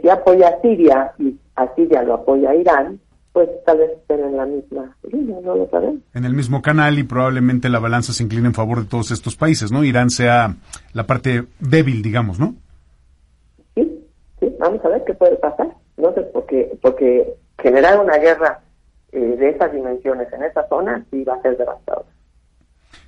si 0.00 0.08
apoya 0.08 0.48
a 0.48 0.60
Siria 0.60 1.12
y 1.18 1.36
a 1.54 1.74
Siria 1.74 2.02
lo 2.02 2.14
apoya 2.14 2.50
a 2.50 2.54
Irán, 2.54 3.00
pues 3.32 3.50
tal 3.66 3.78
vez 3.78 3.90
estén 3.90 4.20
en 4.20 4.36
la 4.36 4.46
misma 4.46 4.96
línea, 5.12 5.38
no 5.42 5.56
lo 5.56 5.68
sabemos. 5.68 6.00
En 6.14 6.24
el 6.24 6.32
mismo 6.32 6.62
canal 6.62 6.98
y 6.98 7.02
probablemente 7.02 7.68
la 7.68 7.78
balanza 7.78 8.12
se 8.12 8.22
incline 8.22 8.46
en 8.46 8.54
favor 8.54 8.80
de 8.80 8.88
todos 8.88 9.10
estos 9.10 9.36
países, 9.36 9.70
¿no? 9.70 9.84
Irán 9.84 10.08
sea 10.08 10.54
la 10.94 11.06
parte 11.06 11.44
débil, 11.60 12.02
digamos, 12.02 12.38
¿no? 12.38 12.54
Sí, 13.74 14.06
sí, 14.40 14.56
vamos 14.58 14.82
a 14.84 14.88
ver 14.88 15.04
qué 15.04 15.12
puede 15.12 15.36
pasar. 15.36 15.68
No 15.98 16.14
sé, 16.14 16.22
porque, 16.32 16.78
porque 16.80 17.34
generar 17.58 18.00
una 18.00 18.16
guerra 18.16 18.60
eh, 19.12 19.18
de 19.18 19.50
esas 19.50 19.72
dimensiones 19.72 20.32
en 20.32 20.42
esa 20.42 20.66
zona 20.68 21.04
sí 21.10 21.22
va 21.24 21.34
a 21.34 21.42
ser 21.42 21.58
devastador. 21.58 22.06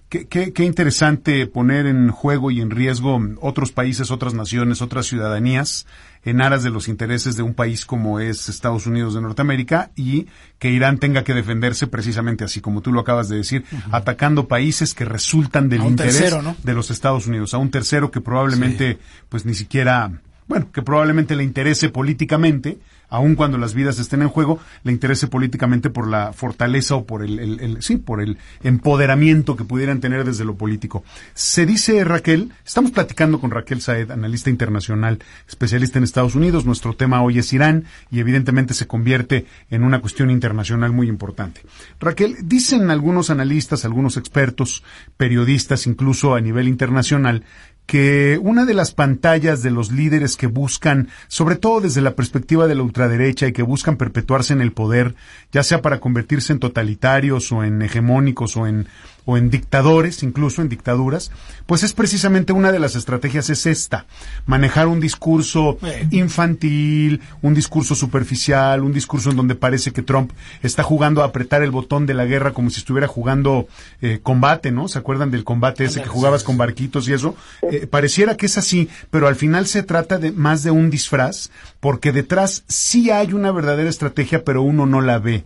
Qué, 0.08 0.26
qué, 0.26 0.64
interesante 0.64 1.46
poner 1.46 1.84
en 1.84 2.10
juego 2.10 2.50
y 2.50 2.62
en 2.62 2.70
riesgo 2.70 3.20
otros 3.42 3.72
países, 3.72 4.10
otras 4.10 4.32
naciones, 4.32 4.80
otras 4.80 5.04
ciudadanías 5.04 5.86
en 6.24 6.40
aras 6.40 6.62
de 6.62 6.70
los 6.70 6.88
intereses 6.88 7.36
de 7.36 7.42
un 7.42 7.52
país 7.52 7.84
como 7.84 8.18
es 8.18 8.48
Estados 8.48 8.86
Unidos 8.86 9.12
de 9.12 9.20
Norteamérica 9.20 9.90
y 9.96 10.26
que 10.58 10.70
Irán 10.70 10.96
tenga 10.96 11.24
que 11.24 11.34
defenderse 11.34 11.86
precisamente 11.86 12.42
así, 12.42 12.62
como 12.62 12.80
tú 12.80 12.90
lo 12.90 13.00
acabas 13.00 13.28
de 13.28 13.36
decir, 13.36 13.66
atacando 13.90 14.48
países 14.48 14.94
que 14.94 15.04
resultan 15.04 15.68
del 15.68 15.84
interés 15.84 16.34
de 16.62 16.74
los 16.74 16.90
Estados 16.90 17.26
Unidos, 17.26 17.52
a 17.52 17.58
un 17.58 17.70
tercero 17.70 18.10
que 18.10 18.22
probablemente 18.22 18.98
pues 19.28 19.44
ni 19.44 19.52
siquiera 19.52 20.10
bueno, 20.48 20.72
que 20.72 20.82
probablemente 20.82 21.36
le 21.36 21.44
interese 21.44 21.90
políticamente, 21.90 22.78
aun 23.10 23.36
cuando 23.36 23.58
las 23.58 23.74
vidas 23.74 23.98
estén 23.98 24.22
en 24.22 24.28
juego, 24.28 24.60
le 24.82 24.92
interese 24.92 25.28
políticamente 25.28 25.90
por 25.90 26.08
la 26.08 26.32
fortaleza 26.32 26.94
o 26.94 27.06
por 27.06 27.22
el, 27.22 27.78
sí, 27.80 27.96
por 27.96 28.20
el 28.20 28.38
empoderamiento 28.62 29.56
que 29.56 29.64
pudieran 29.64 30.00
tener 30.00 30.24
desde 30.24 30.44
lo 30.44 30.56
político. 30.56 31.04
Se 31.34 31.66
dice 31.66 32.02
Raquel, 32.04 32.52
estamos 32.66 32.90
platicando 32.90 33.40
con 33.40 33.50
Raquel 33.50 33.80
Saed, 33.80 34.10
analista 34.10 34.50
internacional, 34.50 35.18
especialista 35.46 35.98
en 35.98 36.04
Estados 36.04 36.34
Unidos. 36.34 36.66
Nuestro 36.66 36.94
tema 36.94 37.22
hoy 37.22 37.38
es 37.38 37.52
Irán 37.52 37.84
y 38.10 38.20
evidentemente 38.20 38.74
se 38.74 38.86
convierte 38.86 39.46
en 39.70 39.84
una 39.84 40.00
cuestión 40.00 40.30
internacional 40.30 40.92
muy 40.92 41.08
importante. 41.08 41.60
Raquel, 42.00 42.36
dicen 42.44 42.90
algunos 42.90 43.30
analistas, 43.30 43.84
algunos 43.84 44.16
expertos, 44.16 44.82
periodistas, 45.16 45.86
incluso 45.86 46.34
a 46.34 46.40
nivel 46.40 46.68
internacional, 46.68 47.44
que 47.88 48.38
una 48.42 48.66
de 48.66 48.74
las 48.74 48.92
pantallas 48.92 49.62
de 49.62 49.70
los 49.70 49.90
líderes 49.90 50.36
que 50.36 50.46
buscan, 50.46 51.08
sobre 51.26 51.56
todo 51.56 51.80
desde 51.80 52.02
la 52.02 52.14
perspectiva 52.14 52.66
de 52.66 52.74
la 52.74 52.82
ultraderecha 52.82 53.46
y 53.46 53.54
que 53.54 53.62
buscan 53.62 53.96
perpetuarse 53.96 54.52
en 54.52 54.60
el 54.60 54.72
poder, 54.72 55.14
ya 55.52 55.62
sea 55.62 55.80
para 55.80 55.98
convertirse 55.98 56.52
en 56.52 56.58
totalitarios 56.58 57.50
o 57.50 57.64
en 57.64 57.80
hegemónicos 57.80 58.58
o 58.58 58.66
en 58.66 58.88
o 59.28 59.36
en 59.36 59.50
dictadores, 59.50 60.22
incluso 60.22 60.62
en 60.62 60.70
dictaduras, 60.70 61.30
pues 61.66 61.82
es 61.82 61.92
precisamente 61.92 62.54
una 62.54 62.72
de 62.72 62.78
las 62.78 62.96
estrategias 62.96 63.50
es 63.50 63.66
esta, 63.66 64.06
manejar 64.46 64.88
un 64.88 65.00
discurso 65.00 65.76
infantil, 66.10 67.20
un 67.42 67.52
discurso 67.52 67.94
superficial, 67.94 68.82
un 68.82 68.94
discurso 68.94 69.28
en 69.28 69.36
donde 69.36 69.54
parece 69.54 69.92
que 69.92 70.00
Trump 70.00 70.32
está 70.62 70.82
jugando 70.82 71.20
a 71.20 71.26
apretar 71.26 71.62
el 71.62 71.70
botón 71.70 72.06
de 72.06 72.14
la 72.14 72.24
guerra 72.24 72.54
como 72.54 72.70
si 72.70 72.78
estuviera 72.78 73.06
jugando 73.06 73.68
eh, 74.00 74.20
combate, 74.22 74.70
¿no? 74.70 74.88
¿Se 74.88 74.98
acuerdan 74.98 75.30
del 75.30 75.44
combate 75.44 75.84
ese 75.84 76.00
que 76.00 76.08
jugabas 76.08 76.42
con 76.42 76.56
barquitos 76.56 77.06
y 77.06 77.12
eso? 77.12 77.36
Eh, 77.70 77.86
pareciera 77.86 78.34
que 78.34 78.46
es 78.46 78.56
así, 78.56 78.88
pero 79.10 79.28
al 79.28 79.36
final 79.36 79.66
se 79.66 79.82
trata 79.82 80.16
de 80.16 80.32
más 80.32 80.62
de 80.62 80.70
un 80.70 80.88
disfraz, 80.88 81.50
porque 81.80 82.12
detrás 82.12 82.64
sí 82.66 83.10
hay 83.10 83.34
una 83.34 83.52
verdadera 83.52 83.90
estrategia, 83.90 84.42
pero 84.42 84.62
uno 84.62 84.86
no 84.86 85.02
la 85.02 85.18
ve. 85.18 85.44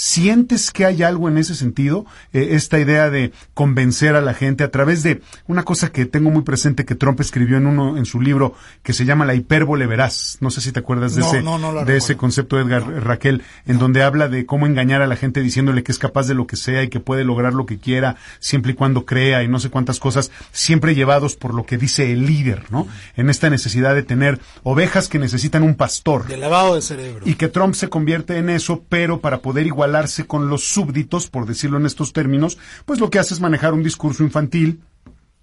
¿Sientes 0.00 0.70
que 0.70 0.84
hay 0.84 1.02
algo 1.02 1.28
en 1.28 1.38
ese 1.38 1.56
sentido? 1.56 2.06
Eh, 2.32 2.50
esta 2.52 2.78
idea 2.78 3.10
de 3.10 3.32
convencer 3.52 4.14
a 4.14 4.20
la 4.20 4.32
gente 4.32 4.62
a 4.62 4.70
través 4.70 5.02
de 5.02 5.22
una 5.48 5.64
cosa 5.64 5.90
que 5.90 6.06
tengo 6.06 6.30
muy 6.30 6.42
presente 6.42 6.84
que 6.84 6.94
Trump 6.94 7.20
escribió 7.20 7.56
en 7.56 7.66
uno 7.66 7.96
en 7.96 8.06
su 8.06 8.20
libro 8.20 8.54
que 8.84 8.92
se 8.92 9.04
llama 9.04 9.24
La 9.24 9.34
hipérbole 9.34 9.88
veraz. 9.88 10.38
No 10.40 10.50
sé 10.50 10.60
si 10.60 10.70
te 10.70 10.78
acuerdas 10.78 11.16
de 11.16 11.22
ese 11.22 11.42
de 11.84 11.96
ese 11.96 12.16
concepto 12.16 12.54
de 12.54 12.62
Edgar 12.62 12.84
Raquel 13.04 13.42
en 13.66 13.80
donde 13.80 14.04
habla 14.04 14.28
de 14.28 14.46
cómo 14.46 14.68
engañar 14.68 15.02
a 15.02 15.08
la 15.08 15.16
gente 15.16 15.42
diciéndole 15.42 15.82
que 15.82 15.90
es 15.90 15.98
capaz 15.98 16.28
de 16.28 16.34
lo 16.34 16.46
que 16.46 16.54
sea 16.54 16.84
y 16.84 16.88
que 16.90 17.00
puede 17.00 17.24
lograr 17.24 17.52
lo 17.52 17.66
que 17.66 17.78
quiera 17.78 18.14
siempre 18.38 18.72
y 18.72 18.74
cuando 18.76 19.04
crea 19.04 19.42
y 19.42 19.48
no 19.48 19.58
sé 19.58 19.68
cuántas 19.68 19.98
cosas, 19.98 20.30
siempre 20.52 20.94
llevados 20.94 21.34
por 21.34 21.54
lo 21.54 21.66
que 21.66 21.76
dice 21.76 22.12
el 22.12 22.24
líder, 22.24 22.66
¿no? 22.70 22.86
En 23.16 23.30
esta 23.30 23.50
necesidad 23.50 23.96
de 23.96 24.04
tener 24.04 24.38
ovejas 24.62 25.08
que 25.08 25.18
necesitan 25.18 25.64
un 25.64 25.74
pastor. 25.74 26.28
De 26.28 26.36
lavado 26.36 26.76
de 26.76 26.82
cerebro. 26.82 27.22
Y 27.24 27.34
que 27.34 27.48
Trump 27.48 27.74
se 27.74 27.88
convierte 27.88 28.36
en 28.36 28.48
eso, 28.48 28.84
pero 28.88 29.20
para 29.20 29.38
poder 29.38 29.66
igualar 29.66 29.87
con 30.26 30.48
los 30.48 30.68
súbditos, 30.68 31.28
por 31.28 31.46
decirlo 31.46 31.78
en 31.78 31.86
estos 31.86 32.12
términos, 32.12 32.58
pues 32.84 33.00
lo 33.00 33.10
que 33.10 33.18
hace 33.18 33.34
es 33.34 33.40
manejar 33.40 33.72
un 33.72 33.82
discurso 33.82 34.22
infantil, 34.22 34.80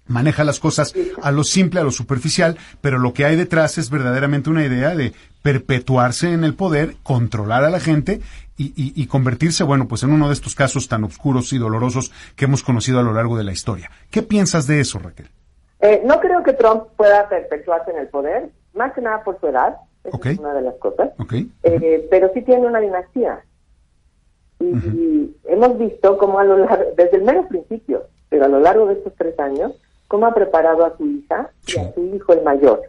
maneja 0.06 0.44
las 0.44 0.60
cosas 0.60 0.94
a 1.22 1.30
lo 1.30 1.44
simple, 1.44 1.80
a 1.80 1.84
lo 1.84 1.90
superficial, 1.90 2.56
pero 2.80 2.98
lo 2.98 3.12
que 3.12 3.24
hay 3.24 3.36
detrás 3.36 3.78
es 3.78 3.90
verdaderamente 3.90 4.50
una 4.50 4.64
idea 4.64 4.94
de 4.94 5.12
perpetuarse 5.42 6.32
en 6.32 6.44
el 6.44 6.54
poder, 6.54 6.96
controlar 7.02 7.64
a 7.64 7.70
la 7.70 7.80
gente 7.80 8.20
y, 8.58 9.06
convertirse, 9.08 9.64
bueno, 9.64 9.86
pues 9.86 10.02
en 10.02 10.12
uno 10.12 10.28
de 10.28 10.32
estos 10.32 10.54
casos 10.54 10.88
tan 10.88 11.04
oscuros 11.04 11.52
y 11.52 11.58
dolorosos 11.58 12.10
que 12.36 12.46
hemos 12.46 12.62
conocido 12.62 12.98
a 13.00 13.02
lo 13.02 13.12
largo 13.12 13.36
de 13.36 13.44
la 13.44 13.52
historia. 13.52 13.90
¿Qué 14.10 14.22
piensas 14.22 14.66
de 14.66 14.80
eso, 14.80 14.98
Raquel? 14.98 15.28
Eh, 15.80 16.00
no 16.06 16.20
creo 16.20 16.42
que 16.42 16.54
Trump 16.54 16.84
pueda 16.96 17.28
perpetuarse 17.28 17.90
en 17.90 17.98
el 17.98 18.08
poder, 18.08 18.48
más 18.74 18.94
que 18.94 19.02
nada 19.02 19.22
por 19.22 19.38
su 19.40 19.48
edad, 19.48 19.76
es 20.04 20.38
una 20.38 20.54
de 20.54 20.62
las 20.62 20.74
cosas, 20.76 21.10
eh, 21.62 22.06
pero 22.10 22.30
sí 22.32 22.42
tiene 22.42 22.66
una 22.66 22.80
dinastía. 22.80 23.40
Y, 24.60 25.36
hemos 25.44 25.78
visto 25.78 26.16
cómo 26.18 26.38
a 26.38 26.44
lo 26.44 26.58
largo, 26.58 26.84
desde 26.96 27.18
el 27.18 27.24
mero 27.24 27.46
principio, 27.48 28.04
pero 28.28 28.46
a 28.46 28.48
lo 28.48 28.60
largo 28.60 28.86
de 28.86 28.94
estos 28.94 29.12
tres 29.16 29.38
años, 29.38 29.72
cómo 30.08 30.26
ha 30.26 30.34
preparado 30.34 30.84
a 30.84 30.96
su 30.96 31.06
hija 31.06 31.50
y 31.66 31.78
a 31.78 31.92
su 31.92 32.04
hijo 32.14 32.32
el 32.32 32.42
mayor. 32.42 32.82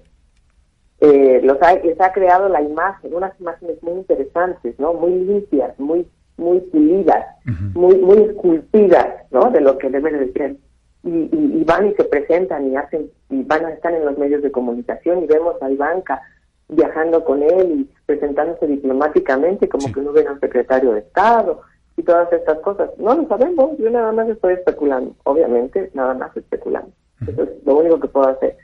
Eh, 1.00 1.42
los 1.44 1.62
ha, 1.62 1.76
les 1.76 2.00
ha 2.02 2.12
creado 2.12 2.50
la 2.50 2.62
imagen, 2.62 3.14
unas 3.14 3.40
imágenes 3.40 3.82
muy 3.84 3.94
interesantes, 3.94 4.80
¿no? 4.80 4.94
Muy 4.94 5.12
limpias, 5.12 5.78
muy 5.80 6.08
muy 6.38 6.60
pulidas, 6.60 7.26
muy 7.74 7.98
muy 7.98 8.18
esculpidas, 8.24 9.08
¿no? 9.32 9.50
De 9.50 9.62
lo 9.62 9.78
que 9.78 9.90
debe 9.90 10.12
de 10.12 10.32
ser. 10.34 10.56
Y, 11.04 11.30
y, 11.32 11.64
van 11.64 11.88
y 11.88 11.94
se 11.94 12.04
presentan 12.04 12.72
y 12.72 12.76
hacen 12.76 13.10
y 13.30 13.44
van 13.44 13.66
a 13.66 13.72
estar 13.72 13.94
en 13.94 14.06
los 14.06 14.18
medios 14.18 14.42
de 14.42 14.52
comunicación 14.52 15.24
y 15.24 15.28
vemos 15.28 15.56
a 15.62 15.70
Ivanka 15.70 16.22
viajando 16.70 17.24
con 17.24 17.44
él 17.44 17.72
y 17.72 17.90
presentándose 18.06 18.68
diplomáticamente 18.68 19.70
como 19.70 19.92
que 19.92 20.02
no 20.02 20.12
hubiera 20.12 20.34
un 20.34 20.40
secretario 20.40 20.94
de 20.94 21.00
Estado 21.00 21.62
y 21.96 22.04
todas 22.04 22.32
estas 22.32 22.60
cosas. 22.60 22.90
No 22.98 23.16
lo 23.16 23.28
sabemos, 23.28 23.78
yo 23.78 23.90
nada 23.90 24.12
más 24.12 24.28
estoy 24.30 24.54
especulando, 24.54 25.16
obviamente, 25.24 25.92
nada 25.94 26.14
más 26.14 26.36
especulando. 26.36 26.92
Eso 27.22 27.44
es 27.44 27.50
lo 27.66 27.78
único 27.78 28.00
que 28.00 28.08
puedo 28.08 28.28
hacer. 28.28 28.58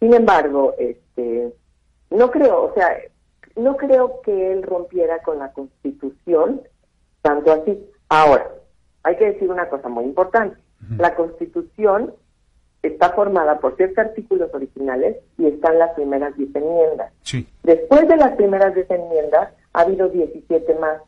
Sin 0.00 0.12
embargo, 0.12 0.74
este, 0.78 1.52
no 2.10 2.30
creo, 2.30 2.64
o 2.64 2.74
sea, 2.74 2.96
no 3.56 3.76
creo 3.76 4.20
que 4.22 4.52
él 4.52 4.62
rompiera 4.62 5.22
con 5.22 5.38
la 5.38 5.52
Constitución 5.52 6.62
tanto 7.22 7.52
así. 7.52 7.78
Ahora, 8.08 8.48
hay 9.02 9.16
que 9.16 9.32
decir 9.32 9.50
una 9.50 9.68
cosa 9.68 9.88
muy 9.88 10.04
importante. 10.04 10.56
La 10.96 11.14
Constitución 11.14 12.14
está 12.82 13.10
formada 13.10 13.58
por 13.58 13.76
siete 13.76 14.00
artículos 14.00 14.52
originales 14.54 15.16
y 15.36 15.46
están 15.46 15.78
las 15.78 15.92
primeras 15.94 16.36
diez 16.36 16.54
enmiendas. 16.54 17.12
Después 17.62 18.08
de 18.08 18.16
las 18.16 18.32
primeras 18.36 18.74
diez 18.74 18.90
enmiendas, 18.90 19.50
ha 19.72 19.80
habido 19.80 20.08
17 20.08 20.74
más. 20.76 21.02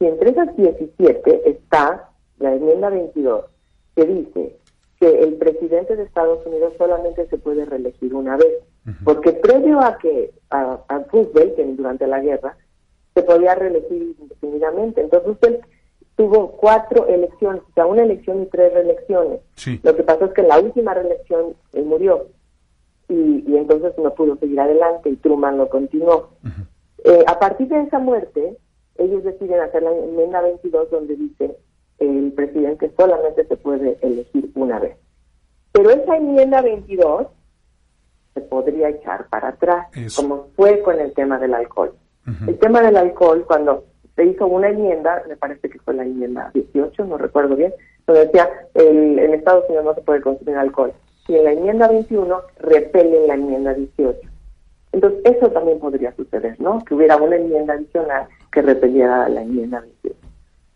Y 0.00 0.06
entre 0.06 0.30
esas 0.30 0.56
17 0.56 1.50
está 1.50 2.10
la 2.38 2.54
enmienda 2.54 2.88
22, 2.88 3.44
que 3.96 4.06
dice 4.06 4.56
que 5.00 5.22
el 5.22 5.34
presidente 5.34 5.96
de 5.96 6.04
Estados 6.04 6.44
Unidos 6.46 6.74
solamente 6.78 7.26
se 7.26 7.38
puede 7.38 7.64
reelegir 7.64 8.14
una 8.14 8.36
vez, 8.36 8.54
porque 9.04 9.32
previo 9.32 9.80
a 9.80 9.98
que 9.98 10.32
a, 10.50 10.78
a 10.88 10.98
Roosevelt, 11.10 11.56
durante 11.76 12.06
la 12.06 12.20
guerra, 12.20 12.56
se 13.14 13.22
podía 13.22 13.54
reelegir 13.54 14.14
indefinidamente. 14.18 15.00
Entonces 15.00 15.30
usted 15.30 15.60
tuvo 16.18 16.50
cuatro 16.50 17.06
elecciones, 17.06 17.62
o 17.62 17.72
sea, 17.74 17.86
una 17.86 18.02
elección 18.02 18.42
y 18.42 18.46
tres 18.46 18.74
reelecciones. 18.74 19.40
Lo 19.84 19.94
que 19.94 20.02
pasó 20.02 20.24
es 20.24 20.32
que 20.32 20.40
en 20.40 20.48
la 20.48 20.58
última 20.58 20.92
reelección 20.92 21.54
él 21.72 21.84
murió 21.84 22.26
y, 23.08 23.56
entonces 23.56 23.92
no 23.98 24.12
pudo 24.14 24.36
seguir 24.36 24.58
adelante 24.58 25.10
y 25.10 25.16
Truman 25.16 25.56
lo 25.56 25.68
continuó. 25.68 26.30
Eh, 27.04 27.24
a 27.24 27.38
partir 27.38 27.68
de 27.68 27.82
esa 27.82 28.00
muerte, 28.00 28.58
ellos 28.96 29.22
deciden 29.22 29.60
hacer 29.60 29.84
la 29.84 29.92
enmienda 29.92 30.40
22 30.42 30.90
donde 30.90 31.14
dice 31.14 31.56
el 32.00 32.32
presidente 32.32 32.92
solamente 32.96 33.46
se 33.46 33.56
puede 33.56 33.96
elegir 34.02 34.50
una 34.56 34.80
vez. 34.80 34.96
Pero 35.70 35.90
esa 35.90 36.16
enmienda 36.16 36.62
22 36.62 37.28
se 38.34 38.40
podría 38.40 38.88
echar 38.88 39.28
para 39.28 39.50
atrás, 39.50 39.86
como 40.16 40.48
fue 40.56 40.82
con 40.82 40.98
el 40.98 41.12
tema 41.12 41.38
del 41.38 41.54
alcohol. 41.54 41.94
El 42.46 42.58
tema 42.58 42.82
del 42.82 42.96
alcohol, 42.96 43.44
cuando 43.46 43.84
se 44.18 44.24
hizo 44.24 44.48
una 44.48 44.68
enmienda, 44.68 45.22
me 45.28 45.36
parece 45.36 45.70
que 45.70 45.78
fue 45.78 45.94
la 45.94 46.02
enmienda 46.02 46.50
18, 46.52 47.04
no 47.04 47.18
recuerdo 47.18 47.54
bien, 47.54 47.72
donde 48.04 48.26
decía, 48.26 48.50
el, 48.74 49.16
en 49.16 49.32
Estados 49.32 49.64
Unidos 49.68 49.84
no 49.84 49.94
se 49.94 50.00
puede 50.00 50.20
consumir 50.20 50.56
alcohol. 50.56 50.92
Y 51.28 51.36
en 51.36 51.44
la 51.44 51.52
enmienda 51.52 51.86
21 51.86 52.36
repelen 52.58 53.28
la 53.28 53.34
enmienda 53.34 53.74
18. 53.74 54.18
Entonces, 54.90 55.20
eso 55.22 55.52
también 55.52 55.78
podría 55.78 56.12
suceder, 56.16 56.60
¿no? 56.60 56.82
Que 56.84 56.94
hubiera 56.94 57.16
una 57.16 57.36
enmienda 57.36 57.74
adicional 57.74 58.26
que 58.50 58.60
repeliera 58.60 59.28
la 59.28 59.42
enmienda 59.42 59.82
18. 60.02 60.16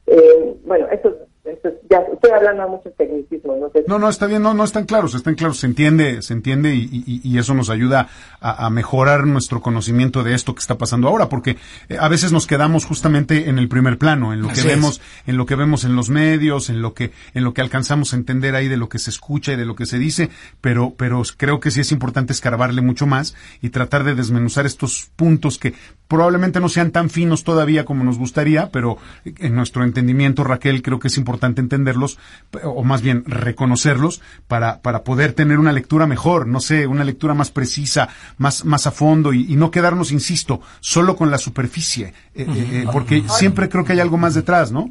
Eh, 0.06 0.56
bueno, 0.64 0.86
eso 0.92 1.16
ya 1.44 1.98
estoy 2.12 2.30
hablando 2.30 2.62
a 2.62 2.68
muchos 2.68 2.94
tecnicismos. 2.96 3.56
No, 3.58 3.70
no, 3.88 3.98
no, 3.98 4.08
está 4.08 4.26
bien, 4.26 4.42
no, 4.42 4.54
no 4.54 4.62
están 4.62 4.84
claros, 4.86 5.14
están 5.14 5.34
claros, 5.34 5.58
se 5.58 5.66
entiende, 5.66 6.22
se 6.22 6.34
entiende 6.34 6.74
y, 6.74 7.36
eso 7.36 7.54
nos 7.54 7.70
ayuda 7.70 8.08
a, 8.40 8.70
mejorar 8.70 9.26
nuestro 9.26 9.60
conocimiento 9.60 10.22
de 10.22 10.34
esto 10.34 10.54
que 10.54 10.60
está 10.60 10.78
pasando 10.78 11.08
ahora, 11.08 11.28
porque 11.28 11.56
eh, 11.88 11.96
a 11.98 12.08
veces 12.08 12.30
nos 12.30 12.46
quedamos 12.46 12.84
justamente 12.84 13.48
en 13.48 13.58
el 13.58 13.68
primer 13.68 13.98
plano, 13.98 14.32
en 14.32 14.42
lo 14.42 14.48
que 14.48 14.62
vemos, 14.62 15.00
en 15.26 15.36
lo 15.36 15.46
que 15.46 15.56
vemos 15.56 15.84
en 15.84 15.96
los 15.96 16.10
medios, 16.10 16.70
en 16.70 16.80
lo 16.80 16.94
que, 16.94 17.10
en 17.34 17.42
lo 17.42 17.52
que 17.52 17.60
alcanzamos 17.60 18.12
a 18.12 18.16
entender 18.16 18.54
ahí 18.54 18.68
de 18.68 18.76
lo 18.76 18.88
que 18.88 19.00
se 19.00 19.10
escucha 19.10 19.54
y 19.54 19.56
de 19.56 19.64
lo 19.64 19.74
que 19.74 19.86
se 19.86 19.98
dice, 19.98 20.30
pero, 20.60 20.94
pero 20.96 21.22
creo 21.36 21.58
que 21.58 21.72
sí 21.72 21.80
es 21.80 21.90
importante 21.90 22.32
escarbarle 22.32 22.82
mucho 22.82 23.06
más 23.06 23.34
y 23.60 23.70
tratar 23.70 24.04
de 24.04 24.14
desmenuzar 24.14 24.66
estos 24.66 25.10
puntos 25.16 25.58
que 25.58 25.74
probablemente 26.06 26.60
no 26.60 26.68
sean 26.68 26.92
tan 26.92 27.10
finos 27.10 27.42
todavía 27.42 27.84
como 27.84 28.04
nos 28.04 28.18
gustaría, 28.18 28.70
pero 28.70 28.98
en 29.24 29.54
nuestro 29.56 29.82
entendimiento, 29.82 30.44
Raquel, 30.44 30.82
creo 30.82 31.00
que 31.00 31.08
es 31.08 31.16
importante 31.16 31.31
entenderlos, 31.40 32.18
o 32.64 32.82
más 32.82 33.02
bien 33.02 33.24
reconocerlos, 33.26 34.22
para, 34.48 34.80
para 34.80 35.04
poder 35.04 35.32
tener 35.32 35.58
una 35.58 35.72
lectura 35.72 36.06
mejor, 36.06 36.46
no 36.46 36.60
sé, 36.60 36.86
una 36.86 37.04
lectura 37.04 37.34
más 37.34 37.50
precisa, 37.50 38.08
más, 38.38 38.64
más 38.64 38.86
a 38.86 38.90
fondo 38.90 39.32
y, 39.32 39.56
no 39.56 39.70
quedarnos, 39.70 40.12
insisto, 40.12 40.60
solo 40.80 41.16
con 41.16 41.30
la 41.30 41.38
superficie, 41.38 42.14
eh, 42.34 42.42
eh, 42.42 42.46
eh, 42.48 42.84
porque 42.92 43.22
siempre 43.28 43.68
creo 43.68 43.84
que 43.84 43.92
hay 43.92 44.00
algo 44.00 44.16
más 44.16 44.34
detrás, 44.34 44.72
¿no? 44.72 44.90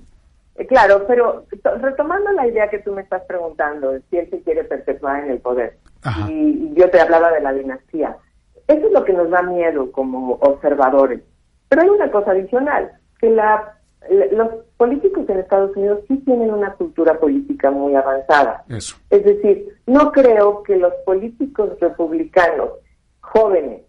Claro, 0.67 1.05
pero 1.07 1.45
retomando 1.81 2.31
la 2.33 2.47
idea 2.47 2.69
que 2.69 2.79
tú 2.79 2.91
me 2.91 3.01
estás 3.01 3.23
preguntando, 3.27 3.93
si 4.09 4.17
él 4.17 4.29
se 4.29 4.41
quiere 4.41 4.63
perpetuar 4.63 5.23
en 5.23 5.31
el 5.31 5.39
poder, 5.39 5.77
y 6.29 6.73
yo 6.75 6.89
te 6.89 6.99
hablaba 6.99 7.31
de 7.31 7.41
la 7.41 7.53
dinastía, 7.53 8.15
eso 8.67 8.87
es 8.87 8.93
lo 8.93 9.03
que 9.03 9.13
nos 9.13 9.29
da 9.29 9.41
miedo 9.41 9.91
como 9.91 10.33
observadores. 10.35 11.21
Pero 11.67 11.81
hay 11.81 11.89
una 11.89 12.11
cosa 12.11 12.31
adicional, 12.31 12.91
que 13.19 13.29
la, 13.29 13.75
los 14.09 14.49
políticos 14.77 15.29
en 15.29 15.39
Estados 15.39 15.75
Unidos 15.75 15.99
sí 16.07 16.17
tienen 16.25 16.51
una 16.51 16.73
cultura 16.73 17.19
política 17.19 17.69
muy 17.69 17.95
avanzada. 17.95 18.63
Eso. 18.69 18.97
Es 19.09 19.23
decir, 19.23 19.77
no 19.85 20.11
creo 20.11 20.63
que 20.63 20.75
los 20.75 20.93
políticos 21.05 21.79
republicanos 21.79 22.71
jóvenes, 23.19 23.81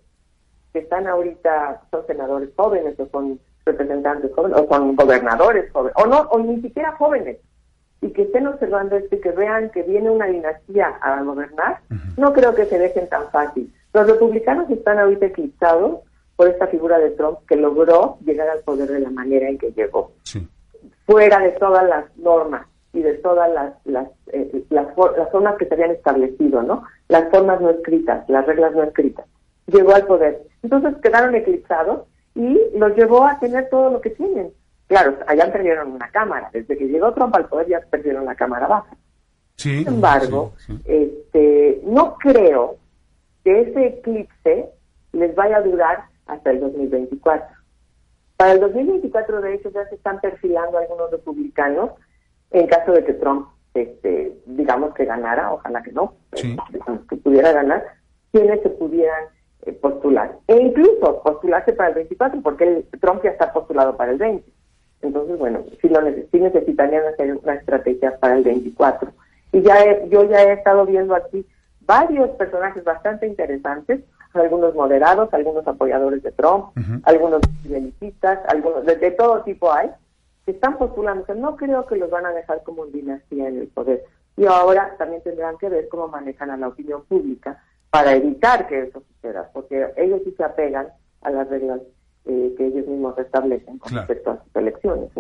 que 0.73 0.81
están 0.81 1.07
ahorita, 1.07 1.83
son 1.91 2.07
senadores 2.07 2.51
jóvenes 2.57 2.99
o 3.01 3.09
son 3.09 3.41
representantes 3.65 4.31
jóvenes 4.35 4.59
o 4.59 4.69
son 4.69 4.97
gobernadores 4.97 5.71
jóvenes, 5.73 5.95
o 5.97 6.07
no, 6.07 6.21
o 6.21 6.39
ni 6.41 6.61
siquiera 6.61 6.93
jóvenes, 6.93 7.39
y 8.01 8.11
que 8.11 8.23
estén 8.23 8.47
observando 8.47 8.97
esto 8.97 9.15
y 9.17 9.21
que 9.21 9.31
vean 9.31 9.71
que 9.71 9.83
viene 9.83 10.11
una 10.11 10.27
dinastía 10.27 10.89
a 11.01 11.23
gobernar, 11.23 11.81
no 12.17 12.33
creo 12.33 12.55
que 12.55 12.67
se 12.67 12.79
dejen 12.79 13.09
tan 13.09 13.31
fácil. 13.31 13.73
Los 13.95 14.07
republicanos 14.07 14.69
están 14.71 14.99
ahorita 14.99 15.27
eclipsados 15.27 16.01
por 16.43 16.51
esta 16.51 16.67
figura 16.67 16.99
de 16.99 17.11
Trump 17.11 17.39
que 17.47 17.55
logró 17.55 18.19
llegar 18.25 18.49
al 18.49 18.59
poder 18.65 18.91
de 18.91 18.99
la 18.99 19.11
manera 19.11 19.49
en 19.49 19.59
que 19.59 19.71
llegó, 19.71 20.11
fuera 21.07 21.39
de 21.39 21.51
todas 21.51 21.89
las 21.89 22.17
normas, 22.17 22.67
y 22.93 23.01
de 23.01 23.15
todas 23.15 23.49
las 23.53 23.75
las, 23.85 24.09
eh, 24.33 24.65
las, 24.71 24.89
las 24.97 25.31
formas 25.31 25.57
que 25.57 25.67
se 25.67 25.75
habían 25.75 25.93
establecido, 25.93 26.65
¿no? 26.65 26.83
Las 27.07 27.31
formas 27.31 27.61
no 27.61 27.71
escritas, 27.71 28.29
las 28.29 28.45
reglas 28.45 28.75
no 28.75 28.83
escritas. 28.83 29.25
Llegó 29.69 29.95
al 29.95 30.05
poder. 30.05 30.43
Entonces 30.65 30.97
quedaron 31.01 31.33
eclipsados 31.37 32.09
y 32.35 32.59
los 32.77 32.97
llevó 32.97 33.25
a 33.25 33.39
tener 33.39 33.69
todo 33.71 33.93
lo 33.93 34.01
que 34.01 34.11
tienen. 34.11 34.51
Claro, 34.89 35.17
allá 35.29 35.53
perdieron 35.53 35.93
una 35.93 36.11
cámara. 36.11 36.51
Desde 36.53 36.77
que 36.77 36.89
llegó 36.89 37.15
Trump 37.15 37.37
al 37.37 37.47
poder 37.47 37.69
ya 37.69 37.81
perdieron 37.89 38.25
la 38.25 38.35
cámara 38.35 38.67
baja. 38.67 38.97
Sin 39.55 39.87
embargo, 39.87 40.55
este, 40.85 41.81
no 41.85 42.17
creo 42.17 42.79
que 43.45 43.61
ese 43.61 43.87
eclipse 43.87 44.71
les 45.13 45.35
vaya 45.37 45.59
a 45.59 45.63
durar 45.63 46.12
hasta 46.27 46.51
el 46.51 46.61
2024. 46.61 47.47
Para 48.37 48.53
el 48.53 48.61
2024, 48.61 49.41
de 49.41 49.55
hecho, 49.55 49.71
ya 49.71 49.87
se 49.89 49.95
están 49.95 50.21
perfilando 50.21 50.79
algunos 50.79 51.11
republicanos 51.11 51.91
en 52.51 52.67
caso 52.67 52.93
de 52.93 53.05
que 53.05 53.15
Trump, 53.15 53.49
este, 53.75 54.37
digamos 54.47 54.95
que 54.95 55.05
ganara, 55.05 55.53
ojalá 55.53 55.83
que 55.83 55.93
no, 55.93 56.15
que 57.09 57.17
pudiera 57.17 57.53
ganar, 57.53 57.85
quienes 58.31 58.63
se 58.63 58.71
pudieran 58.71 59.25
eh, 59.63 59.73
postular. 59.73 60.39
E 60.49 60.57
incluso 60.57 61.23
postularse 61.23 61.73
para 61.73 61.91
el 61.91 61.95
24, 61.95 62.41
porque 62.43 62.65
el, 62.65 63.01
Trump 63.01 63.23
ya 63.23 63.31
está 63.31 63.53
postulado 63.53 63.97
para 63.97 64.13
el 64.13 64.19
20. 64.19 64.45
Entonces, 65.03 65.39
bueno, 65.39 65.65
sí, 65.81 65.89
lo 65.89 66.01
sí 66.03 66.41
necesitarían 66.41 67.07
hacer 67.07 67.37
una 67.37 67.55
estrategia 67.55 68.19
para 68.19 68.35
el 68.35 68.45
24. 68.45 69.13
Y 69.53 69.63
ya 69.63 70.07
yo 70.09 70.25
ya 70.25 70.43
he 70.43 70.53
estado 70.53 70.87
viendo 70.87 71.15
aquí 71.15 71.47
varios 71.81 72.31
personajes 72.31 72.85
bastante 72.85 73.27
interesantes, 73.27 74.01
algunos 74.35 74.75
moderados, 74.75 75.33
algunos 75.33 75.67
apoyadores 75.67 76.23
de 76.23 76.33
Trump, 76.33 76.77
algunos 77.05 77.41
belicistas, 77.65 78.39
algunos 78.49 78.85
de, 78.85 79.11
todo 79.13 79.43
tipo 79.43 79.73
hay, 79.73 79.91
que 80.45 80.53
están 80.53 80.79
postulando. 80.79 81.35
no 81.35 81.57
creo 81.57 81.87
que 81.87 81.97
los 81.97 82.11
van 82.11 82.27
a 82.27 82.33
dejar 82.33 82.63
como 82.63 82.87
dinastía 82.87 83.49
en 83.49 83.61
el 83.61 83.69
poder. 83.69 84.05
Y 84.37 84.47
ahora 84.47 84.95
también 84.99 85.23
tendrán 85.23 85.59
que 85.59 85.69
ver 85.69 85.89
cómo 85.89 86.09
manejan 86.09 86.51
a 86.51 86.57
la 86.57 86.69
opinión 86.69 87.05
pública 87.05 87.63
para 87.91 88.15
evitar 88.15 88.67
que 88.67 88.83
eso 88.83 89.03
suceda, 89.07 89.51
porque 89.53 89.93
ellos 89.97 90.23
sí 90.25 90.33
se 90.37 90.45
apegan 90.45 90.89
a 91.21 91.31
las 91.31 91.49
reglas 91.49 91.81
eh, 92.25 92.55
que 92.57 92.67
ellos 92.67 92.87
mismos 92.87 93.19
establecen 93.19 93.79
con 93.79 93.93
respecto 93.93 94.31
a 94.31 94.43
sus 94.43 94.57
elecciones. 94.57 95.11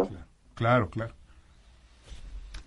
claro. 0.54 0.88
claro. 0.88 1.12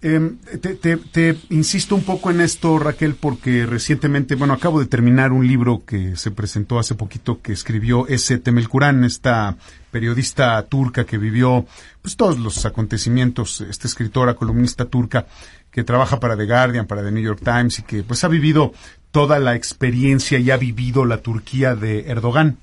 Em, 0.08 0.38
te, 0.38 1.36
insisto 1.50 1.96
un 1.96 2.04
poco 2.04 2.30
en 2.30 2.40
esto, 2.40 2.78
Raquel, 2.78 3.16
porque 3.16 3.66
recientemente, 3.66 4.36
bueno, 4.36 4.54
acabo 4.54 4.80
de 4.80 4.86
terminar 4.86 5.32
un 5.32 5.48
libro 5.48 5.82
que 5.84 6.16
se 6.16 6.30
presentó 6.30 6.78
hace 6.78 6.94
poquito 6.94 7.42
que 7.42 7.54
escribió 7.54 8.08
S. 8.08 8.38
Temelkuran, 8.38 9.04
esta 9.04 9.58
periodista 9.90 10.62
turca 10.68 11.06
que 11.06 11.18
vivió 11.18 11.66
pues 12.04 12.16
todos 12.18 12.38
los 12.38 12.68
acontecimientos, 12.68 13.62
esta 13.62 13.88
escritora, 13.88 14.36
columnista 14.36 14.86
turca 14.86 15.26
que 15.72 15.84
trabaja 15.84 16.20
para 16.20 16.38
The 16.38 16.46
Guardian, 16.46 16.86
para 16.86 17.04
The 17.04 17.12
New 17.12 17.24
York 17.24 17.42
Times 17.44 17.80
y 17.80 17.82
que 17.82 18.04
pues 18.04 18.24
ha 18.24 18.28
vivido 18.28 18.74
toda 19.10 19.40
la 19.40 19.56
experiencia 19.56 20.38
y 20.38 20.52
ha 20.52 20.58
vivido 20.58 21.06
la 21.06 21.24
Turquía 21.24 21.76
de 21.76 22.12
Erdogan 22.12 22.60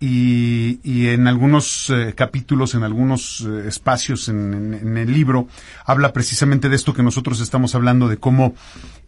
y, 0.00 0.80
y 0.82 1.08
en 1.08 1.26
algunos 1.26 1.90
eh, 1.90 2.14
capítulos, 2.14 2.74
en 2.74 2.84
algunos 2.84 3.40
eh, 3.40 3.68
espacios 3.68 4.28
en, 4.28 4.96
el 4.96 5.12
libro, 5.12 5.48
habla 5.84 6.12
precisamente 6.12 6.68
de 6.68 6.76
esto 6.76 6.94
que 6.94 7.02
nosotros 7.02 7.40
estamos 7.40 7.74
hablando, 7.74 8.08
de 8.08 8.18
cómo 8.18 8.54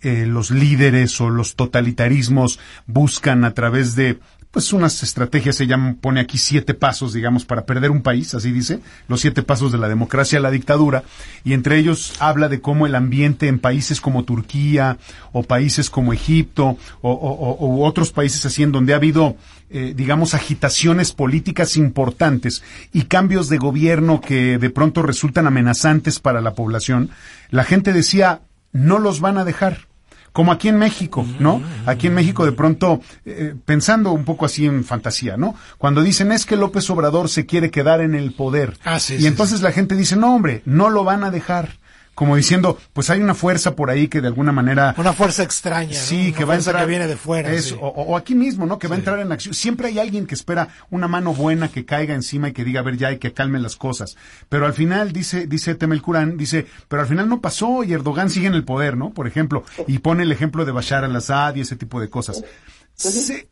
eh, 0.03 0.27
los 0.27 0.51
líderes 0.51 1.21
o 1.21 1.31
los 1.31 1.55
totalitarismos 1.55 2.59
buscan 2.87 3.45
a 3.45 3.55
través 3.55 3.95
de 3.95 4.19
pues 4.51 4.73
unas 4.73 5.03
estrategias, 5.05 5.55
se 5.55 5.67
llaman, 5.67 5.95
pone 5.95 6.21
aquí 6.21 6.37
siete 6.37 6.75
pasos, 6.75 7.13
digamos, 7.13 7.45
para 7.45 7.65
perder 7.65 7.91
un 7.91 8.03
país, 8.03 8.35
así 8.35 8.51
dice, 8.51 8.81
los 9.07 9.21
siete 9.21 9.45
pasos 9.45 9.71
de 9.71 9.79
la 9.79 9.89
democracia 9.89 10.39
a 10.39 10.43
la 10.43 10.51
dictadura, 10.51 11.05
y 11.45 11.53
entre 11.53 11.79
ellos 11.79 12.15
habla 12.19 12.49
de 12.49 12.61
cómo 12.61 12.87
el 12.87 12.97
ambiente 12.97 13.47
en 13.47 13.61
países 13.61 14.01
como 14.01 14.25
Turquía 14.25 14.99
o 15.33 15.45
países 15.45 15.89
como 15.89 16.13
Egipto 16.13 16.77
o, 17.01 17.11
o, 17.11 17.87
otros 17.87 18.11
países 18.11 18.45
así 18.45 18.65
en 18.65 18.73
donde 18.73 18.93
ha 18.93 18.97
habido, 18.97 19.37
eh, 19.71 19.95
digamos, 19.97 20.35
agitaciones 20.35 21.13
políticas 21.13 21.77
importantes 21.77 22.65
y 22.93 23.03
cambios 23.03 23.49
de 23.49 23.59
gobierno 23.59 24.21
que 24.21 24.59
de 24.59 24.71
pronto 24.71 25.03
resultan 25.03 25.47
amenazantes 25.47 26.19
para 26.19 26.41
la 26.41 26.55
población, 26.55 27.11
la 27.51 27.63
gente 27.63 27.93
decía, 27.93 28.41
no 28.73 28.99
los 28.99 29.21
van 29.21 29.39
a 29.39 29.45
dejar 29.45 29.90
como 30.33 30.53
aquí 30.53 30.69
en 30.69 30.79
México, 30.79 31.27
¿no? 31.39 31.61
Aquí 31.87 32.07
en 32.07 32.15
México 32.15 32.45
de 32.45 32.53
pronto, 32.53 33.01
eh, 33.25 33.55
pensando 33.65 34.13
un 34.13 34.25
poco 34.25 34.47
así 34.47 34.67
en 34.67 34.85
fantasía, 34.85 35.37
¿no? 35.37 35.55
Cuando 35.79 36.03
dicen 36.03 36.33
es 36.33 36.47
que 36.47 36.57
López 36.57 36.89
Obrador 36.91 37.29
se 37.29 37.47
quiere 37.47 37.71
quedar 37.71 38.01
en 38.01 38.15
el 38.15 38.33
poder. 38.33 38.79
Ah, 38.85 38.99
y 39.09 39.27
entonces 39.27 39.63
la 39.63 39.73
gente 39.73 39.97
dice, 39.97 40.17
no 40.17 40.35
hombre, 40.35 40.63
no 40.65 40.91
lo 40.91 41.05
van 41.05 41.25
a 41.25 41.31
dejar 41.31 41.80
como 42.21 42.37
diciendo, 42.37 42.77
pues 42.93 43.09
hay 43.09 43.23
una 43.23 43.35
fuerza 43.35 43.75
por 43.75 43.89
ahí 43.89 44.07
que 44.07 44.21
de 44.21 44.27
alguna 44.27 44.53
manera... 44.53 44.95
Una 44.99 45.15
fuerza 45.15 45.43
extraña. 45.43 45.95
Sí, 45.95 46.35
que 46.35 46.45
va 46.45 46.53
a 46.53 46.59
entrar... 46.59 46.83
que 46.83 46.87
viene 46.87 47.07
de 47.07 47.17
fuera. 47.17 47.51
o, 47.81 48.15
aquí 48.15 48.35
mismo, 48.35 48.67
¿no? 48.67 48.79
Que 48.79 48.89
va 48.89 48.97
a 48.97 48.99
entrar 48.99 49.21
en 49.21 49.33
acción. 49.33 49.55
Siempre 49.55 49.89
hay 49.89 49.99
alguien 49.99 50.27
que 50.27 50.35
espera 50.35 50.69
una 50.91 51.09
mano 51.09 51.33
buena 51.33 51.69
que 51.69 51.87
caiga 51.87 52.15
encima 52.15 52.51
y 52.51 52.53
que 52.53 52.63
diga, 52.63 52.81
a 52.81 52.83
ver, 52.83 52.99
ya, 52.99 53.11
y 53.11 53.17
que 53.17 53.33
calme 53.33 53.59
las 53.59 53.77
cosas. 53.77 54.19
Pero 54.51 54.67
al 54.67 54.75
final, 54.75 55.13
dice, 55.13 55.47
dice 55.47 55.75
Temel 55.77 56.03
Kurán, 56.03 56.37
dice, 56.37 56.67
pero 56.89 57.01
al 57.01 57.09
final 57.09 57.27
no 57.27 57.41
pasó 57.41 57.85
y 57.85 57.95
Erdogan 57.95 58.29
sigue 58.29 58.49
en 58.49 58.55
el 58.55 58.65
poder, 58.65 58.99
¿no? 58.99 59.15
Por 59.15 59.27
ejemplo, 59.27 59.65
y 59.87 60.01
pone 60.01 60.25
el 60.25 60.31
ejemplo 60.31 60.67
de 60.67 60.73
Bashar 60.73 61.05
al-Assad 61.05 61.55
y 61.55 61.63
ese 61.63 61.77
tipo 61.77 62.03
de 62.03 62.11
cosas 62.11 62.45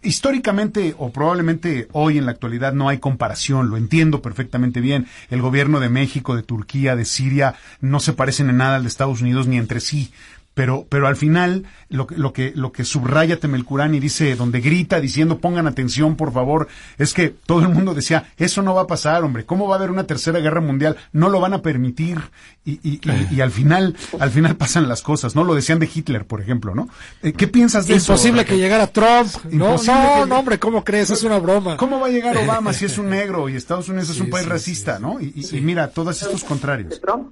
históricamente 0.02 0.94
o 0.98 1.10
probablemente 1.10 1.88
hoy 1.92 2.18
en 2.18 2.26
la 2.26 2.32
actualidad 2.32 2.72
no 2.72 2.88
hay 2.88 2.98
comparación, 2.98 3.70
lo 3.70 3.76
entiendo 3.76 4.22
perfectamente 4.22 4.80
bien. 4.80 5.06
El 5.30 5.42
gobierno 5.42 5.80
de 5.80 5.88
México, 5.88 6.36
de 6.36 6.42
Turquía, 6.42 6.96
de 6.96 7.04
Siria 7.04 7.54
no 7.80 8.00
se 8.00 8.12
parecen 8.12 8.50
en 8.50 8.58
nada 8.58 8.76
al 8.76 8.82
de 8.82 8.88
Estados 8.88 9.22
Unidos 9.22 9.46
ni 9.46 9.56
entre 9.56 9.80
sí, 9.80 10.12
pero, 10.58 10.88
pero 10.88 11.06
al 11.06 11.14
final 11.14 11.66
lo, 11.88 12.08
lo, 12.16 12.32
que, 12.32 12.50
lo 12.56 12.72
que 12.72 12.82
subraya 12.82 13.38
Temelcurán 13.38 13.94
y 13.94 14.00
dice, 14.00 14.34
donde 14.34 14.60
grita 14.60 14.98
diciendo 14.98 15.38
pongan 15.38 15.68
atención 15.68 16.16
por 16.16 16.32
favor, 16.32 16.66
es 16.98 17.14
que 17.14 17.28
todo 17.28 17.60
el 17.60 17.68
mundo 17.68 17.94
decía, 17.94 18.32
eso 18.38 18.60
no 18.62 18.74
va 18.74 18.82
a 18.82 18.86
pasar, 18.88 19.22
hombre, 19.22 19.46
¿cómo 19.46 19.68
va 19.68 19.76
a 19.76 19.78
haber 19.78 19.92
una 19.92 20.08
tercera 20.08 20.40
guerra 20.40 20.60
mundial? 20.60 20.96
No 21.12 21.28
lo 21.28 21.38
van 21.38 21.52
a 21.52 21.62
permitir 21.62 22.18
y, 22.64 22.80
y, 22.82 23.00
y, 23.30 23.40
al 23.40 23.52
final, 23.52 23.94
al 24.18 24.30
final 24.32 24.56
pasan 24.56 24.88
las 24.88 25.00
cosas, 25.02 25.36
¿no? 25.36 25.44
Lo 25.44 25.54
decían 25.54 25.78
de 25.78 25.88
Hitler, 25.94 26.26
por 26.26 26.40
ejemplo, 26.40 26.74
¿no? 26.74 26.88
Eh, 27.22 27.32
¿Qué 27.34 27.46
piensas 27.46 27.86
de 27.86 27.94
eso? 27.94 28.14
Imposible 28.14 28.44
que 28.44 28.58
llegara 28.58 28.88
Trump. 28.88 29.28
No, 29.52 29.76
no, 29.80 30.26
no, 30.26 30.38
hombre, 30.40 30.58
¿cómo 30.58 30.82
crees? 30.82 31.10
Es 31.10 31.22
una 31.22 31.38
broma. 31.38 31.76
¿Cómo 31.76 32.00
va 32.00 32.08
a 32.08 32.10
llegar 32.10 32.36
Obama 32.44 32.72
si 32.72 32.86
es 32.86 32.98
un 32.98 33.10
negro 33.10 33.48
y 33.48 33.54
Estados 33.54 33.88
Unidos 33.88 34.10
es 34.10 34.18
un 34.18 34.28
país 34.28 34.48
racista, 34.48 34.98
¿no? 34.98 35.20
Y, 35.20 35.46
mira, 35.60 35.86
todos 35.86 36.20
estos 36.20 36.42
contrarios. 36.42 37.00
Trump? 37.00 37.30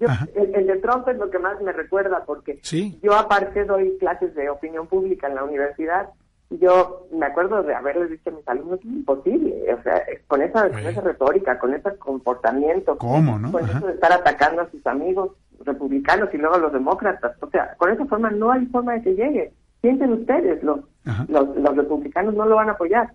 El, 0.00 0.66
de 0.66 0.76
Trump 0.76 1.08
es 1.08 1.16
lo 1.16 1.30
que 1.30 1.38
más 1.38 1.60
me 1.62 1.72
recuerda 1.72 2.24
porque 2.24 2.60
yo 3.02 3.14
aparte 3.14 3.64
doy 3.64 3.96
clases 3.98 4.34
de 4.34 4.50
opinión 4.50 4.86
pública 4.86 5.26
en 5.26 5.36
la 5.36 5.44
universidad 5.44 6.08
y 6.50 6.58
yo 6.58 7.08
me 7.12 7.26
acuerdo 7.26 7.62
de 7.62 7.74
haberles 7.74 8.10
dicho 8.10 8.30
a 8.30 8.32
mis 8.32 8.46
alumnos 8.48 8.78
es 8.78 8.84
imposible, 8.84 9.74
o 9.74 9.82
sea, 9.82 10.02
con 10.28 10.42
esa, 10.42 10.66
esa 10.66 11.00
retórica, 11.00 11.58
con 11.58 11.74
ese 11.74 11.96
comportamiento, 11.96 12.96
¿Cómo, 12.98 13.38
no? 13.38 13.50
con 13.50 13.68
eso 13.68 13.86
de 13.86 13.94
estar 13.94 14.12
atacando 14.12 14.62
a 14.62 14.70
sus 14.70 14.86
amigos 14.86 15.32
republicanos 15.64 16.28
y 16.32 16.36
luego 16.36 16.54
a 16.54 16.58
los 16.58 16.72
demócratas, 16.72 17.36
o 17.42 17.50
sea, 17.50 17.74
con 17.78 17.90
esa 17.90 18.06
forma 18.06 18.30
no 18.30 18.52
hay 18.52 18.64
forma 18.66 18.92
de 18.94 19.02
que 19.02 19.14
llegue. 19.14 19.52
Piensen 19.80 20.12
ustedes, 20.12 20.62
los, 20.62 20.80
los, 21.28 21.56
los 21.56 21.76
republicanos 21.76 22.34
no 22.34 22.46
lo 22.46 22.56
van 22.56 22.68
a 22.68 22.72
apoyar. 22.72 23.12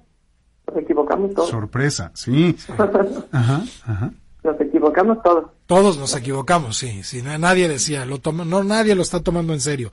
Nos 0.67 0.77
equivocamos 0.77 1.33
todos. 1.33 1.49
Sorpresa, 1.49 2.11
sí. 2.13 2.55
ajá, 3.31 3.61
ajá 3.85 4.11
nos 4.43 4.59
equivocamos 4.59 5.21
todos. 5.23 5.51
Todos 5.65 5.97
nos 5.97 6.15
equivocamos, 6.15 6.77
sí, 6.77 7.03
sí, 7.03 7.21
nadie 7.21 7.67
decía, 7.67 8.05
lo 8.05 8.19
toma, 8.19 8.43
no 8.45 8.63
nadie 8.63 8.95
lo 8.95 9.01
está 9.01 9.21
tomando 9.21 9.53
en 9.53 9.59
serio. 9.59 9.91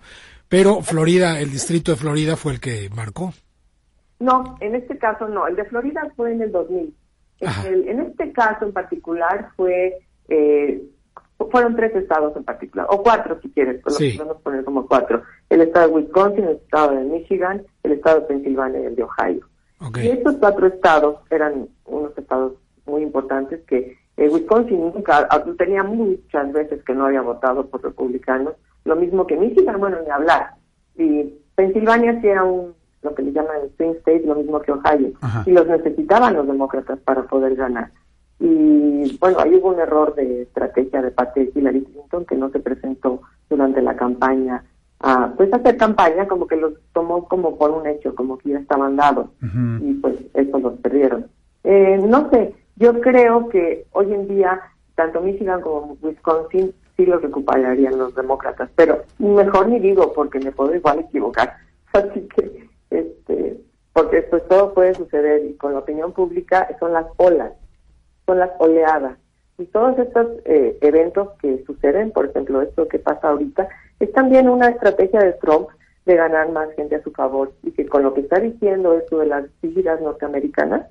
Pero 0.48 0.80
Florida, 0.80 1.40
el 1.40 1.50
distrito 1.50 1.92
de 1.92 1.98
Florida 1.98 2.36
fue 2.36 2.52
el 2.52 2.60
que 2.60 2.88
marcó. 2.94 3.32
No, 4.18 4.56
en 4.60 4.74
este 4.74 4.98
caso 4.98 5.28
no, 5.28 5.46
el 5.46 5.56
de 5.56 5.64
Florida 5.66 6.10
fue 6.16 6.32
en 6.32 6.42
el 6.42 6.52
2000. 6.52 6.94
en 7.40 8.00
este 8.00 8.32
caso 8.32 8.64
en 8.64 8.72
particular 8.72 9.50
fue, 9.56 9.98
eh, 10.28 10.82
fueron 11.50 11.76
tres 11.76 11.94
estados 11.94 12.34
en 12.36 12.44
particular, 12.44 12.86
o 12.90 13.02
cuatro 13.02 13.38
si 13.42 13.50
quieres, 13.50 13.80
podemos 13.82 14.40
poner 14.42 14.64
como 14.64 14.86
cuatro. 14.86 15.22
El 15.50 15.60
estado 15.60 15.88
de 15.88 15.94
Wisconsin, 15.94 16.44
el 16.44 16.56
estado 16.56 16.92
de 16.96 17.04
Michigan, 17.04 17.64
el 17.82 17.92
estado 17.92 18.20
de 18.20 18.26
Pensilvania 18.26 18.80
y 18.80 18.86
el 18.86 18.96
de 18.96 19.02
Ohio. 19.04 19.46
Y 20.02 20.08
estos 20.08 20.36
cuatro 20.36 20.66
estados 20.66 21.20
eran 21.30 21.68
unos 21.84 22.16
estados 22.18 22.54
muy 22.86 23.02
importantes 23.02 23.60
que 23.66 23.96
eh, 24.18 24.28
Wisconsin 24.28 24.80
nunca 24.80 25.28
ah, 25.30 25.44
tenía 25.56 25.84
muchas 25.84 26.52
veces 26.52 26.82
que 26.82 26.92
no 26.92 27.06
había 27.06 27.22
votado 27.22 27.66
por 27.66 27.82
republicanos, 27.82 28.54
lo 28.84 28.96
mismo 28.96 29.26
que 29.26 29.36
Michigan, 29.36 29.78
bueno, 29.78 29.98
ni 30.04 30.10
hablar. 30.10 30.54
Y 30.96 31.34
Pensilvania 31.54 32.20
sí 32.20 32.26
era 32.26 32.42
un, 32.42 32.74
lo 33.02 33.14
que 33.14 33.22
le 33.22 33.32
llaman 33.32 33.62
el 33.62 33.70
swing 33.76 33.96
state, 33.98 34.24
lo 34.26 34.34
mismo 34.34 34.60
que 34.60 34.72
Ohio, 34.72 35.12
y 35.46 35.52
los 35.52 35.68
necesitaban 35.68 36.34
los 36.34 36.48
demócratas 36.48 36.98
para 37.00 37.22
poder 37.22 37.54
ganar. 37.54 37.92
Y 38.40 39.16
bueno, 39.18 39.38
ahí 39.38 39.54
hubo 39.54 39.68
un 39.68 39.78
error 39.78 40.14
de 40.16 40.42
estrategia 40.42 41.00
de 41.00 41.12
parte 41.12 41.40
de 41.44 41.52
Hillary 41.54 41.84
Clinton 41.84 42.24
que 42.24 42.34
no 42.34 42.50
se 42.50 42.58
presentó 42.58 43.22
durante 43.48 43.82
la 43.82 43.96
campaña 43.96 44.64
a 45.00 45.32
pues 45.36 45.52
hacer 45.52 45.76
campaña 45.76 46.26
como 46.26 46.48
que 46.48 46.56
los 46.56 46.72
tomó 46.92 47.28
como 47.28 47.56
por 47.56 47.70
un 47.70 47.86
hecho, 47.86 48.16
como 48.16 48.36
que 48.38 48.50
ya 48.50 48.58
estaban 48.58 48.96
dados 48.96 49.28
y 49.80 49.94
pues 49.94 50.16
eso 50.34 50.58
los 50.58 50.74
perdieron. 50.78 51.26
Eh, 51.62 52.00
no 52.04 52.28
sé, 52.30 52.54
yo 52.78 53.00
creo 53.00 53.48
que 53.48 53.86
hoy 53.92 54.12
en 54.12 54.28
día, 54.28 54.60
tanto 54.94 55.20
Michigan 55.20 55.60
como 55.60 55.96
Wisconsin 56.00 56.72
sí 56.96 57.06
lo 57.06 57.18
recuperarían 57.18 57.98
los 57.98 58.14
demócratas, 58.14 58.70
pero 58.76 59.04
mejor 59.18 59.68
ni 59.68 59.78
digo 59.78 60.12
porque 60.12 60.38
me 60.38 60.52
puedo 60.52 60.74
igual 60.74 61.00
equivocar. 61.00 61.56
Así 61.92 62.28
que, 62.34 62.68
este, 62.90 63.60
porque 63.92 64.22
pues 64.22 64.46
todo 64.48 64.74
puede 64.74 64.94
suceder 64.94 65.44
y 65.44 65.54
con 65.54 65.72
la 65.72 65.80
opinión 65.80 66.12
pública 66.12 66.68
son 66.78 66.92
las 66.92 67.06
olas, 67.16 67.52
son 68.26 68.38
las 68.38 68.50
oleadas. 68.58 69.18
Y 69.58 69.66
todos 69.66 69.98
estos 69.98 70.26
eh, 70.44 70.78
eventos 70.80 71.30
que 71.42 71.64
suceden, 71.64 72.12
por 72.12 72.26
ejemplo, 72.26 72.62
esto 72.62 72.86
que 72.86 73.00
pasa 73.00 73.28
ahorita, 73.28 73.68
es 73.98 74.12
también 74.12 74.48
una 74.48 74.68
estrategia 74.68 75.18
de 75.20 75.32
Trump 75.32 75.68
de 76.06 76.14
ganar 76.14 76.50
más 76.52 76.72
gente 76.76 76.94
a 76.94 77.02
su 77.02 77.10
favor 77.10 77.52
y 77.64 77.72
que 77.72 77.86
con 77.86 78.04
lo 78.04 78.14
que 78.14 78.20
está 78.20 78.38
diciendo 78.38 78.96
esto 78.96 79.18
de 79.18 79.26
las 79.26 79.44
giras 79.60 80.00
norteamericanas 80.00 80.86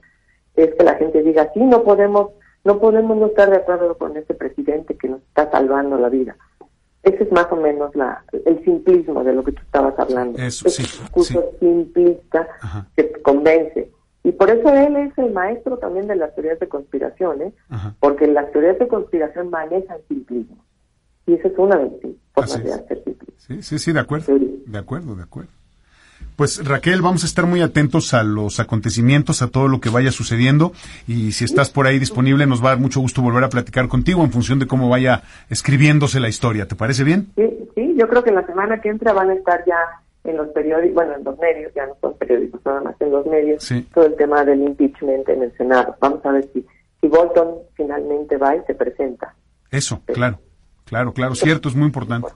es 0.57 0.75
que 0.75 0.83
la 0.83 0.95
gente 0.95 1.23
diga 1.23 1.51
sí 1.53 1.61
no 1.61 1.83
podemos 1.83 2.31
no 2.63 2.79
podemos 2.79 3.15
no 3.17 3.27
estar 3.27 3.49
de 3.49 3.57
acuerdo 3.57 3.97
con 3.97 4.17
este 4.17 4.33
presidente 4.33 4.97
que 4.97 5.07
nos 5.07 5.21
está 5.21 5.49
salvando 5.51 5.97
la 5.97 6.09
vida 6.09 6.35
ese 7.03 7.23
es 7.23 7.31
más 7.31 7.47
o 7.51 7.55
menos 7.55 7.95
la 7.95 8.23
el 8.45 8.63
simplismo 8.63 9.23
de 9.23 9.33
lo 9.33 9.43
que 9.43 9.53
tú 9.53 9.61
estabas 9.61 9.97
hablando. 9.97 10.39
Eso, 10.39 10.67
es 10.67 10.79
un 10.79 10.85
discurso 10.85 11.51
simplista 11.59 12.47
que 12.95 13.11
convence. 13.21 13.91
Y 14.23 14.33
por 14.33 14.49
eso 14.49 14.73
él 14.73 14.97
es 14.97 15.17
el 15.17 15.31
maestro 15.31 15.77
también 15.77 16.07
de 16.07 16.17
las 16.17 16.35
teorías 16.35 16.59
de 16.59 16.67
conspiración 16.67 17.41
¿eh? 17.41 17.53
porque 18.01 18.27
las 18.27 18.51
teorías 18.51 18.77
de 18.77 18.87
conspiración 18.87 19.49
manejan 19.49 19.99
simplismo. 20.09 20.57
Y 21.25 21.35
esa 21.35 21.47
es 21.47 21.57
una 21.57 21.77
de 21.77 22.15
formas 22.33 22.63
de 22.63 22.73
hacer 22.73 23.03
Sí, 23.37 23.61
sí, 23.61 23.79
sí, 23.79 23.93
de 23.93 23.99
acuerdo. 24.01 24.37
De 24.65 24.77
acuerdo, 24.77 25.15
de 25.15 25.23
acuerdo. 25.23 25.51
Pues 26.37 26.63
Raquel, 26.63 27.01
vamos 27.01 27.23
a 27.23 27.25
estar 27.25 27.47
muy 27.47 27.61
atentos 27.63 28.13
a 28.13 28.21
los 28.21 28.59
acontecimientos, 28.59 29.41
a 29.41 29.47
todo 29.47 29.67
lo 29.67 29.81
que 29.81 29.89
vaya 29.89 30.11
sucediendo 30.11 30.71
y 31.07 31.31
si 31.31 31.43
estás 31.45 31.71
por 31.71 31.87
ahí 31.87 31.97
disponible 31.97 32.45
nos 32.45 32.63
va 32.63 32.67
a 32.67 32.71
dar 32.73 32.79
mucho 32.79 32.99
gusto 32.99 33.23
volver 33.23 33.43
a 33.43 33.49
platicar 33.49 33.87
contigo 33.87 34.23
en 34.23 34.31
función 34.31 34.59
de 34.59 34.67
cómo 34.67 34.87
vaya 34.87 35.23
escribiéndose 35.49 36.19
la 36.19 36.29
historia. 36.29 36.67
¿Te 36.67 36.75
parece 36.75 37.03
bien? 37.03 37.29
Sí, 37.35 37.49
sí, 37.73 37.95
yo 37.97 38.07
creo 38.07 38.23
que 38.23 38.29
la 38.29 38.45
semana 38.45 38.79
que 38.79 38.89
entra 38.89 39.13
van 39.13 39.31
a 39.31 39.33
estar 39.33 39.63
ya 39.65 39.79
en 40.25 40.37
los 40.37 40.49
periódicos, 40.49 40.93
bueno, 40.93 41.15
en 41.15 41.23
los 41.23 41.39
medios, 41.39 41.73
ya 41.73 41.87
no 41.87 41.97
son 41.99 42.15
periódicos 42.19 42.61
nada 42.63 42.81
más, 42.81 42.95
en 43.01 43.11
los 43.11 43.25
medios, 43.25 43.73
todo 43.91 44.05
el 44.05 44.15
tema 44.15 44.45
del 44.45 44.61
impeachment 44.61 45.27
en 45.29 45.41
el 45.41 45.57
Senado. 45.57 45.95
Vamos 45.99 46.23
a 46.23 46.33
ver 46.33 46.47
si, 46.53 46.63
si 47.01 47.07
Bolton 47.07 47.55
finalmente 47.75 48.37
va 48.37 48.55
y 48.55 48.59
se 48.67 48.75
presenta. 48.75 49.33
Eso, 49.71 50.03
claro, 50.05 50.39
claro, 50.85 51.13
claro, 51.13 51.33
cierto, 51.33 51.67
es 51.67 51.75
muy 51.75 51.87
importante. 51.87 52.27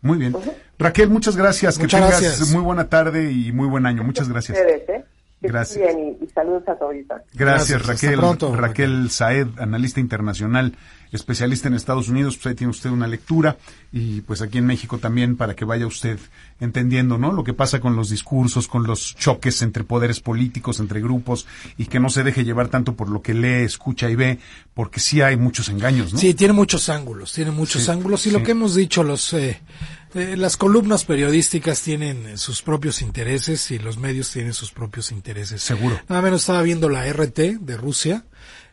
Muy 0.00 0.16
bien. 0.16 0.34
Raquel, 0.82 1.10
muchas 1.10 1.36
gracias. 1.36 1.78
que 1.78 1.86
tengas 1.86 2.50
muy 2.50 2.62
buena 2.62 2.88
tarde 2.88 3.30
y 3.30 3.52
muy 3.52 3.68
buen 3.68 3.86
año. 3.86 4.02
Muchas 4.02 4.28
gracias. 4.28 4.58
¿eh? 4.58 5.04
Gracias. 5.40 5.96
y, 6.20 6.26
saludos 6.28 6.62
a 6.68 6.76
todos. 6.76 6.94
Gracias, 7.34 7.86
Raquel. 7.86 8.20
Raquel 8.56 9.10
Saed, 9.10 9.48
analista 9.58 10.00
internacional, 10.00 10.76
especialista 11.12 11.68
en 11.68 11.74
Estados 11.74 12.08
Unidos. 12.08 12.36
Pues 12.36 12.46
ahí 12.46 12.54
tiene 12.54 12.70
usted 12.70 12.90
una 12.90 13.06
lectura 13.06 13.58
y 13.92 14.22
pues 14.22 14.42
aquí 14.42 14.58
en 14.58 14.66
México 14.66 14.98
también 14.98 15.36
para 15.36 15.54
que 15.54 15.64
vaya 15.64 15.86
usted 15.86 16.18
entendiendo, 16.60 17.18
¿no? 17.18 17.32
Lo 17.32 17.44
que 17.44 17.54
pasa 17.54 17.80
con 17.80 17.96
los 17.96 18.10
discursos, 18.10 18.68
con 18.68 18.84
los 18.84 19.14
choques 19.16 19.62
entre 19.62 19.84
poderes 19.84 20.20
políticos, 20.20 20.80
entre 20.80 21.00
grupos 21.00 21.46
y 21.76 21.86
que 21.86 22.00
no 22.00 22.08
se 22.08 22.22
deje 22.22 22.44
llevar 22.44 22.68
tanto 22.68 22.94
por 22.94 23.08
lo 23.08 23.22
que 23.22 23.34
lee, 23.34 23.64
escucha 23.64 24.08
y 24.10 24.16
ve, 24.16 24.38
porque 24.74 25.00
sí 25.00 25.20
hay 25.20 25.36
muchos 25.36 25.68
engaños, 25.68 26.12
¿no? 26.12 26.18
Sí, 26.18 26.34
tiene 26.34 26.52
muchos 26.54 26.88
ángulos, 26.88 27.32
tiene 27.32 27.50
muchos 27.50 27.88
ángulos 27.88 28.26
y 28.26 28.30
lo 28.30 28.42
que 28.42 28.52
hemos 28.52 28.74
dicho 28.74 29.02
los 29.02 29.32
eh, 29.34 29.60
eh, 30.14 30.36
las 30.36 30.58
columnas 30.58 31.04
periodísticas 31.04 31.80
tienen 31.80 32.36
sus 32.36 32.60
propios 32.60 33.00
intereses 33.00 33.70
y 33.70 33.78
los 33.78 33.96
medios 33.96 34.30
tienen 34.30 34.52
sus 34.52 34.70
propios 34.70 35.10
intereses. 35.10 35.62
Seguro. 35.62 35.98
Nada 36.08 36.20
menos 36.20 36.42
estaba 36.42 36.60
viendo 36.62 36.90
la 36.90 37.10
RT 37.10 37.38
de 37.60 37.76
Rusia, 37.78 38.26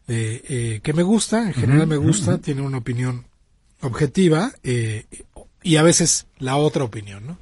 eh, 0.09 0.43
eh, 0.49 0.79
que 0.83 0.93
me 0.93 1.03
gusta, 1.03 1.43
en 1.43 1.53
general 1.53 1.87
me 1.87 1.97
gusta, 1.97 2.39
tiene 2.39 2.61
una 2.61 2.79
opinión 2.79 3.25
objetiva 3.81 4.51
y 5.61 5.75
a 5.75 5.83
veces 5.83 6.27
la 6.37 6.57
otra 6.57 6.83
opinión, 6.83 7.25
¿no? 7.25 7.37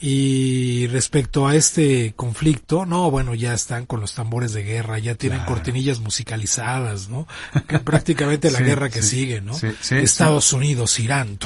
Y 0.00 0.86
respecto 0.88 1.48
a 1.48 1.56
este 1.56 2.12
conflicto, 2.14 2.86
no, 2.86 3.10
bueno, 3.10 3.34
ya 3.34 3.52
están 3.52 3.84
con 3.84 4.00
los 4.00 4.14
tambores 4.14 4.52
de 4.52 4.62
guerra, 4.62 5.00
ya 5.00 5.16
tienen 5.16 5.44
cortinillas 5.44 5.98
musicalizadas, 5.98 7.08
¿no? 7.08 7.26
Que 7.66 7.80
prácticamente 7.80 8.52
la 8.52 8.60
guerra 8.60 8.90
que 8.90 9.02
sigue, 9.02 9.40
¿no? 9.40 9.58
Estados 9.90 10.52
Unidos, 10.52 11.00
Irán, 11.00 11.36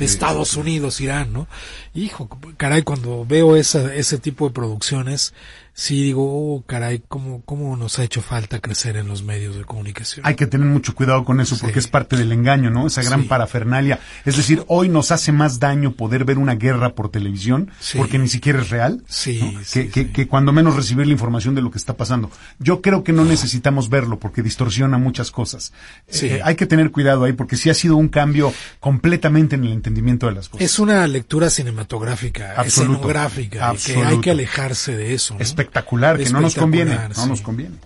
Estados 0.00 0.56
Unidos, 0.56 1.02
Irán, 1.02 1.34
¿no? 1.34 1.48
Hijo, 1.92 2.30
caray, 2.56 2.82
cuando 2.82 3.26
veo 3.26 3.54
esa, 3.54 3.94
ese 3.94 4.16
tipo 4.16 4.48
de 4.48 4.54
producciones, 4.54 5.34
sí 5.74 6.02
digo, 6.02 6.24
oh, 6.24 6.62
caray, 6.66 7.02
¿cómo, 7.08 7.42
¿cómo 7.44 7.76
nos 7.76 7.98
ha 7.98 8.04
hecho 8.04 8.20
falta 8.20 8.60
crecer 8.60 8.96
en 8.96 9.08
los 9.08 9.22
medios 9.22 9.56
de 9.56 9.64
comunicación? 9.64 10.26
Hay 10.26 10.34
que 10.34 10.46
tener 10.46 10.66
mucho 10.66 10.94
cuidado 10.94 11.24
con 11.24 11.40
eso 11.40 11.56
porque 11.58 11.78
es 11.78 11.88
parte 11.88 12.16
del 12.16 12.32
engaño, 12.32 12.70
¿no? 12.70 12.86
Esa 12.86 13.02
gran 13.02 13.24
parafernalia. 13.24 13.98
Es 14.24 14.36
decir, 14.36 14.64
hoy 14.68 14.88
nos 14.88 15.10
hace 15.10 15.32
más 15.32 15.60
daño 15.60 15.92
poder 15.92 16.24
ver 16.24 16.38
una 16.38 16.54
guerra 16.56 16.94
por 16.94 17.10
televisión 17.10 17.70
porque 17.96 18.18
ni 18.18 18.28
siquiera 18.28 18.60
es 18.60 18.70
real. 18.70 19.02
Sí, 19.08 19.56
que, 19.72 19.88
que, 19.88 20.10
que, 20.10 20.28
cuando 20.28 20.52
menos 20.52 20.76
recibir 20.76 21.06
la 21.06 21.12
información 21.12 21.54
de 21.54 21.62
lo 21.62 21.70
que 21.70 21.78
está 21.78 21.96
pasando. 21.96 22.30
Yo 22.58 22.82
creo 22.82 23.02
que 23.02 23.12
no 23.12 23.24
necesitamos 23.24 23.88
verlo 23.88 24.18
porque 24.18 24.42
distorsiona 24.42 24.98
muchas 24.98 25.30
cosas. 25.30 25.72
Eh, 26.08 26.40
hay 26.44 26.54
que 26.54 26.66
tener 26.66 26.90
cuidado 26.90 27.24
ahí 27.24 27.32
porque 27.32 27.56
sí 27.56 27.70
ha 27.70 27.74
sido 27.74 27.96
un 27.96 28.08
cambio 28.08 28.52
completamente 28.80 29.56
en 29.56 29.64
el 29.64 29.72
entendimiento 29.72 30.26
de 30.26 30.32
las 30.32 30.48
cosas. 30.48 30.64
Es 30.64 30.78
una 30.78 31.06
lectura 31.06 31.48
cinematográfica, 31.50 32.54
escenográfica, 32.62 33.74
que 33.84 33.96
hay 33.96 34.20
que 34.20 34.30
alejarse 34.30 34.94
de 34.96 35.14
eso. 35.14 35.34
¿no? 35.34 35.40
Espectacular, 35.62 36.18
que 36.18 36.30
no 36.30 36.40
nos 36.40 36.54
conviene, 36.54 36.98
no 37.16 37.26
nos 37.26 37.40
conviene. 37.40 37.76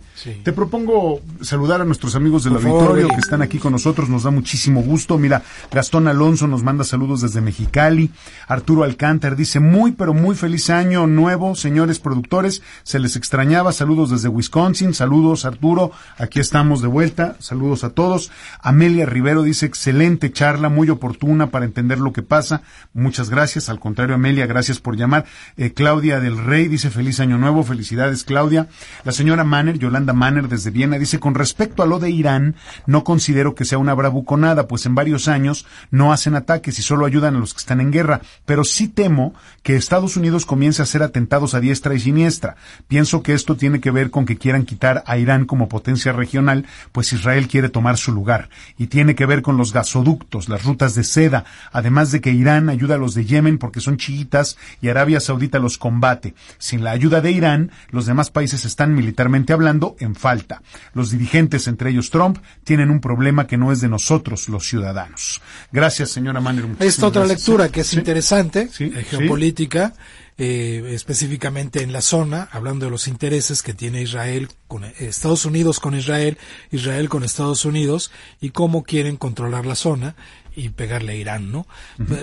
Te 0.43 0.53
propongo 0.53 1.20
saludar 1.41 1.81
a 1.81 1.85
nuestros 1.85 2.16
amigos 2.16 2.43
del 2.43 2.55
auditorio 2.57 3.09
que 3.09 3.20
están 3.20 3.43
aquí 3.43 3.59
con 3.59 3.72
nosotros, 3.72 4.09
nos 4.09 4.24
da 4.24 4.31
muchísimo 4.31 4.83
gusto. 4.83 5.18
Mira, 5.18 5.43
Gastón 5.70 6.09
Alonso 6.09 6.49
nos 6.49 6.64
manda 6.64 6.83
saludos 6.83 7.20
desde 7.20 7.41
Mexicali. 7.41 8.11
Arturo 8.49 8.83
Alcántar 8.83 9.37
dice, 9.37 9.61
muy 9.61 9.93
pero 9.93 10.14
muy 10.14 10.35
feliz 10.35 10.68
año 10.70 11.07
nuevo, 11.07 11.55
señores 11.55 12.01
productores. 12.01 12.62
Se 12.83 12.99
les 12.99 13.14
extrañaba. 13.14 13.72
Saludos 13.72 14.11
desde 14.11 14.29
Wisconsin. 14.29 14.95
Saludos, 14.95 15.45
Arturo. 15.45 15.93
Aquí 16.18 16.41
estamos 16.41 16.83
de 16.83 16.89
vuelta. 16.89 17.37
Saludos 17.39 17.85
a 17.85 17.91
todos. 17.91 18.33
Amelia 18.61 19.07
Rivero 19.07 19.43
dice, 19.45 19.66
excelente 19.66 20.33
charla, 20.33 20.68
muy 20.68 20.91
oportuna 20.91 21.51
para 21.51 21.66
entender 21.66 22.01
lo 22.01 22.12
que 22.12 22.22
pasa. 22.22 22.62
Muchas 22.95 23.31
gracias. 23.31 23.68
Al 23.68 23.79
contrario, 23.79 24.16
Amelia, 24.16 24.47
gracias 24.47 24.81
por 24.81 24.97
llamar. 24.97 25.24
Eh, 25.57 25.72
Claudia 25.72 26.18
del 26.18 26.39
Rey 26.39 26.66
dice, 26.66 26.91
feliz 26.91 27.20
año 27.20 27.39
nuevo. 27.39 27.62
Felicidades, 27.62 28.24
Claudia. 28.24 28.68
La 29.05 29.12
señora 29.12 29.45
Manner, 29.45 29.79
Yolanda 29.79 30.16
Manner 30.17 30.49
desde 30.49 30.71
Viena 30.71 30.99
dice, 30.99 31.21
con 31.21 31.35
respecto 31.35 31.83
a 31.83 31.87
lo 31.87 31.99
de 31.99 32.11
Irán, 32.11 32.57
no 32.87 33.05
considero 33.05 33.55
que 33.55 33.64
sea 33.64 33.79
una 33.79 33.95
bravuconada, 33.95 34.67
pues 34.67 34.87
en 34.87 34.95
varios 34.95 35.29
años 35.29 35.67
no 35.91 36.12
hacen 36.12 36.35
ataques 36.35 36.79
y 36.79 36.83
solo 36.83 37.07
ayudan 37.07 37.37
a 37.37 37.39
los 37.39 37.55
que 37.55 37.61
están 37.61 37.81
en 37.81 37.93
guerra, 37.93 38.21
pero 38.45 38.64
sí 38.64 38.89
temo 38.89 39.35
que 39.62 39.77
Estados 39.77 40.17
Unidos 40.17 40.47
comience 40.47 40.83
a 40.83 40.85
hacer 40.85 41.03
atentados 41.03 41.55
a 41.55 41.61
diestra 41.61 41.95
y 41.95 42.01
siniestra. 42.01 42.57
Pienso 42.89 43.23
que 43.23 43.35
esto 43.35 43.57
tiene 43.57 43.81
que 43.81 43.91
ver 43.91 44.11
con 44.11 44.27
que 44.27 44.39
quieran 44.39 44.64
quitar 44.64 45.05
a 45.07 45.19
Irán 45.19 45.45
como 45.45 45.69
potencia 45.69 46.12
regional, 46.12 46.67
pues 46.93 47.12
Israel 47.12 47.49
quiere 47.49 47.69
tomar 47.69 47.99
su 47.99 48.12
lugar, 48.12 48.49
y 48.79 48.89
tiene 48.89 49.14
que 49.14 49.27
ver 49.27 49.43
con 49.43 49.57
los 49.57 49.73
gasoductos, 49.73 50.49
las 50.49 50.64
rutas 50.64 50.95
de 50.95 51.05
seda, 51.05 51.45
además 51.73 52.11
de 52.11 52.21
que 52.21 52.33
Irán 52.33 52.69
ayuda 52.69 52.97
a 52.97 52.99
los 52.99 53.14
de 53.14 53.25
Yemen 53.25 53.59
porque 53.59 53.81
son 53.81 53.97
chiitas 53.97 54.57
y 54.81 54.89
Arabia 54.89 55.21
Saudita 55.21 55.59
los 55.59 55.79
combate. 55.79 56.35
Sin 56.59 56.85
la 56.85 56.93
ayuda 56.93 57.21
de 57.21 57.33
Irán, 57.33 57.71
los 57.91 58.07
demás 58.07 58.31
países 58.31 58.64
están 58.64 58.95
militarmente 58.95 59.53
hablando 59.53 59.97
falta. 60.14 60.62
Los 60.94 61.11
dirigentes, 61.11 61.66
entre 61.66 61.90
ellos 61.90 62.11
Trump, 62.11 62.38
tienen 62.64 62.90
un 62.90 63.00
problema 63.00 63.46
que 63.46 63.57
no 63.57 63.72
es 63.72 63.80
de 63.80 63.88
nosotros, 63.88 64.48
los 64.48 64.66
ciudadanos. 64.68 65.40
Gracias, 65.72 66.11
señora 66.11 66.40
Manner. 66.40 66.66
Esta 66.78 67.07
otra 67.07 67.24
lectura 67.24 67.68
que 67.70 67.80
es 67.80 67.92
interesante, 67.94 68.68
eh, 68.78 69.07
geopolítica, 69.09 69.94
eh, 70.38 70.90
específicamente 70.90 71.82
en 71.82 71.92
la 71.92 72.02
zona, 72.02 72.48
hablando 72.52 72.84
de 72.84 72.90
los 72.90 73.09
intereses 73.09 73.62
que 73.62 73.72
tiene 73.72 74.02
Israel 74.02 74.48
con 74.68 74.84
eh, 74.84 74.92
Estados 74.98 75.46
Unidos 75.46 75.80
con 75.80 75.94
Israel, 75.94 76.36
Israel 76.70 77.09
con 77.09 77.24
Estados 77.24 77.64
Unidos 77.64 78.11
y 78.38 78.50
cómo 78.50 78.82
quieren 78.82 79.16
controlar 79.16 79.64
la 79.64 79.74
zona 79.74 80.14
y 80.57 80.70
pegarle 80.70 81.12
a 81.12 81.16
Irán, 81.16 81.52
¿no? 81.52 81.66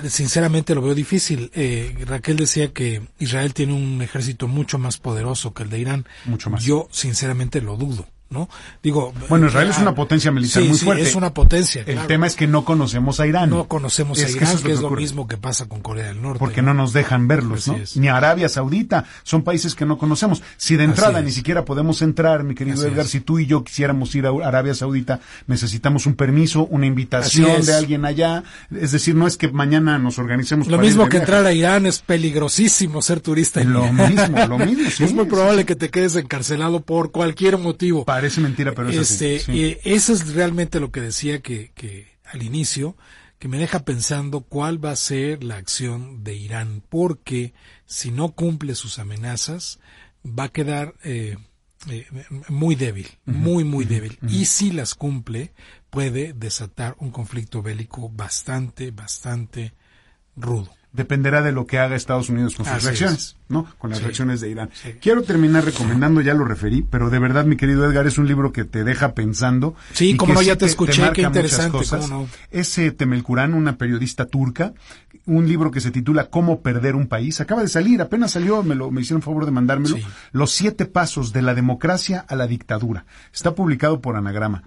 Sinceramente 0.10 0.76
lo 0.76 0.82
veo 0.82 0.96
difícil. 0.96 1.52
Eh, 1.54 1.96
Raquel 2.06 2.36
decía 2.36 2.74
que 2.74 3.04
Israel 3.20 3.54
tiene 3.54 3.74
un 3.74 4.02
ejército 4.02 4.48
mucho 4.48 4.80
más 4.80 4.98
poderoso 4.98 5.54
que 5.54 5.64
el 5.64 5.70
de 5.70 5.80
Irán. 5.80 6.08
Mucho 6.26 6.50
más. 6.50 6.64
Yo 6.64 6.90
sinceramente 6.92 7.62
lo 7.62 7.78
dudo. 7.78 8.08
¿No? 8.34 8.50
Digo, 8.82 9.14
bueno, 9.30 9.48
Israel 9.48 9.70
es 9.70 9.78
una 9.78 9.96
potencia 9.96 10.32
militar 10.32 10.64
muy 10.64 10.78
fuerte. 10.78 11.04
es 11.04 11.16
una 11.16 11.34
potencia. 11.34 11.84
El 11.86 12.06
tema 12.08 12.28
es 12.28 12.36
que 12.36 12.48
no 12.48 12.66
conocemos 12.66 13.20
a 13.20 13.28
Irán. 13.28 13.50
No 13.50 13.68
conocemos 13.68 14.18
a 14.18 14.30
Irán, 14.30 14.58
que, 14.62 14.72
es, 14.72 14.82
lo, 14.82 14.90
mismo 14.90 15.28
que 15.28 15.38
pasa 15.38 15.68
con 15.68 15.82
Corea 15.82 16.08
del 16.08 16.22
Norte. 16.22 16.40
Porque 16.40 16.62
¿no? 16.62 16.74
nos 16.74 16.92
dejan 16.92 17.28
verlos, 17.28 17.68
¿no? 17.68 17.78
Ni 17.96 18.10
Arabia 18.10 18.50
Saudita, 18.50 19.06
son 19.24 19.44
países 19.44 19.76
que 19.76 19.86
no 19.86 19.98
conocemos. 19.98 20.42
Si 20.58 20.76
de 20.76 20.84
entrada 20.84 21.22
ni 21.22 21.32
siquiera 21.32 21.64
podemos 21.64 22.02
entrar, 22.02 22.44
mi 22.44 22.56
querido 22.56 22.86
Edgar, 22.86 23.06
si 23.06 23.22
tú 23.22 23.40
y 23.40 23.46
yo 23.46 23.64
quisiéramos 23.64 24.14
ir 24.16 24.26
a 24.26 24.32
Arabia 24.46 24.74
Saudita, 24.74 25.22
necesitamos 25.48 26.06
un 26.06 26.16
permiso, 26.16 26.66
una 26.66 26.86
invitación 26.86 27.66
de 27.66 27.74
alguien 27.74 28.06
allá. 28.06 28.44
Es 28.76 28.92
decir, 28.92 29.16
no 29.16 29.28
es 29.28 29.38
que 29.38 29.50
mañana 29.50 30.00
nos 30.00 30.18
organicemos. 30.18 30.68
Lo 30.68 30.80
mismo 30.80 31.08
que 31.08 31.18
entrar 31.18 31.46
a 31.46 31.54
Irán 31.54 31.86
es 31.86 32.00
peligrosísimo 32.00 33.02
ser 33.02 33.22
turista. 33.22 33.62
En 33.62 33.74
lo 33.74 33.92
mismo, 33.92 34.46
lo 34.48 34.58
mismo. 34.58 34.84
es 35.06 35.14
muy 35.14 35.26
probable 35.26 35.66
que 35.66 35.76
te 35.76 35.90
quedes 35.90 36.16
encarcelado 36.16 36.82
por 36.82 37.12
cualquier 37.12 37.58
motivo. 37.58 38.06
Parece 38.24 38.40
mentira, 38.40 38.74
pero 38.74 38.90
es 38.90 39.12
este, 39.12 39.38
así. 39.38 39.78
eso 39.84 40.14
es 40.14 40.34
realmente 40.34 40.80
lo 40.80 40.92
que 40.92 41.02
decía 41.02 41.42
que, 41.42 41.74
que 41.76 42.08
al 42.24 42.42
inicio, 42.42 42.96
que 43.38 43.50
me 43.50 43.58
deja 43.58 43.84
pensando 43.84 44.40
cuál 44.42 44.84
va 44.84 44.92
a 44.92 44.96
ser 44.96 45.44
la 45.44 45.58
acción 45.58 46.24
de 46.24 46.34
Irán, 46.34 46.84
porque 46.88 47.54
si 47.86 48.12
no 48.12 48.32
cumple 48.32 48.76
sus 48.76 48.98
amenazas, 48.98 49.82
va 50.26 50.46
a 50.46 50.50
quedar 50.54 50.96
eh, 51.04 51.36
eh, 51.90 52.08
muy 52.48 52.76
débil, 52.76 53.10
muy, 53.26 53.66
muy 53.66 53.84
débil. 53.84 54.18
Y 54.30 54.46
si 54.46 54.72
las 54.72 54.96
cumple, 54.96 55.52
puede 55.90 56.32
desatar 56.32 56.96
un 57.00 57.12
conflicto 57.12 57.62
bélico 57.62 58.08
bastante, 58.08 58.92
bastante 58.92 59.74
rudo 60.38 60.74
dependerá 60.94 61.42
de 61.42 61.52
lo 61.52 61.66
que 61.66 61.80
haga 61.80 61.96
Estados 61.96 62.30
Unidos 62.30 62.56
con 62.56 62.66
sus 62.66 62.84
reacciones, 62.84 63.36
¿no? 63.50 63.68
Con 63.80 63.90
las 63.90 64.02
reacciones 64.02 64.42
de 64.42 64.50
Irán. 64.50 64.70
Quiero 65.02 65.24
terminar 65.24 65.66
recomendando, 65.66 66.22
ya 66.22 66.36
lo 66.36 66.46
referí, 66.46 66.84
pero 66.84 67.10
de 67.10 67.20
verdad, 67.20 67.46
mi 67.46 67.58
querido 67.58 67.90
Edgar, 67.90 68.06
es 68.06 68.20
un 68.20 68.28
libro 68.28 68.54
que 68.54 68.64
te 68.64 68.84
deja 68.84 69.14
pensando. 69.14 69.76
Sí, 69.94 70.16
como 70.16 70.36
no, 70.36 70.42
ya 70.44 70.56
te, 70.56 70.66
escuché, 70.66 71.12
qué 71.14 71.24
interesante, 71.24 71.80
cómo 71.90 72.08
no. 72.08 72.28
Es 72.52 72.78
eh, 72.78 72.92
Temelkuran, 72.92 73.56
una 73.56 73.78
periodista 73.78 74.28
turca, 74.28 74.74
un 75.26 75.48
libro 75.48 75.72
que 75.72 75.82
se 75.82 75.90
titula 75.90 76.30
Cómo 76.30 76.62
perder 76.62 76.96
un 76.96 77.08
país. 77.08 77.42
Acaba 77.42 77.64
de 77.64 77.70
salir, 77.70 78.00
apenas 78.02 78.32
salió, 78.32 78.62
me 78.62 78.76
lo 78.76 78.92
me 78.92 79.02
hicieron 79.02 79.24
favor 79.24 79.46
de 79.46 79.52
mandármelo. 79.52 79.98
Los 80.32 80.52
siete 80.52 80.86
pasos 80.86 81.34
de 81.34 81.42
la 81.42 81.56
democracia 81.56 82.24
a 82.28 82.36
la 82.36 82.46
dictadura. 82.46 83.06
Está 83.34 83.56
publicado 83.56 84.00
por 84.00 84.16
Anagrama 84.16 84.64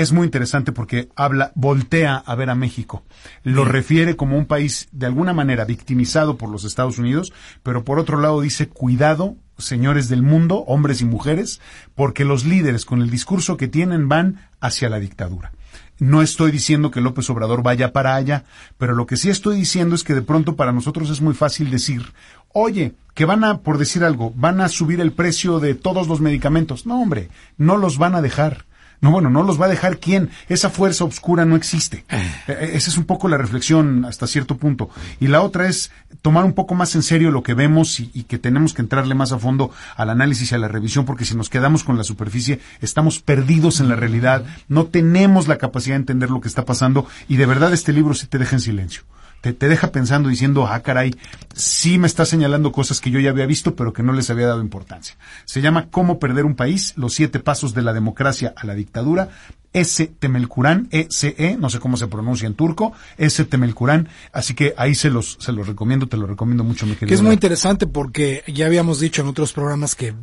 es 0.00 0.12
muy 0.12 0.26
interesante 0.26 0.70
porque 0.70 1.08
habla, 1.16 1.50
voltea 1.56 2.16
a 2.16 2.34
ver 2.36 2.50
a 2.50 2.54
México. 2.54 3.02
Lo 3.42 3.64
refiere 3.64 4.14
como 4.14 4.38
un 4.38 4.46
país 4.46 4.88
de 4.92 5.06
alguna 5.06 5.32
manera 5.32 5.64
victimizado 5.64 6.36
por 6.36 6.50
los 6.50 6.62
Estados 6.62 6.98
Unidos, 6.98 7.32
pero 7.64 7.84
por 7.84 7.98
otro 7.98 8.20
lado 8.20 8.40
dice, 8.40 8.68
cuidado, 8.68 9.34
señores 9.58 10.08
del 10.08 10.22
mundo, 10.22 10.58
hombres 10.68 11.00
y 11.00 11.04
mujeres, 11.04 11.60
porque 11.96 12.24
los 12.24 12.44
líderes 12.44 12.84
con 12.84 13.02
el 13.02 13.10
discurso 13.10 13.56
que 13.56 13.66
tienen 13.66 14.08
van 14.08 14.48
hacia 14.60 14.88
la 14.88 15.00
dictadura. 15.00 15.50
No 15.98 16.22
estoy 16.22 16.52
diciendo 16.52 16.92
que 16.92 17.00
López 17.00 17.28
Obrador 17.28 17.64
vaya 17.64 17.92
para 17.92 18.14
allá, 18.14 18.44
pero 18.76 18.94
lo 18.94 19.04
que 19.04 19.16
sí 19.16 19.30
estoy 19.30 19.56
diciendo 19.56 19.96
es 19.96 20.04
que 20.04 20.14
de 20.14 20.22
pronto 20.22 20.54
para 20.54 20.70
nosotros 20.70 21.10
es 21.10 21.20
muy 21.20 21.34
fácil 21.34 21.72
decir, 21.72 22.12
oye, 22.52 22.94
que 23.14 23.24
van 23.24 23.42
a, 23.42 23.62
por 23.62 23.78
decir 23.78 24.04
algo, 24.04 24.32
van 24.36 24.60
a 24.60 24.68
subir 24.68 25.00
el 25.00 25.10
precio 25.10 25.58
de 25.58 25.74
todos 25.74 26.06
los 26.06 26.20
medicamentos. 26.20 26.86
No, 26.86 27.02
hombre, 27.02 27.30
no 27.56 27.76
los 27.76 27.98
van 27.98 28.14
a 28.14 28.22
dejar 28.22 28.67
no, 29.00 29.10
bueno, 29.12 29.30
no 29.30 29.42
los 29.42 29.60
va 29.60 29.66
a 29.66 29.68
dejar 29.68 29.98
quién. 29.98 30.30
Esa 30.48 30.70
fuerza 30.70 31.04
oscura 31.04 31.44
no 31.44 31.56
existe. 31.56 32.04
Eh. 32.08 32.34
E, 32.48 32.52
e, 32.52 32.76
esa 32.76 32.90
es 32.90 32.98
un 32.98 33.04
poco 33.04 33.28
la 33.28 33.36
reflexión 33.36 34.04
hasta 34.04 34.26
cierto 34.26 34.56
punto. 34.56 34.90
Y 35.20 35.28
la 35.28 35.42
otra 35.42 35.68
es 35.68 35.90
tomar 36.22 36.44
un 36.44 36.52
poco 36.52 36.74
más 36.74 36.94
en 36.94 37.02
serio 37.02 37.30
lo 37.30 37.42
que 37.42 37.54
vemos 37.54 38.00
y, 38.00 38.24
que 38.24 38.38
tenemos 38.38 38.74
que 38.74 38.82
entrarle 38.82 39.14
más 39.14 39.32
a 39.32 39.38
fondo 39.38 39.70
al 39.96 40.10
análisis 40.10 40.50
y 40.50 40.54
a 40.54 40.58
la 40.58 40.68
revisión, 40.68 41.04
porque 41.04 41.24
si 41.24 41.36
nos 41.36 41.48
quedamos 41.48 41.84
con 41.84 41.96
la 41.96 42.04
superficie, 42.04 42.60
estamos 42.80 43.20
perdidos 43.20 43.80
en 43.80 43.88
la 43.88 43.96
realidad, 43.96 44.44
no 44.68 44.86
tenemos 44.86 45.48
la 45.48 45.58
capacidad 45.58 45.94
de 45.94 46.00
entender 46.00 46.30
lo 46.30 46.40
que 46.40 46.48
está 46.48 46.64
pasando 46.64 47.06
y 47.28 47.36
de 47.36 47.46
verdad 47.46 47.72
este 47.72 47.92
libro 47.92 48.14
sí 48.14 48.26
te 48.26 48.38
deja 48.38 48.56
en 48.56 48.60
silencio 48.60 49.02
te, 49.40 49.52
deja 49.52 49.92
pensando 49.92 50.28
diciendo, 50.28 50.66
ah, 50.66 50.80
caray, 50.80 51.14
sí 51.54 51.98
me 51.98 52.06
está 52.06 52.24
señalando 52.24 52.72
cosas 52.72 53.00
que 53.00 53.10
yo 53.10 53.20
ya 53.20 53.30
había 53.30 53.46
visto, 53.46 53.76
pero 53.76 53.92
que 53.92 54.02
no 54.02 54.12
les 54.12 54.30
había 54.30 54.46
dado 54.46 54.60
importancia. 54.60 55.16
Se 55.44 55.60
llama 55.60 55.88
Cómo 55.90 56.18
perder 56.18 56.44
un 56.44 56.54
país, 56.54 56.94
los 56.96 57.14
siete 57.14 57.38
pasos 57.38 57.74
de 57.74 57.82
la 57.82 57.92
democracia 57.92 58.52
a 58.56 58.66
la 58.66 58.74
dictadura. 58.74 59.28
S. 59.74 60.10
Temelkurán, 60.18 60.88
E-C-E, 60.90 61.56
no 61.58 61.68
sé 61.68 61.78
cómo 61.78 61.98
se 61.98 62.06
pronuncia 62.06 62.46
en 62.46 62.54
turco, 62.54 62.94
S. 63.18 63.44
Temelkurán, 63.44 64.08
así 64.32 64.54
que 64.54 64.74
ahí 64.78 64.94
se 64.94 65.10
los, 65.10 65.36
se 65.40 65.52
los 65.52 65.66
recomiendo, 65.66 66.08
te 66.08 66.16
lo 66.16 66.26
recomiendo 66.26 66.64
mucho, 66.64 66.86
mi 66.86 66.92
querido. 66.92 67.08
Que 67.08 67.14
es 67.14 67.22
muy 67.22 67.34
interesante 67.34 67.86
porque 67.86 68.42
ya 68.46 68.66
habíamos 68.66 68.98
dicho 68.98 69.20
en 69.20 69.28
otros 69.28 69.52
programas 69.52 69.94
que 69.94 70.14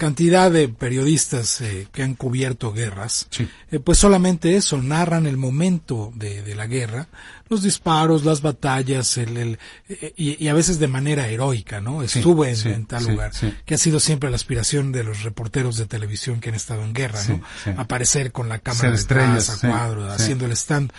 cantidad 0.00 0.50
de 0.50 0.70
periodistas 0.70 1.60
eh, 1.60 1.86
que 1.92 2.02
han 2.02 2.14
cubierto 2.14 2.72
guerras, 2.72 3.28
eh, 3.70 3.80
pues 3.80 3.98
solamente 3.98 4.56
eso, 4.56 4.80
narran 4.80 5.26
el 5.26 5.36
momento 5.36 6.10
de, 6.14 6.42
de, 6.42 6.54
la 6.54 6.66
guerra, 6.66 7.08
los 7.50 7.62
disparos, 7.62 8.24
las 8.24 8.40
batallas, 8.40 9.18
el, 9.18 9.36
el 9.36 9.58
eh, 9.90 10.14
y, 10.16 10.48
a 10.48 10.54
veces 10.54 10.78
de 10.78 10.88
manera 10.88 11.28
heroica, 11.28 11.82
¿no? 11.82 12.02
Estuve 12.02 12.50
en, 12.50 12.86
tal 12.86 13.04
lugar, 13.04 13.32
que 13.66 13.74
ha 13.74 13.78
sido 13.78 14.00
siempre 14.00 14.30
la 14.30 14.36
aspiración 14.36 14.90
de 14.90 15.04
los 15.04 15.22
reporteros 15.22 15.76
de 15.76 15.84
televisión 15.84 16.40
que 16.40 16.48
han 16.48 16.54
estado 16.54 16.82
en 16.82 16.94
guerra, 16.94 17.20
¿no? 17.28 17.42
Aparecer 17.76 18.32
con 18.32 18.48
la 18.48 18.58
cámara 18.58 18.88
de 18.88 18.96
estrellas, 18.96 19.50
a 19.50 19.68
cuadro, 19.68 20.10
haciendo 20.10 20.46
el 20.46 20.52
stand. 20.52 20.92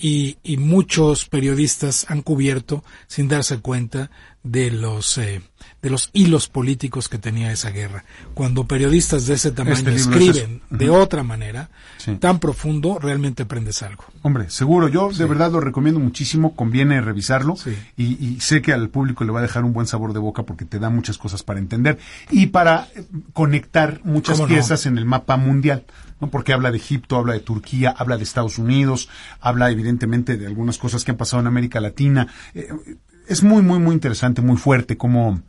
Y, 0.00 0.38
y 0.42 0.58
muchos 0.58 1.28
periodistas 1.28 2.06
han 2.08 2.22
cubierto, 2.22 2.84
sin 3.06 3.28
darse 3.28 3.58
cuenta, 3.58 4.10
de 4.42 4.70
los 4.70 5.18
eh, 5.18 5.42
de 5.82 5.90
los 5.90 6.10
hilos 6.12 6.48
políticos 6.48 7.08
que 7.08 7.18
tenía 7.18 7.52
esa 7.52 7.70
guerra. 7.70 8.04
Cuando 8.34 8.66
periodistas 8.66 9.26
de 9.26 9.34
ese 9.34 9.52
tamaño 9.52 9.76
este 9.76 9.94
escriben 9.94 10.62
de 10.70 10.90
otra 10.90 11.22
manera, 11.22 11.70
tan 12.20 12.38
profundo, 12.38 12.98
realmente 12.98 13.44
aprendes 13.44 13.82
algo. 13.82 14.04
Hombre, 14.22 14.50
seguro, 14.50 14.88
yo 14.88 15.10
de 15.12 15.24
verdad 15.24 15.52
lo 15.52 15.60
recomiendo 15.60 16.00
muchísimo, 16.00 16.54
conviene 16.54 17.00
revisarlo 17.00 17.54
y, 17.96 18.38
sé 18.40 18.62
que 18.62 18.72
al 18.72 18.88
público 18.88 19.24
le 19.24 19.32
va 19.32 19.40
a 19.40 19.42
dejar 19.42 19.64
un 19.64 19.72
buen 19.72 19.86
sabor 19.86 20.12
de 20.12 20.18
boca 20.18 20.44
porque 20.44 20.64
te 20.64 20.78
da 20.78 20.90
muchas 20.90 21.18
cosas 21.18 21.42
para 21.42 21.58
entender 21.58 21.98
y 22.30 22.46
para 22.46 22.88
eh, 22.94 23.04
conectar 23.32 24.00
muchas 24.04 24.40
piezas 24.42 24.86
en 24.86 24.98
el 24.98 25.04
mapa 25.04 25.36
mundial. 25.36 25.84
¿no? 26.20 26.30
Porque 26.30 26.52
habla 26.52 26.70
de 26.70 26.78
Egipto, 26.78 27.16
habla 27.16 27.34
de 27.34 27.40
Turquía, 27.40 27.94
habla 27.96 28.16
de 28.16 28.24
Estados 28.24 28.58
Unidos, 28.58 29.08
habla 29.40 29.70
evidentemente 29.70 30.36
de 30.36 30.46
algunas 30.46 30.78
cosas 30.78 31.04
que 31.04 31.12
han 31.12 31.16
pasado 31.16 31.40
en 31.40 31.46
América 31.46 31.80
Latina. 31.80 32.28
Eh, 32.54 32.68
es 33.28 33.42
muy, 33.42 33.62
muy, 33.62 33.78
muy 33.78 33.94
interesante, 33.94 34.42
muy 34.42 34.56
fuerte 34.56 34.96
cómo, 34.96 35.40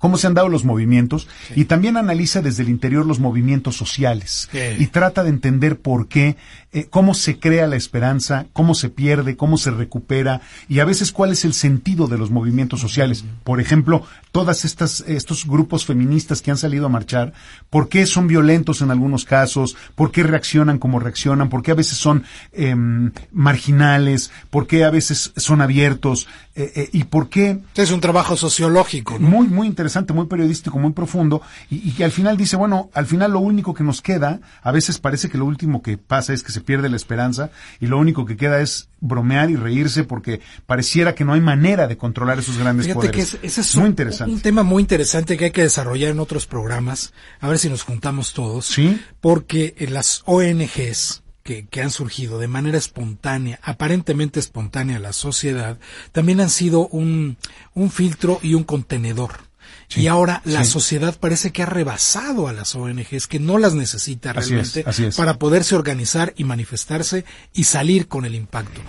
cómo 0.00 0.16
se 0.16 0.26
han 0.26 0.34
dado 0.34 0.48
los 0.48 0.64
movimientos 0.64 1.28
y 1.54 1.66
también 1.66 1.98
analiza 1.98 2.40
desde 2.40 2.62
el 2.62 2.70
interior 2.70 3.04
los 3.04 3.20
movimientos 3.20 3.76
sociales 3.76 4.48
y 4.78 4.86
trata 4.86 5.22
de 5.22 5.28
entender 5.28 5.78
por 5.78 6.08
qué, 6.08 6.36
eh, 6.72 6.86
cómo 6.88 7.12
se 7.12 7.38
crea 7.38 7.66
la 7.66 7.76
esperanza, 7.76 8.46
cómo 8.54 8.74
se 8.74 8.88
pierde, 8.88 9.36
cómo 9.36 9.58
se 9.58 9.70
recupera 9.70 10.40
y 10.68 10.80
a 10.80 10.86
veces 10.86 11.12
cuál 11.12 11.32
es 11.32 11.44
el 11.44 11.52
sentido 11.52 12.06
de 12.06 12.16
los 12.16 12.30
movimientos 12.30 12.80
sociales. 12.80 13.24
Por 13.44 13.60
ejemplo, 13.60 14.02
todas 14.32 14.64
estas 14.64 15.04
estos 15.06 15.46
grupos 15.46 15.84
feministas 15.84 16.40
que 16.40 16.50
han 16.50 16.56
salido 16.56 16.86
a 16.86 16.90
marchar, 16.90 17.34
por 17.68 17.90
qué 17.90 18.06
son 18.06 18.26
violentos 18.26 18.80
en 18.80 18.90
algunos 18.90 19.26
casos, 19.26 19.76
por 19.96 20.12
qué 20.12 20.22
reaccionan 20.22 20.78
como 20.78 20.98
reaccionan, 20.98 21.50
por 21.50 21.62
qué 21.62 21.72
a 21.72 21.74
veces 21.74 21.98
son 21.98 22.24
em, 22.52 23.12
marginales, 23.32 24.30
por 24.48 24.66
qué 24.66 24.84
a 24.84 24.90
veces 24.90 25.32
son 25.36 25.60
abiertos 25.60 26.26
eh, 26.60 26.72
eh, 26.74 26.88
y 26.92 27.04
por 27.04 27.30
qué 27.30 27.58
es 27.74 27.90
un 27.90 28.00
trabajo 28.00 28.36
sociológico, 28.36 29.18
muy 29.18 29.48
muy 29.48 29.66
interesante 29.66 30.12
muy 30.12 30.26
periodístico, 30.26 30.78
muy 30.78 30.92
profundo, 30.92 31.40
y, 31.70 31.92
que 31.92 32.04
al 32.04 32.12
final 32.12 32.36
dice, 32.36 32.56
bueno, 32.56 32.90
al 32.92 33.06
final 33.06 33.32
lo 33.32 33.40
único 33.40 33.72
que 33.72 33.82
nos 33.82 34.02
queda, 34.02 34.40
a 34.62 34.70
veces 34.70 34.98
parece 34.98 35.30
que 35.30 35.38
lo 35.38 35.46
último 35.46 35.80
que 35.80 35.96
pasa 35.96 36.34
es 36.34 36.42
que 36.42 36.52
se 36.52 36.60
pierde 36.60 36.90
la 36.90 36.96
esperanza, 36.96 37.50
y 37.80 37.86
lo 37.86 37.98
único 37.98 38.26
que 38.26 38.36
queda 38.36 38.60
es 38.60 38.90
bromear 39.00 39.50
y 39.50 39.56
reírse 39.56 40.04
porque 40.04 40.40
pareciera 40.66 41.14
que 41.14 41.24
no 41.24 41.32
hay 41.32 41.40
manera 41.40 41.86
de 41.86 41.96
controlar 41.96 42.38
esos 42.38 42.58
grandes 42.58 42.86
Fíjate 42.86 43.10
Que 43.10 43.22
ese 43.22 43.38
es 43.42 43.76
muy 43.76 43.84
un, 43.84 43.90
interesante. 43.90 44.32
un 44.32 44.40
tema 44.40 44.62
muy 44.62 44.82
interesante 44.82 45.38
que 45.38 45.46
hay 45.46 45.50
que 45.50 45.62
desarrollar 45.62 46.10
en 46.10 46.20
otros 46.20 46.46
programas, 46.46 47.14
a 47.40 47.48
ver 47.48 47.58
si 47.58 47.70
nos 47.70 47.82
juntamos 47.84 48.34
todos, 48.34 48.66
¿Sí? 48.66 49.00
porque 49.20 49.74
las 49.88 50.22
ONGs, 50.26 51.22
que, 51.42 51.66
que, 51.66 51.82
han 51.82 51.90
surgido 51.90 52.38
de 52.38 52.48
manera 52.48 52.78
espontánea, 52.78 53.58
aparentemente 53.62 54.40
espontánea 54.40 54.96
a 54.96 55.00
la 55.00 55.12
sociedad, 55.12 55.78
también 56.12 56.40
han 56.40 56.50
sido 56.50 56.86
un, 56.88 57.36
un 57.74 57.90
filtro 57.90 58.38
y 58.42 58.54
un 58.54 58.64
contenedor. 58.64 59.50
Y 59.96 60.06
ahora 60.06 60.40
la 60.44 60.64
sociedad 60.64 61.18
parece 61.18 61.50
que 61.50 61.62
ha 61.62 61.66
rebasado 61.66 62.46
a 62.46 62.52
las 62.52 62.74
ONGs, 62.74 63.26
que 63.26 63.40
no 63.40 63.58
las 63.58 63.74
necesita 63.74 64.32
realmente 64.32 64.84
para 65.16 65.38
poderse 65.38 65.74
organizar 65.74 66.32
y 66.36 66.44
manifestarse 66.44 67.24
y 67.52 67.64
salir 67.64 68.06
con 68.06 68.24
el 68.24 68.34
impacto. 68.34 68.80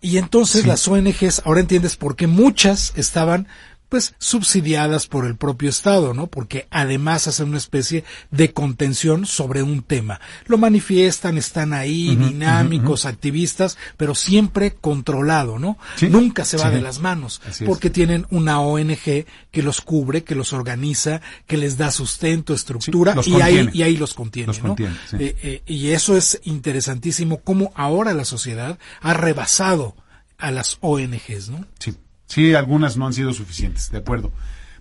Y 0.00 0.18
entonces 0.18 0.66
las 0.66 0.86
ONGs, 0.88 1.42
ahora 1.44 1.60
entiendes 1.60 1.96
por 1.96 2.16
qué 2.16 2.26
muchas 2.26 2.92
estaban 2.96 3.48
pues 3.88 4.14
subsidiadas 4.18 5.06
por 5.06 5.26
el 5.26 5.36
propio 5.36 5.68
Estado, 5.68 6.12
¿no? 6.12 6.26
Porque 6.26 6.66
además 6.70 7.28
hacen 7.28 7.48
una 7.48 7.58
especie 7.58 8.04
de 8.30 8.52
contención 8.52 9.26
sobre 9.26 9.62
un 9.62 9.82
tema. 9.82 10.20
Lo 10.46 10.58
manifiestan, 10.58 11.38
están 11.38 11.72
ahí, 11.72 12.16
dinámicos, 12.16 13.06
activistas, 13.06 13.78
pero 13.96 14.14
siempre 14.14 14.74
controlado, 14.74 15.58
¿no? 15.58 15.78
Nunca 16.08 16.44
se 16.44 16.56
va 16.56 16.70
de 16.70 16.80
las 16.80 17.00
manos, 17.00 17.40
porque 17.64 17.90
tienen 17.90 18.26
una 18.30 18.60
ONG 18.60 19.26
que 19.50 19.62
los 19.62 19.80
cubre, 19.80 20.24
que 20.24 20.34
los 20.34 20.52
organiza, 20.52 21.20
que 21.46 21.56
les 21.56 21.76
da 21.76 21.90
sustento, 21.90 22.54
estructura, 22.54 23.14
y, 23.24 23.40
ahí, 23.40 23.68
y 23.72 23.82
ahí 23.82 23.96
los 23.96 24.14
contiene, 24.14 24.52
¿no? 24.62 24.76
Eh, 24.78 25.36
eh, 25.42 25.62
y 25.66 25.90
eso 25.90 26.16
es 26.16 26.40
interesantísimo, 26.44 27.40
cómo 27.42 27.72
ahora 27.74 28.14
la 28.14 28.24
sociedad 28.24 28.78
ha 29.00 29.14
rebasado 29.14 29.96
a 30.38 30.50
las 30.50 30.78
ONGs, 30.80 31.50
¿no? 31.50 31.64
Sí. 31.78 31.94
Sí, 32.26 32.54
algunas 32.54 32.96
no 32.96 33.06
han 33.06 33.12
sido 33.12 33.32
suficientes, 33.32 33.90
de 33.90 33.98
acuerdo. 33.98 34.32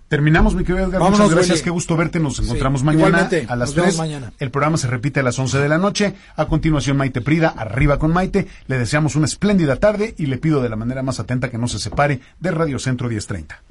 Terminamos, 0.08 0.54
mi 0.54 0.64
querido 0.64 0.86
Edgar. 0.86 1.02
Muchas 1.02 1.32
gracias, 1.32 1.62
qué 1.64 1.72
gusto 1.72 1.98
verte. 1.98 2.20
Nos 2.20 2.40
encontramos 2.40 2.84
mañana 2.84 3.28
a 3.48 3.56
las 3.56 3.74
3. 3.74 3.98
Mañana. 3.98 4.34
El 4.38 4.52
programa 4.52 4.78
se 4.78 4.88
repite 4.88 5.22
a 5.22 5.24
las 5.24 5.40
11 5.40 5.58
de 5.58 5.68
la 5.68 5.80
noche. 5.80 6.14
A 6.36 6.46
continuación, 6.46 6.96
Maite 6.96 7.22
Prida, 7.22 7.50
arriba 7.50 7.98
con 7.98 8.14
Maite. 8.14 8.48
Le 8.68 8.78
deseamos 8.78 9.16
una 9.16 9.26
espléndida 9.26 9.78
tarde 9.78 10.14
y 10.18 10.28
le 10.28 10.38
pido 10.38 10.62
de 10.62 10.70
la 10.70 10.76
manera 10.76 11.02
más 11.02 11.20
atenta 11.20 11.50
que 11.50 11.58
no 11.58 11.68
se 11.68 11.80
separe 11.80 12.22
de 12.40 12.52
Radio 12.52 12.78
Centro 12.78 13.10
1030. 13.10 13.64